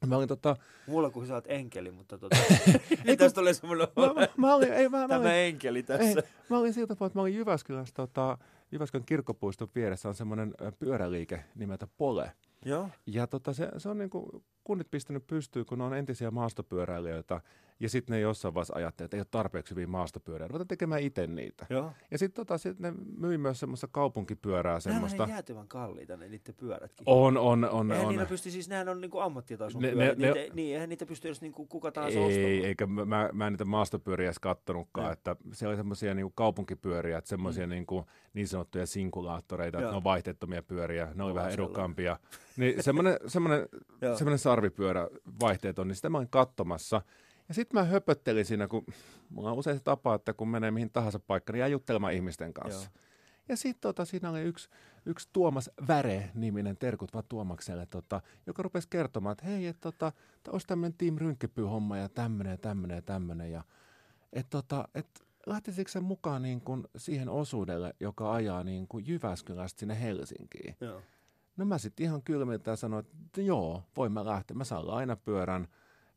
Mä 0.06 0.16
olin 0.16 0.28
tota... 0.28 0.56
Mulla 0.86 1.10
kun 1.10 1.26
sä 1.26 1.34
oot 1.34 1.44
enkeli, 1.48 1.90
mutta 1.90 2.18
tota... 2.18 2.36
Nyt 3.04 3.18
tästä 3.18 3.40
tulee 3.40 3.54
semmoinen... 3.54 3.88
Mä, 3.96 4.20
mä, 4.20 4.28
mä 4.36 4.54
olin, 4.54 4.72
ei, 4.72 4.88
mä, 4.88 5.08
Tämä 5.08 5.20
olin, 5.20 5.32
enkeli 5.32 5.82
tässä. 5.82 6.20
Ei, 6.20 6.28
mä 6.48 6.58
olin 6.58 6.72
sillä 6.72 6.86
tapaa, 6.86 7.06
että 7.06 7.18
mä 7.18 7.22
olin 7.22 7.34
Jyväskylässä 7.34 7.94
tota, 7.94 8.38
Jyväskylän 8.72 9.04
kirkkopuiston 9.06 9.68
vieressä 9.74 10.08
on 10.08 10.14
semmoinen 10.14 10.54
pyöräliike 10.78 11.44
nimeltä 11.54 11.86
Pole. 11.96 12.32
Joo. 12.64 12.88
Ja 13.06 13.26
tota, 13.26 13.52
se, 13.52 13.68
se 13.78 13.88
on 13.88 13.98
niin 13.98 14.10
kuin 14.10 14.44
kunnit 14.64 14.90
pistänyt 14.90 15.26
pystyyn, 15.26 15.66
kun 15.66 15.78
ne 15.78 15.84
on 15.84 15.94
entisiä 15.94 16.30
maastopyöräilijöitä, 16.30 17.40
ja 17.80 17.88
sitten 17.88 18.14
ne 18.14 18.20
jossain 18.20 18.54
vaiheessa 18.54 18.74
ajattelee, 18.74 19.04
että 19.06 19.16
ei 19.16 19.20
ole 19.20 19.26
tarpeeksi 19.30 19.70
hyviä 19.70 19.86
maastopyöräilijöitä, 19.86 20.52
ruvetaan 20.52 20.68
tekemään 20.68 21.00
itse 21.00 21.26
niitä. 21.26 21.66
Joo. 21.70 21.92
Ja 22.10 22.18
sitten 22.18 22.46
tota, 22.46 22.58
sit 22.58 22.78
ne 22.78 22.92
myi 23.18 23.38
myös 23.38 23.60
semmoista 23.60 23.88
kaupunkipyörää. 23.90 24.80
Semmoista. 24.80 25.16
Nämä 25.16 25.24
on 25.24 25.30
jäätyvän 25.30 25.68
kalliita 25.68 26.16
ne 26.16 26.28
niiden 26.28 26.54
pyörätkin. 26.54 27.04
On, 27.06 27.36
on, 27.36 27.64
on. 27.64 27.92
Eihän 27.92 28.06
on. 28.06 28.12
niillä 28.12 28.26
pysty, 28.26 28.50
siis 28.50 28.68
nehän 28.68 28.88
on 28.88 29.00
niinku 29.00 29.18
ammattitason 29.18 29.82
Ne- 29.82 29.88
ne, 29.88 29.94
pyörä. 29.94 30.14
ne- 30.14 30.14
niitä, 30.14 30.34
ne- 30.40 30.50
niin, 30.54 30.74
eihän 30.74 30.88
niitä 30.88 31.06
pysty 31.06 31.28
edes 31.28 31.40
niinku 31.40 31.66
kuka 31.66 31.92
tahansa 31.92 32.18
Ei, 32.18 32.24
ostamaan. 32.24 32.64
eikä 32.68 32.86
mä, 32.86 33.30
mä, 33.32 33.46
en 33.46 33.52
niitä 33.52 33.64
maastopyöriä 33.64 34.26
edes 34.26 34.38
kattonutkaan, 34.38 35.04
Joo. 35.04 35.12
että 35.12 35.36
se 35.52 35.68
oli 35.68 35.76
semmoisia 35.76 36.14
niinku 36.14 36.32
kaupunkipyöriä, 36.34 37.18
että 37.18 37.28
semmoisia 37.28 37.66
mm. 37.66 37.70
niinku, 37.70 38.06
niin 38.34 38.48
sanottuja 38.48 38.86
sinkulaattoreita, 38.86 39.78
että 39.78 39.90
ne 39.90 39.96
on 39.96 40.04
vaihteettomia 40.04 40.62
pyöriä, 40.62 41.08
ne 41.14 41.22
oli 41.22 41.30
On 41.30 41.34
vähän 41.34 41.52
sellainen. 41.52 42.16
Niin 42.58 42.82
semmoinen, 42.82 43.16
semmoinen, 43.26 43.68
semmoinen 44.18 44.38
sarvipyörä 44.38 45.08
vaihteeton, 45.40 45.88
niin 45.88 45.96
sitä 45.96 46.10
mä 46.10 46.18
olin 46.18 46.30
katsomassa. 46.30 47.02
Ja 47.48 47.54
sitten 47.54 47.80
mä 47.80 47.84
höpöttelin 47.84 48.44
siinä, 48.44 48.68
kun 48.68 48.86
mulla 49.30 49.50
on 49.50 49.58
usein 49.58 49.76
se 49.76 49.82
tapa, 49.82 50.14
että 50.14 50.32
kun 50.32 50.48
menee 50.48 50.70
mihin 50.70 50.90
tahansa 50.90 51.18
paikkaan, 51.18 51.54
niin 51.54 51.58
jää 51.58 51.68
juttelemaan 51.68 52.12
ihmisten 52.12 52.54
kanssa. 52.54 52.90
Joo. 52.94 53.08
Ja 53.48 53.56
sitten 53.56 53.80
tota, 53.80 54.04
siinä 54.04 54.30
oli 54.30 54.42
yksi, 54.42 54.68
yksi 55.06 55.28
Tuomas 55.32 55.70
Väre-niminen, 55.88 56.76
terkut 56.76 57.14
vaan 57.14 57.24
Tuomakselle, 57.28 57.86
tota, 57.86 58.20
joka 58.46 58.62
rupesi 58.62 58.88
kertomaan, 58.90 59.32
että 59.32 59.46
hei, 59.46 59.66
että 59.66 59.80
tota, 59.80 60.12
tää 60.42 60.52
olisi 60.52 60.66
tämmöinen 60.66 60.98
Team 60.98 61.16
Rynkkepy-homma 61.16 61.96
ja 61.96 62.08
tämmöinen 62.08 62.50
ja 62.50 62.58
tämmöinen 62.58 62.94
ja 62.94 63.02
tämmöinen. 63.02 63.52
Ja, 63.52 63.64
että 64.32 64.50
tota, 64.50 64.88
et, 64.94 65.26
lähtisikö 65.46 65.90
se 65.90 66.00
mukaan 66.00 66.42
niin 66.42 66.60
kuin 66.60 66.84
siihen 66.96 67.28
osuudelle, 67.28 67.94
joka 68.00 68.32
ajaa 68.32 68.64
niin 68.64 68.88
kuin 68.88 69.04
Jyväskylästä 69.06 69.80
sinne 69.80 70.00
Helsinkiin? 70.00 70.76
Joo. 70.80 71.02
No 71.58 71.64
mä 71.64 71.78
sitten 71.78 72.04
ihan 72.04 72.22
kylmiltään 72.22 72.76
sanoin, 72.76 73.06
että 73.26 73.42
joo, 73.42 73.82
voin 73.96 74.12
mä 74.12 74.24
lähteä. 74.24 74.56
Mä 74.56 74.64
saan 74.64 74.86
lainapyörän 74.86 75.68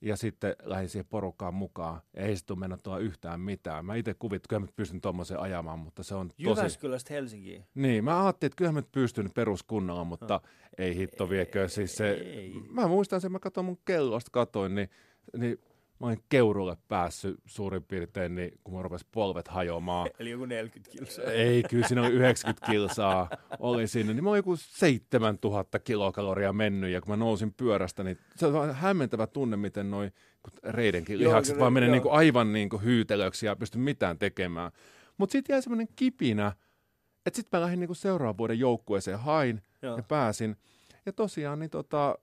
ja 0.01 0.17
sitten 0.17 0.55
lähdin 0.63 0.89
siihen 0.89 1.05
porukkaan 1.05 1.53
mukaan. 1.53 2.01
Ja 2.13 2.21
ei 2.21 2.35
sitten 2.37 2.59
mennä 2.59 2.77
tuolla 2.83 2.99
yhtään 2.99 3.39
mitään. 3.39 3.85
Mä 3.85 3.95
itse 3.95 4.13
kuvit, 4.13 4.47
kyllä 4.47 4.59
mä 4.59 4.67
pystyn 4.75 5.01
tuommoisen 5.01 5.39
ajamaan, 5.39 5.79
mutta 5.79 6.03
se 6.03 6.15
on 6.15 6.29
tosi... 6.29 6.43
Jyväskylästä 6.43 7.13
Helsinkiin. 7.13 7.65
Niin, 7.75 8.03
mä 8.03 8.23
ajattelin, 8.23 8.49
että 8.49 8.57
kyllä 8.57 8.71
mä 8.71 8.81
pystyn 8.91 9.31
peruskunnolla, 9.35 10.03
mutta 10.03 10.41
ei 10.77 10.95
hitto 10.95 11.29
viekö. 11.29 11.67
Siis 11.67 11.95
se, 11.95 12.09
Ei. 12.09 12.53
mä 12.69 12.87
muistan 12.87 13.21
sen, 13.21 13.31
mä 13.31 13.39
katsoin 13.39 13.65
mun 13.65 13.79
kellosta, 13.85 14.29
katoin, 14.31 14.75
niin, 14.75 14.89
niin 15.37 15.59
mä 16.01 16.07
olin 16.07 16.23
keurulle 16.29 16.77
päässyt 16.87 17.39
suurin 17.45 17.83
piirtein, 17.83 18.35
niin 18.35 18.51
kun 18.63 18.73
mä 18.73 18.81
rupesin 18.81 19.07
polvet 19.11 19.47
hajoamaan. 19.47 20.09
Eli 20.19 20.29
joku 20.29 20.45
40 20.45 20.91
kilsaa. 20.91 21.25
Ei, 21.25 21.63
kyllä 21.63 21.87
siinä 21.87 22.01
oli 22.01 22.11
90 22.11 22.71
kilsaa 22.71 23.29
oli 23.59 23.87
siinä. 23.87 24.13
Niin 24.13 24.23
mä 24.23 24.29
olin 24.29 24.39
joku 24.39 24.55
7000 24.55 25.79
kilokaloria 25.79 26.53
mennyt 26.53 26.91
ja 26.91 27.01
kun 27.01 27.09
mä 27.09 27.15
nousin 27.15 27.53
pyörästä, 27.53 28.03
niin 28.03 28.17
se 28.35 28.45
on 28.45 28.75
hämmentävä 28.75 29.27
tunne, 29.27 29.57
miten 29.57 29.91
noi 29.91 30.11
reidenkin 30.63 31.19
Joo, 31.19 31.29
lihakset 31.29 31.53
kyllä, 31.53 31.61
vaan 31.61 31.73
menee 31.73 31.87
joo. 31.87 31.93
niin 31.93 32.01
kuin 32.01 32.13
aivan 32.13 32.53
niin 32.53 32.69
kuin 32.69 32.83
hyytelöksi 32.83 33.45
ja 33.45 33.55
pysty 33.55 33.77
mitään 33.77 34.19
tekemään. 34.19 34.71
Mutta 35.17 35.31
sitten 35.31 35.53
jäi 35.53 35.61
semmoinen 35.61 35.87
kipinä, 35.95 36.51
että 37.25 37.35
sitten 37.35 37.59
mä 37.59 37.61
lähdin 37.61 37.79
niin 37.79 37.87
kuin 37.87 37.97
seuraavan 37.97 38.37
vuoden 38.37 38.59
joukkueeseen, 38.59 39.19
hain 39.19 39.61
Joo. 39.81 39.97
ja 39.97 40.03
pääsin. 40.03 40.55
Ja 41.05 41.13
tosiaan, 41.13 41.59
niin 41.59 41.69
tota, 41.69 42.15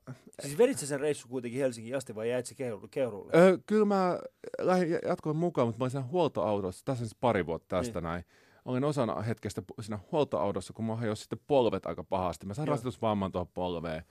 Siis 0.42 0.58
vedit 0.58 0.78
sen 0.78 1.00
reissu 1.00 1.28
kuitenkin 1.28 1.60
Helsingin 1.60 1.96
asti 1.96 2.14
vai 2.14 2.30
jäit 2.30 2.46
se 2.46 2.54
keuru- 2.54 2.88
keurulle? 2.90 3.32
Öö, 3.34 3.58
kyllä 3.66 3.84
mä 3.84 4.18
lähdin, 4.58 4.98
jatkoin 5.06 5.36
mukaan, 5.36 5.68
mutta 5.68 5.78
mä 5.78 5.82
olin 5.84 5.90
siinä 5.90 6.06
huoltoautossa, 6.06 6.84
tässä 6.84 7.02
on 7.02 7.08
siis 7.08 7.18
pari 7.20 7.46
vuotta 7.46 7.76
tästä 7.76 8.00
Niin. 8.00 8.04
näin. 8.04 8.24
Olin 8.64 8.84
osana 8.84 9.22
hetkestä 9.22 9.62
siinä 9.80 9.98
huoltoautossa, 10.12 10.72
kun 10.72 10.84
mä 10.84 10.96
hajosin 10.96 11.22
sitten 11.22 11.40
polvet 11.46 11.86
aika 11.86 12.04
pahasti. 12.04 12.46
Mä 12.46 12.54
sain 12.54 12.66
Joo. 12.66 12.72
rasitusvamman 12.72 13.32
tuohon 13.32 13.48
polveen. 13.54 14.02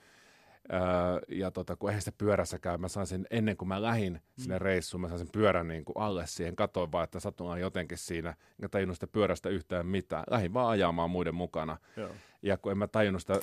Öö, 0.74 1.20
ja 1.28 1.51
tota, 1.51 1.76
kun 1.76 1.89
eihän 1.89 2.01
sitä 2.01 2.18
pyörässä 2.18 2.59
käy, 2.59 2.78
mä 2.78 2.88
sain 2.88 3.07
sen 3.07 3.28
ennen 3.32 3.57
kuin 3.57 3.68
mä 3.70 3.82
lähdin 3.82 4.13
Mm. 4.13 4.41
sinne 4.41 4.59
reissuun, 4.59 5.01
mä 5.01 5.07
sain 5.07 5.20
sen 5.20 5.30
pyörän 5.32 5.68
niin 5.68 5.86
kuin 5.86 5.97
alle 5.97 6.28
siihen. 6.28 6.55
Katoin 6.55 6.91
vaan, 6.91 7.03
että 7.03 7.20
satun 7.20 7.59
jotenkin 7.59 7.97
siinä, 7.97 8.30
enkä 8.30 8.70
tajunnut 8.70 8.95
sitä 8.95 9.07
pyörästä 9.07 9.49
yhtään 9.49 9.86
mitään. 9.86 10.24
Lähdin 10.30 10.53
vaan 10.53 10.70
ajamaan 10.70 11.11
muiden 11.11 11.36
mukana. 11.36 11.78
Joo. 11.97 12.09
Ja 12.41 12.57
kun 12.57 12.72
en 12.72 12.78
mä 12.78 12.88
tajunnut 12.88 13.22
sitä 13.22 13.39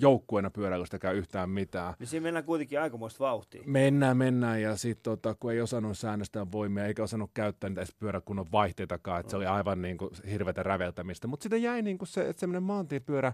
joukkueena 0.00 0.50
pyöräilystäkään 0.50 1.16
yhtään 1.16 1.50
mitään, 1.50 1.94
Niin 1.98 2.06
siinä 2.06 2.22
mennään 2.24 2.44
kuitenkin 2.44 2.80
aikamoista 2.80 3.24
vauhtia. 3.24 3.62
Mennään, 3.66 4.16
mennään 4.16 4.62
ja 4.62 4.76
sitten 4.76 5.02
tota, 5.02 5.34
kun 5.40 5.52
ei 5.52 5.60
osannut 5.60 5.98
säännöstää 5.98 6.46
voimia 6.52 6.86
eikä 6.86 7.02
osannut 7.02 7.30
käyttää 7.34 7.70
niitä 7.70 7.80
edes 7.80 7.94
pyöräkunnon 7.94 8.52
vaihteitakaan, 8.52 9.20
että 9.20 9.30
se 9.30 9.36
oli 9.36 9.46
aivan 9.46 9.82
niin 9.82 9.98
kuin 9.98 10.10
hirveätä 10.30 10.62
räveltämistä. 10.62 11.26
Mutta 11.26 11.42
sitten 11.42 11.62
jäi 11.62 11.82
niin 11.82 11.98
kuin 11.98 12.08
se, 12.08 12.28
että 12.28 12.40
semmoinen 12.40 12.62
maantiepyörä 12.62 13.32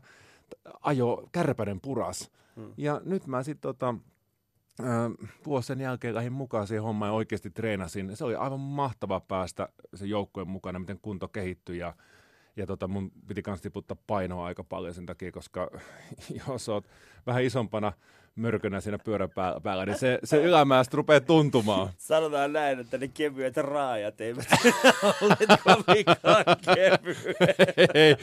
ajo 0.80 1.28
kärpäden 1.32 1.80
puras. 1.80 2.30
Hmm. 2.56 2.72
Ja 2.76 3.00
nyt 3.04 3.26
mä 3.26 3.42
sitten 3.42 3.62
tota, 3.62 3.94
vuosi 5.46 5.66
sen 5.66 5.80
jälkeen 5.80 6.14
lähdin 6.14 6.32
mukaan 6.32 6.66
siihen 6.66 6.82
hommaan 6.82 7.08
ja 7.08 7.12
oikeasti 7.12 7.50
treenasin. 7.50 8.16
Se 8.16 8.24
oli 8.24 8.34
aivan 8.34 8.60
mahtava 8.60 9.20
päästä 9.20 9.68
sen 9.94 10.08
joukkueen 10.10 10.48
mukana, 10.48 10.78
miten 10.78 10.98
kunto 11.02 11.28
kehittyi 11.28 11.78
ja 11.78 11.94
ja 12.56 12.66
tota, 12.66 12.88
mun 12.88 13.10
piti 13.26 13.42
kans 13.42 13.60
tiputtaa 13.60 13.96
painoa 14.06 14.46
aika 14.46 14.64
paljon 14.64 14.94
sen 14.94 15.06
takia, 15.06 15.32
koska 15.32 15.70
jos 16.48 16.68
oot 16.68 16.88
vähän 17.26 17.44
isompana 17.44 17.92
mörkönä 18.38 18.80
siinä 18.80 18.98
pyörän 18.98 19.30
pää- 19.30 19.60
päällä, 19.62 19.86
niin 19.86 19.98
se, 19.98 20.18
se 20.24 20.42
ylämästä 20.42 20.96
rupeaa 20.96 21.20
tuntumaan. 21.20 21.88
Sanotaan 21.98 22.52
näin, 22.52 22.78
että 22.80 22.98
ne 22.98 23.08
kevyet 23.08 23.56
raajat 23.56 24.20
eivät 24.20 24.46
olleet 25.22 25.60
kovinkaan 25.64 26.44
kevyet. 26.74 28.20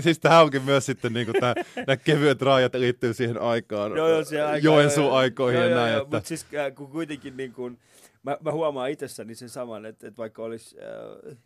Siis 0.00 0.18
tämä 0.18 0.40
onkin 0.40 0.62
myös 0.62 0.86
sitten 0.86 1.12
niinku 1.12 1.32
tää, 1.40 1.54
nämä 1.76 1.96
kevyet 1.96 2.42
raajat 2.42 2.74
liittyy 2.74 3.14
siihen 3.14 3.40
aikaan, 3.40 3.96
Joo, 3.96 4.08
joo, 4.08 4.24
siihen 4.24 4.46
aikaan, 4.46 4.62
Joensuun 4.62 5.12
aikoihin 5.12 5.60
joo, 5.60 5.68
ja 5.68 5.76
näin. 5.76 5.92
joo, 5.92 6.02
että, 6.02 6.16
Mutta 6.16 6.28
siis 6.28 6.46
äh, 6.54 6.74
kun 6.74 6.90
kuitenkin 6.90 7.36
niin 7.36 7.52
kun, 7.52 7.78
mä, 8.22 8.36
mä 8.40 8.52
huomaan 8.52 8.90
itsessäni 8.90 9.34
sen 9.34 9.48
saman, 9.48 9.86
että, 9.86 10.06
että 10.08 10.18
vaikka 10.18 10.42
olisi 10.42 10.76
äh, 10.80 11.36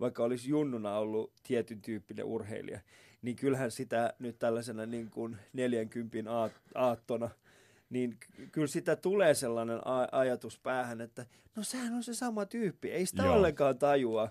vaikka 0.00 0.24
olisi 0.24 0.50
junnuna 0.50 0.98
ollut 0.98 1.32
tietyn 1.46 1.80
tyyppinen 1.82 2.24
urheilija, 2.24 2.80
niin 3.22 3.36
kyllähän 3.36 3.70
sitä 3.70 4.14
nyt 4.18 4.38
tällaisena 4.38 4.86
niin 4.86 5.10
kuin 5.10 5.36
40 5.52 6.32
aat, 6.32 6.52
aattona, 6.74 7.30
niin 7.90 8.16
ky- 8.20 8.48
kyllä 8.52 8.66
sitä 8.66 8.96
tulee 8.96 9.34
sellainen 9.34 9.80
ajatus 10.12 10.58
päähän, 10.58 11.00
että 11.00 11.26
no 11.56 11.62
sehän 11.62 11.94
on 11.94 12.02
se 12.02 12.14
sama 12.14 12.46
tyyppi, 12.46 12.90
ei 12.90 13.06
sitä 13.06 13.22
Joo. 13.22 13.34
ollenkaan 13.34 13.78
tajua. 13.78 14.28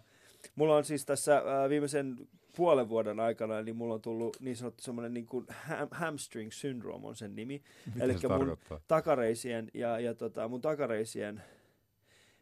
Mulla 0.55 0.75
on 0.75 0.85
siis 0.85 1.05
tässä 1.05 1.43
viimeisen 1.69 2.15
puolen 2.55 2.89
vuoden 2.89 3.19
aikana, 3.19 3.61
niin 3.61 3.75
mulla 3.75 3.93
on 3.93 4.01
tullut 4.01 4.37
niin 4.39 4.55
sanottu 4.55 4.83
semmoinen 4.83 5.13
niin 5.13 5.25
kuin 5.25 5.45
ham, 5.49 5.87
hamstring 5.91 6.51
syndrome 6.51 7.07
on 7.07 7.15
sen 7.15 7.35
nimi. 7.35 7.63
Eli 7.99 8.17
se 8.17 8.27
mun 8.27 8.37
tarkoittaa? 8.37 8.79
takareisien 8.87 9.71
ja, 9.73 9.99
ja 9.99 10.13
tota, 10.13 10.47
mun 10.47 10.61
takareisien 10.61 11.43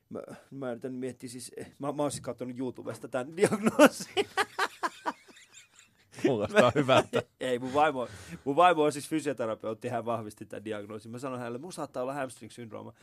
Mä, 0.10 0.22
mä 0.52 0.72
yritän 0.72 0.94
miettiä 0.94 1.30
siis, 1.30 1.52
mä, 1.80 1.92
mä 1.92 2.02
oon 2.02 2.12
siis 2.12 2.22
katsonut 2.22 2.60
YouTubesta 2.60 3.08
tämän 3.08 3.38
diagnoosin. 3.38 4.26
Kuulostaa 6.26 6.72
hyvältä. 6.76 7.24
Ei, 7.40 7.60
mun 7.60 7.74
vaimo, 7.74 8.08
mun 8.46 8.56
vaimo 8.56 8.84
on 8.84 8.92
siis 8.92 9.10
fysioterapeutti, 9.10 9.88
hän 9.88 10.06
vahvisti 10.06 10.46
tämän 10.46 10.66
diagnoosin. 10.66 11.12
Mä 11.12 11.20
sanoin 11.20 11.40
hänelle, 11.40 11.58
mun 11.58 11.74
saattaa 11.74 12.04
olla 12.04 12.14
hamstring 12.14 12.52
syndrooma. 12.52 12.94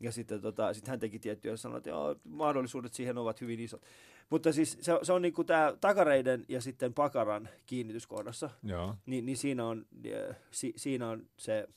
Ja 0.00 0.12
sitten 0.12 0.40
tota, 0.40 0.74
sit 0.74 0.88
hän 0.88 0.98
teki 0.98 1.18
tiettyjä 1.18 1.52
ja 1.52 1.56
sanoi, 1.56 1.78
että 1.78 1.90
joo, 1.90 2.16
mahdollisuudet 2.24 2.94
siihen 2.94 3.18
ovat 3.18 3.40
hyvin 3.40 3.60
isot. 3.60 3.82
Mutta 4.30 4.52
siis 4.52 4.78
se, 4.80 4.92
se 5.02 5.12
on 5.12 5.22
niinku 5.22 5.44
tämä 5.44 5.72
takareiden 5.80 6.44
ja 6.48 6.60
sitten 6.60 6.94
pakaran 6.94 7.48
kiinnityskohdassa. 7.66 8.50
Joo. 8.62 8.94
Niin, 9.06 9.26
niin 9.26 9.36
siinä, 9.36 9.66
on, 9.66 9.86
äh, 10.30 10.36
si, 10.50 10.72
siinä 10.76 11.08
on 11.08 11.26
se, 11.36 11.68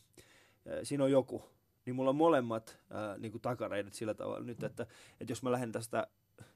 äh, 0.68 0.80
siinä 0.84 1.04
on 1.04 1.12
joku. 1.12 1.44
Niin 1.86 1.96
mulla 1.96 2.10
on 2.10 2.16
molemmat 2.16 2.78
äh, 2.92 3.18
niinku 3.18 3.40
takareidet 3.40 3.94
sillä 3.94 4.14
tavalla 4.14 4.46
nyt, 4.46 4.64
että, 4.64 4.84
että 5.22 5.32
jos 5.32 5.44
mä 5.44 5.52
lähden 5.52 5.72
tästä, 5.72 6.08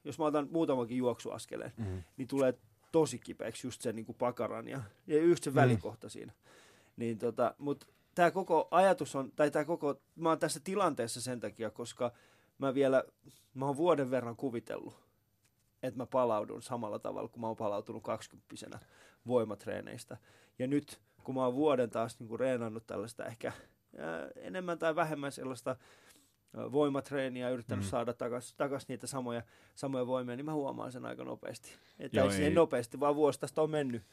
jos 0.04 0.20
mä 0.20 0.26
otan 0.26 0.48
muutamankin 0.52 0.98
juoksuaskeleen, 0.98 1.72
Mm. 1.78 2.04
niin 2.18 2.28
tulee 2.28 2.54
tosi 2.96 3.20
kipeäksi 3.20 3.68
just 3.68 3.82
sen 3.82 3.96
niin 3.96 4.06
kuin 4.06 4.18
pakaran 4.18 4.68
ja, 4.68 4.82
ja 5.08 5.22
just 5.24 5.44
se 5.44 5.50
Mm. 5.50 5.56
välikohta 5.56 6.10
siinä. 6.10 6.34
Niin 6.98 7.18
tota, 7.18 7.56
mutta 7.58 7.88
tämä 8.16 8.32
koko 8.32 8.68
ajatus 8.72 9.16
on, 9.16 9.32
tai 9.36 9.52
tämä 9.52 9.66
koko, 9.66 10.02
mä 10.16 10.30
oon 10.30 10.40
tässä 10.40 10.60
tilanteessa 10.64 11.22
sen 11.22 11.40
takia, 11.40 11.70
koska 11.70 12.12
mä 12.58 12.74
vielä, 12.74 13.04
mä 13.54 13.66
oon 13.66 13.78
vuoden 13.78 14.12
verran 14.12 14.36
kuvitellut, 14.36 14.96
että 15.84 15.98
mä 15.98 16.06
palaudun 16.06 16.62
samalla 16.62 17.00
tavalla 17.00 17.28
kuin 17.30 17.42
mä 17.42 17.48
oon 17.48 17.56
palautunut 17.56 18.04
20 18.04 18.80
voimatreeneistä. 19.28 20.18
Ja 20.60 20.68
nyt, 20.68 21.00
kun 21.24 21.36
mä 21.36 21.46
oon 21.46 21.56
vuoden 21.56 21.90
taas 21.90 22.20
niin 22.20 22.28
kuin 22.28 22.40
reenannut 22.40 22.88
tällaista 22.88 23.26
ehkä 23.26 23.52
ää, 23.98 24.28
enemmän 24.36 24.80
tai 24.80 24.96
vähemmän 24.96 25.32
sellaista 25.32 25.76
voimatreeniä, 26.72 27.50
yrittänyt 27.50 27.86
Mm. 27.86 27.90
saada 27.90 28.14
takaisin 28.14 28.58
takas 28.58 28.88
niitä 28.88 29.08
samoja, 29.08 29.42
samoja 29.76 30.08
voimia, 30.08 30.36
niin 30.36 30.46
mä 30.46 30.54
huomaan 30.54 30.92
sen 30.92 31.06
aika 31.06 31.24
nopeasti. 31.24 31.72
Että 32.00 32.18
Joo, 32.18 32.30
ei, 32.30 32.38
ei 32.38 32.44
ei- 32.44 32.54
nopeasti, 32.54 33.00
vaan 33.00 33.16
vuosi 33.16 33.40
tästä 33.40 33.62
on 33.62 33.70
mennyt 33.70 34.04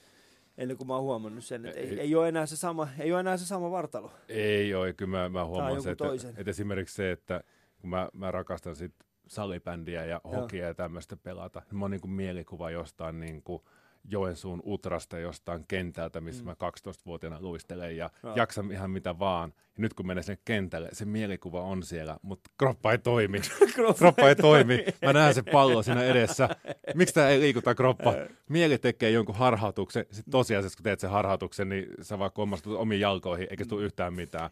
ennen 0.58 0.76
kuin 0.76 0.88
mä 0.88 0.94
oon 0.94 1.02
huomannut 1.02 1.44
sen, 1.44 1.66
että 1.66 1.80
ei, 1.80 1.88
Ei- 1.88 2.00
ei, 2.00 2.14
ole 2.14 2.28
enää 2.28 2.46
se 2.46 2.56
sama, 2.56 2.88
ei 2.98 3.12
ole 3.12 3.20
enää 3.20 3.36
se 3.36 3.46
sama 3.46 3.70
vartalo. 3.70 4.12
Ei 4.28 4.74
ole, 4.74 4.92
kyllä 4.92 5.10
mä, 5.18 5.28
mä 5.28 5.44
huomaan 5.44 5.68
jonkun 5.70 5.82
se, 5.82 5.90
että, 5.90 6.04
toisen. 6.04 6.34
että 6.36 6.50
esimerkiksi 6.50 6.94
se, 6.94 7.10
että 7.10 7.44
kun 7.80 7.90
mä, 7.90 8.08
mä 8.12 8.30
rakastan 8.30 8.76
sit 8.76 8.94
salibändiä 9.26 10.04
ja 10.04 10.20
hokia 10.24 10.66
ja 10.66 10.74
tämmöistä 10.74 11.16
pelata, 11.16 11.62
niin 11.70 11.78
mä 11.78 11.84
oon 11.84 11.90
niin 11.90 12.00
kuin 12.00 12.10
mielikuva 12.10 12.70
jostain 12.70 13.20
niin 13.20 13.42
kuin 13.42 13.62
Joensuun 14.04 14.62
Utrasta 14.64 15.18
jostain 15.18 15.64
kentältä, 15.68 16.20
missä 16.20 16.42
mm. 16.42 16.46
mä 16.46 16.52
12-vuotiaana 16.52 17.40
luistelen 17.40 17.96
ja 17.96 18.10
no. 18.22 18.32
jaksan 18.36 18.72
ihan 18.72 18.90
mitä 18.90 19.18
vaan. 19.18 19.54
Ja 19.76 19.82
nyt 19.82 19.94
kun 19.94 20.06
menee 20.06 20.22
sinne 20.22 20.38
kentälle, 20.44 20.88
se 20.92 21.04
mielikuva 21.04 21.62
on 21.62 21.82
siellä, 21.82 22.16
mutta 22.22 22.50
kroppa 22.58 22.92
ei 22.92 22.98
toimi. 22.98 23.40
kroppa, 23.74 23.94
kroppa 23.98 24.28
ei 24.28 24.36
toimi. 24.36 24.84
Mä 25.04 25.12
näen 25.12 25.34
se 25.34 25.42
pallo 25.42 25.82
siinä 25.82 26.04
edessä. 26.04 26.48
Miksi 26.94 27.14
tämä 27.14 27.28
ei 27.28 27.40
liikuta 27.40 27.74
kroppa? 27.74 28.14
Mieli 28.48 28.78
tekee 28.78 29.10
jonkun 29.10 29.34
harhautuksen. 29.34 30.06
Sitten 30.10 30.32
tosiasiassa, 30.32 30.76
kun 30.76 30.84
teet 30.84 31.00
sen 31.00 31.10
harhautuksen, 31.10 31.68
niin 31.68 31.86
sä 32.00 32.18
vaan 32.18 32.32
kommastut 32.32 32.76
omiin 32.76 33.00
jalkoihin, 33.00 33.46
eikä 33.50 33.64
tule 33.64 33.82
yhtään 33.82 34.14
mitään. 34.14 34.50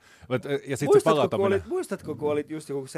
Ja 0.67 0.77
sit 0.77 0.87
muistatko, 0.87 1.23
se 1.23 1.29
kun 1.29 1.47
olit, 1.47 1.67
muistatko, 1.67 2.15
kun 2.15 2.33
olit 2.33 2.51
just 2.51 2.69
joku 2.69 2.87
17-18 2.87 2.89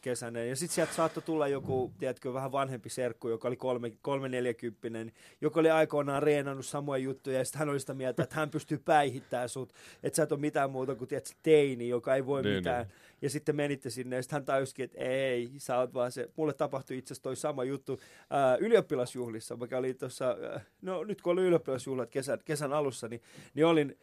kesäinen, 0.00 0.48
ja 0.48 0.56
sitten 0.56 0.74
sieltä 0.74 0.94
saattoi 0.94 1.22
tulla 1.22 1.48
joku, 1.48 1.92
tiedätkö, 1.98 2.34
vähän 2.34 2.52
vanhempi 2.52 2.88
serkku, 2.88 3.28
joka 3.28 3.48
oli 3.48 3.56
kolme, 3.56 3.92
kolme 4.02 4.28
neljäkymppinen, 4.28 5.12
joka 5.40 5.60
oli 5.60 5.70
aikoinaan 5.70 6.22
reenannut 6.22 6.66
samoja 6.66 7.02
juttuja, 7.02 7.38
ja 7.38 7.44
sitten 7.44 7.58
hän 7.58 7.68
oli 7.68 7.80
sitä 7.80 7.94
mieltä, 7.94 8.22
että 8.22 8.36
hän 8.36 8.50
pystyy 8.50 8.78
päihittämään 8.78 9.48
sut, 9.48 9.72
että 10.02 10.16
sä 10.16 10.22
et 10.22 10.32
ole 10.32 10.40
mitään 10.40 10.70
muuta 10.70 10.99
kuin 11.00 11.08
tiedät, 11.08 11.36
teini, 11.42 11.88
joka 11.88 12.14
ei 12.14 12.26
voi 12.26 12.42
niin, 12.42 12.56
mitään. 12.56 12.86
Niin. 12.86 12.94
Ja 13.22 13.30
sitten 13.30 13.56
menitte 13.56 13.90
sinne, 13.90 14.16
ja 14.16 14.22
sitten 14.22 14.36
hän 14.36 14.44
tajusikin, 14.44 14.84
että 14.84 14.98
ei, 14.98 15.50
sä 15.56 15.78
oot 15.78 15.94
vaan 15.94 16.12
se. 16.12 16.28
Mulle 16.36 16.52
tapahtui 16.52 16.98
itse 16.98 17.12
asiassa 17.12 17.22
toi 17.22 17.36
sama 17.36 17.64
juttu 17.64 18.00
ää, 18.30 18.56
ylioppilasjuhlissa, 18.56 19.56
mikä 19.56 19.78
oli 19.78 19.94
tuossa, 19.94 20.36
no 20.82 21.04
nyt 21.04 21.22
kun 21.22 21.32
oli 21.32 21.42
ylioppilasjuhlat 21.42 22.10
kesän, 22.10 22.38
kesän 22.44 22.72
alussa, 22.72 23.08
niin, 23.08 23.22
niin 23.54 23.66
olin, 23.66 23.96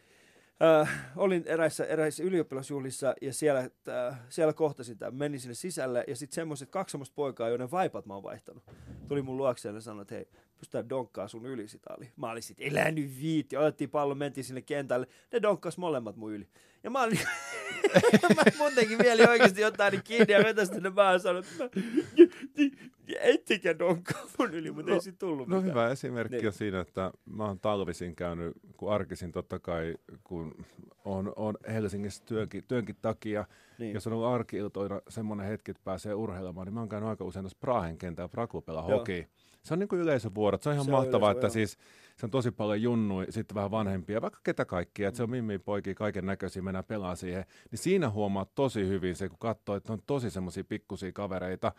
Äh, 0.62 1.12
olin 1.16 1.44
eräissä, 1.46 1.86
eräissä 1.86 2.24
ylioppilasjuhlissa 2.24 3.14
ja 3.22 3.34
siellä, 3.34 3.70
äh, 3.88 4.20
siellä 4.30 4.54
kohtasin 4.54 4.98
tämän, 4.98 5.16
menin 5.16 5.40
sinne 5.40 5.54
sisälle 5.54 6.04
ja 6.08 6.16
sitten 6.16 6.36
semmoiset 6.36 6.70
kaksi 6.70 6.92
semmoista 6.92 7.16
poikaa, 7.16 7.50
joiden 7.50 7.72
vaipat 7.72 8.06
mä 8.06 8.14
oon 8.14 8.24
vaihtanut, 8.24 8.64
tuli 9.08 9.22
mun 9.22 9.38
luokseen 9.38 9.76
ja 9.76 9.82
sanoi, 9.82 10.02
että 10.02 10.16
hei, 10.16 10.28
pystytään 10.58 10.90
donkkaa 10.90 11.28
sun 11.28 11.46
yli 11.46 11.68
sitä 11.68 11.94
oli. 11.98 12.12
Mä 12.16 12.32
olin 12.32 12.44
sitten, 12.44 12.68
elää 12.68 12.92
nyt 12.92 13.12
viitti, 13.22 13.58
otettiin 13.58 13.90
pallon, 13.90 14.18
mentiin 14.18 14.44
sinne 14.44 14.62
kentälle, 14.62 15.08
ne 15.34 15.42
donkkas 15.42 15.78
molemmat 15.78 16.16
mun 16.16 16.34
yli. 16.34 16.48
Ja 16.84 16.90
mä 16.90 17.04
olin, 17.04 17.20
mä 18.36 18.44
muutenkin 18.58 18.98
mieli 18.98 19.24
oikeasti 19.24 19.62
jotain 19.62 19.92
niin 19.92 20.04
kiinni 20.04 20.34
ja 20.34 20.40
vetästä 20.44 20.80
ne 20.80 20.90
mä 20.90 21.20
sanoin, 21.20 21.46
että 21.46 21.82
ettikä 23.20 23.80
donkkaa 23.80 24.22
mun 24.40 24.54
yli, 24.54 24.72
mutta 24.72 24.92
no, 24.92 24.96
ei 24.96 25.02
siitä 25.02 25.18
tullut 25.20 25.48
No 25.48 25.56
mitään. 25.56 25.64
hyvä 25.72 25.90
esimerkki 25.92 26.36
niin. 26.38 26.48
on 26.48 26.54
siinä, 26.54 26.80
että 26.80 27.12
mä 27.26 27.46
oon 27.46 27.60
talvisin 27.60 28.16
käynyt, 28.16 28.54
kun 28.78 28.92
arkisin 28.94 29.32
totta 29.32 29.60
kai, 29.60 29.96
kun 30.24 30.66
on, 31.06 31.34
on 31.36 31.58
Helsingissä 31.68 32.24
työnkin, 32.26 32.64
työnkin 32.68 32.96
takia, 33.02 33.46
niin. 33.80 33.94
jos 33.94 34.08
on 34.08 34.14
ollut 34.14 34.28
arki 34.28 34.58
semmoinen 35.10 35.48
hetki, 35.48 35.72
että 35.72 35.84
pääsee 35.84 36.14
urheilemaan, 36.14 36.68
niin 36.68 36.74
mä 36.74 36.80
oon 36.80 36.90
käynyt 36.90 37.10
aika 37.10 37.24
usein 37.24 37.44
tuossa 37.44 37.58
Prahen 37.62 37.98
kentällä 37.98 38.30
Prakupella 38.30 38.82
hoki. 38.82 39.28
Se 39.68 39.74
on 39.74 39.80
niin 39.80 39.90
kuin 39.90 40.02
yleisövuorot, 40.02 40.62
se 40.62 40.70
on 40.70 40.74
ihan 40.74 40.86
se 40.86 40.92
mahtavaa, 40.92 41.30
on 41.30 41.36
yleisö, 41.36 41.38
että 41.38 41.60
joo. 41.60 41.66
siis 41.66 41.78
se 42.18 42.26
on 42.26 42.32
tosi 42.32 42.52
paljon 42.52 42.82
junnui, 42.82 43.26
sitten 43.30 43.56
vähän 43.56 43.72
vanhempia, 43.72 44.22
vaikka 44.22 44.40
ketä 44.44 44.66
kaikkia, 44.66 45.08
että 45.08 45.18
se 45.18 45.24
on 45.24 45.30
mimmi 45.30 45.60
poikia, 45.60 45.94
kaiken 45.96 46.26
näköisiä, 46.26 46.62
mennään 46.62 46.86
pelaa 46.86 47.16
siihen. 47.16 47.46
Niin 47.72 47.80
siinä 47.80 48.10
huomaa 48.10 48.46
tosi 48.56 48.88
hyvin 48.88 49.16
se, 49.16 49.30
kun 49.30 49.40
katsoo, 49.40 49.76
että 49.76 49.94
on 49.94 50.02
tosi 50.06 50.30
semmoisia 50.30 50.64
pikkusia 50.64 51.12
kavereita, 51.12 51.72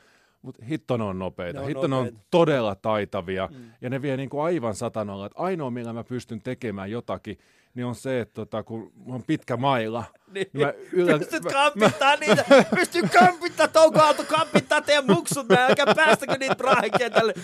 mutta 0.42 0.64
hitto 0.64 0.96
ne 0.96 1.04
on 1.04 1.18
nopeita. 1.18 1.58
Ne 1.58 1.62
on 1.62 1.68
hitto 1.68 1.86
nopeita. 1.86 2.12
ne 2.12 2.18
on 2.18 2.24
todella 2.30 2.74
taitavia. 2.74 3.48
Mm. 3.52 3.70
Ja 3.80 3.90
ne 3.90 4.02
vie 4.02 4.16
niinku 4.16 4.40
aivan 4.40 4.74
satanolla. 4.74 5.26
Että 5.26 5.38
ainoa, 5.38 5.70
millä 5.70 5.92
mä 5.92 6.04
pystyn 6.04 6.42
tekemään 6.42 6.90
jotakin, 6.90 7.38
niin 7.74 7.86
on 7.86 7.94
se, 7.94 8.20
että 8.20 8.34
tota, 8.34 8.62
kun 8.62 8.92
on 9.06 9.22
pitkä 9.22 9.56
mailla, 9.56 10.04
niin, 10.34 10.46
niin. 10.52 10.66
mä 10.66 10.72
ylä... 10.92 11.18
Pystyt 11.18 11.44
kampittaa 11.44 12.16
niitä, 12.16 12.44
pystyt 12.74 13.12
kampittaa, 13.12 13.68
Touko 13.68 14.00
Aalto 14.00 14.24
kampittaa 14.24 14.80
teidän 14.80 15.06
muksut, 15.06 15.48
mä 15.48 15.66
älkää 15.66 15.94
päästäkö 15.94 16.36
niitä 16.38 16.54
Prahen 16.54 16.90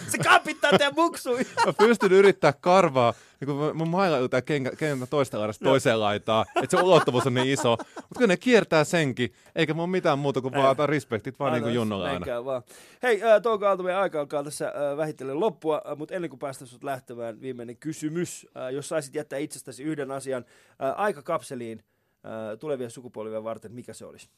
se 0.08 0.18
kampittaa 0.18 0.70
teidän 0.70 0.94
muksuja. 0.96 1.44
Mä 1.66 1.72
pystyn 1.72 2.12
yrittää 2.12 2.52
karvaa 2.52 3.14
niin 3.46 3.58
kun 3.58 3.76
mun 3.76 3.88
mailla 3.88 4.18
yltää 4.18 4.42
kengä 4.42 4.70
toista 5.10 5.38
laidasta 5.38 5.64
toiseen 5.64 6.00
laitaan, 6.00 6.46
että 6.62 6.76
se 6.76 6.82
ulottuvuus 6.82 7.26
on 7.26 7.34
niin 7.34 7.48
iso. 7.48 7.76
Mutta 7.94 8.18
kun 8.18 8.28
ne 8.28 8.36
kiertää 8.36 8.84
senkin, 8.84 9.32
eikä 9.54 9.74
mun 9.74 9.90
mitään 9.90 10.18
muuta 10.18 10.40
kuin 10.40 10.54
vaan 10.54 10.70
antaa 10.70 10.86
respektit 10.86 11.38
vaan 11.38 11.52
niin 11.52 11.62
kuin 11.62 11.74
Junnolle 11.74 12.10
aina. 12.10 12.44
Vaan. 12.44 12.62
Hei, 13.02 13.22
äh, 13.22 13.42
Touko 13.42 13.66
Aalto, 13.66 13.82
meidän 13.82 14.02
aika 14.02 14.20
alkaa 14.20 14.44
tässä 14.44 14.66
äh, 14.68 14.96
vähitellen 14.96 15.40
loppua, 15.40 15.82
äh, 15.90 15.96
mutta 15.98 16.14
ennen 16.14 16.30
kuin 16.30 16.40
päästään 16.40 16.68
sut 16.68 16.84
lähtemään, 16.84 17.40
viimeinen 17.40 17.76
kysymys. 17.76 18.46
Äh, 18.56 18.72
jos 18.72 18.88
saisit 18.88 19.14
jättää 19.14 19.38
itsestäsi 19.38 19.82
yhden 19.82 20.10
asian 20.10 20.44
äh, 20.82 21.00
aikakapseliin 21.00 21.78
äh, 21.78 22.58
tulevia 22.58 22.90
sukupolvia 22.90 23.44
varten, 23.44 23.72
mikä 23.72 23.92
se 23.92 24.04
olisi? 24.04 24.28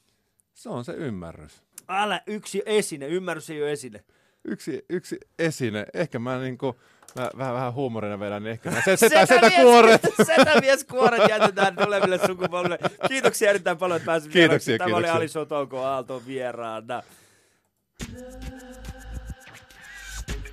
Se 0.54 0.68
on 0.68 0.84
se 0.84 0.92
ymmärrys. 0.92 1.62
Älä 1.88 2.20
yksi 2.26 2.62
esine, 2.66 3.06
ymmärrys 3.06 3.50
ei 3.50 3.62
ole 3.62 3.72
esine 3.72 4.04
yksi, 4.46 4.84
yksi 4.90 5.18
esine. 5.38 5.86
Ehkä 5.94 6.18
mä 6.18 6.38
niin 6.38 6.58
kuin, 6.58 6.76
mä 7.16 7.30
vähän, 7.38 7.54
vähän 7.54 7.72
huumorina 7.74 8.20
vedän, 8.20 8.42
niin 8.42 8.50
ehkä 8.52 8.70
mä 8.70 8.80
setä, 8.84 8.96
setä, 8.96 9.26
setä 9.26 9.50
kuoret. 9.50 10.02
Setä 10.36 10.60
mies 10.60 10.84
kuoret 10.84 11.28
jätetään 11.28 11.76
tuleville 11.76 12.18
sukupolville. 12.26 12.78
Kiitoksia 13.08 13.50
erittäin 13.50 13.76
paljon, 13.76 13.96
että 13.96 14.06
pääsit 14.06 14.32
Kiitoksia, 14.32 14.78
Tämä 14.78 14.86
kiitoksia. 14.86 15.12
oli 15.12 15.18
Ali 15.18 15.28
Sotouko 15.28 15.84
Aalto 15.84 16.22
vieraana. 16.26 17.02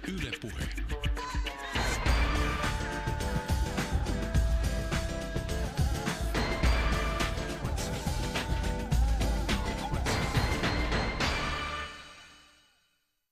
Yle 0.08 0.32
puhe. 0.42 0.63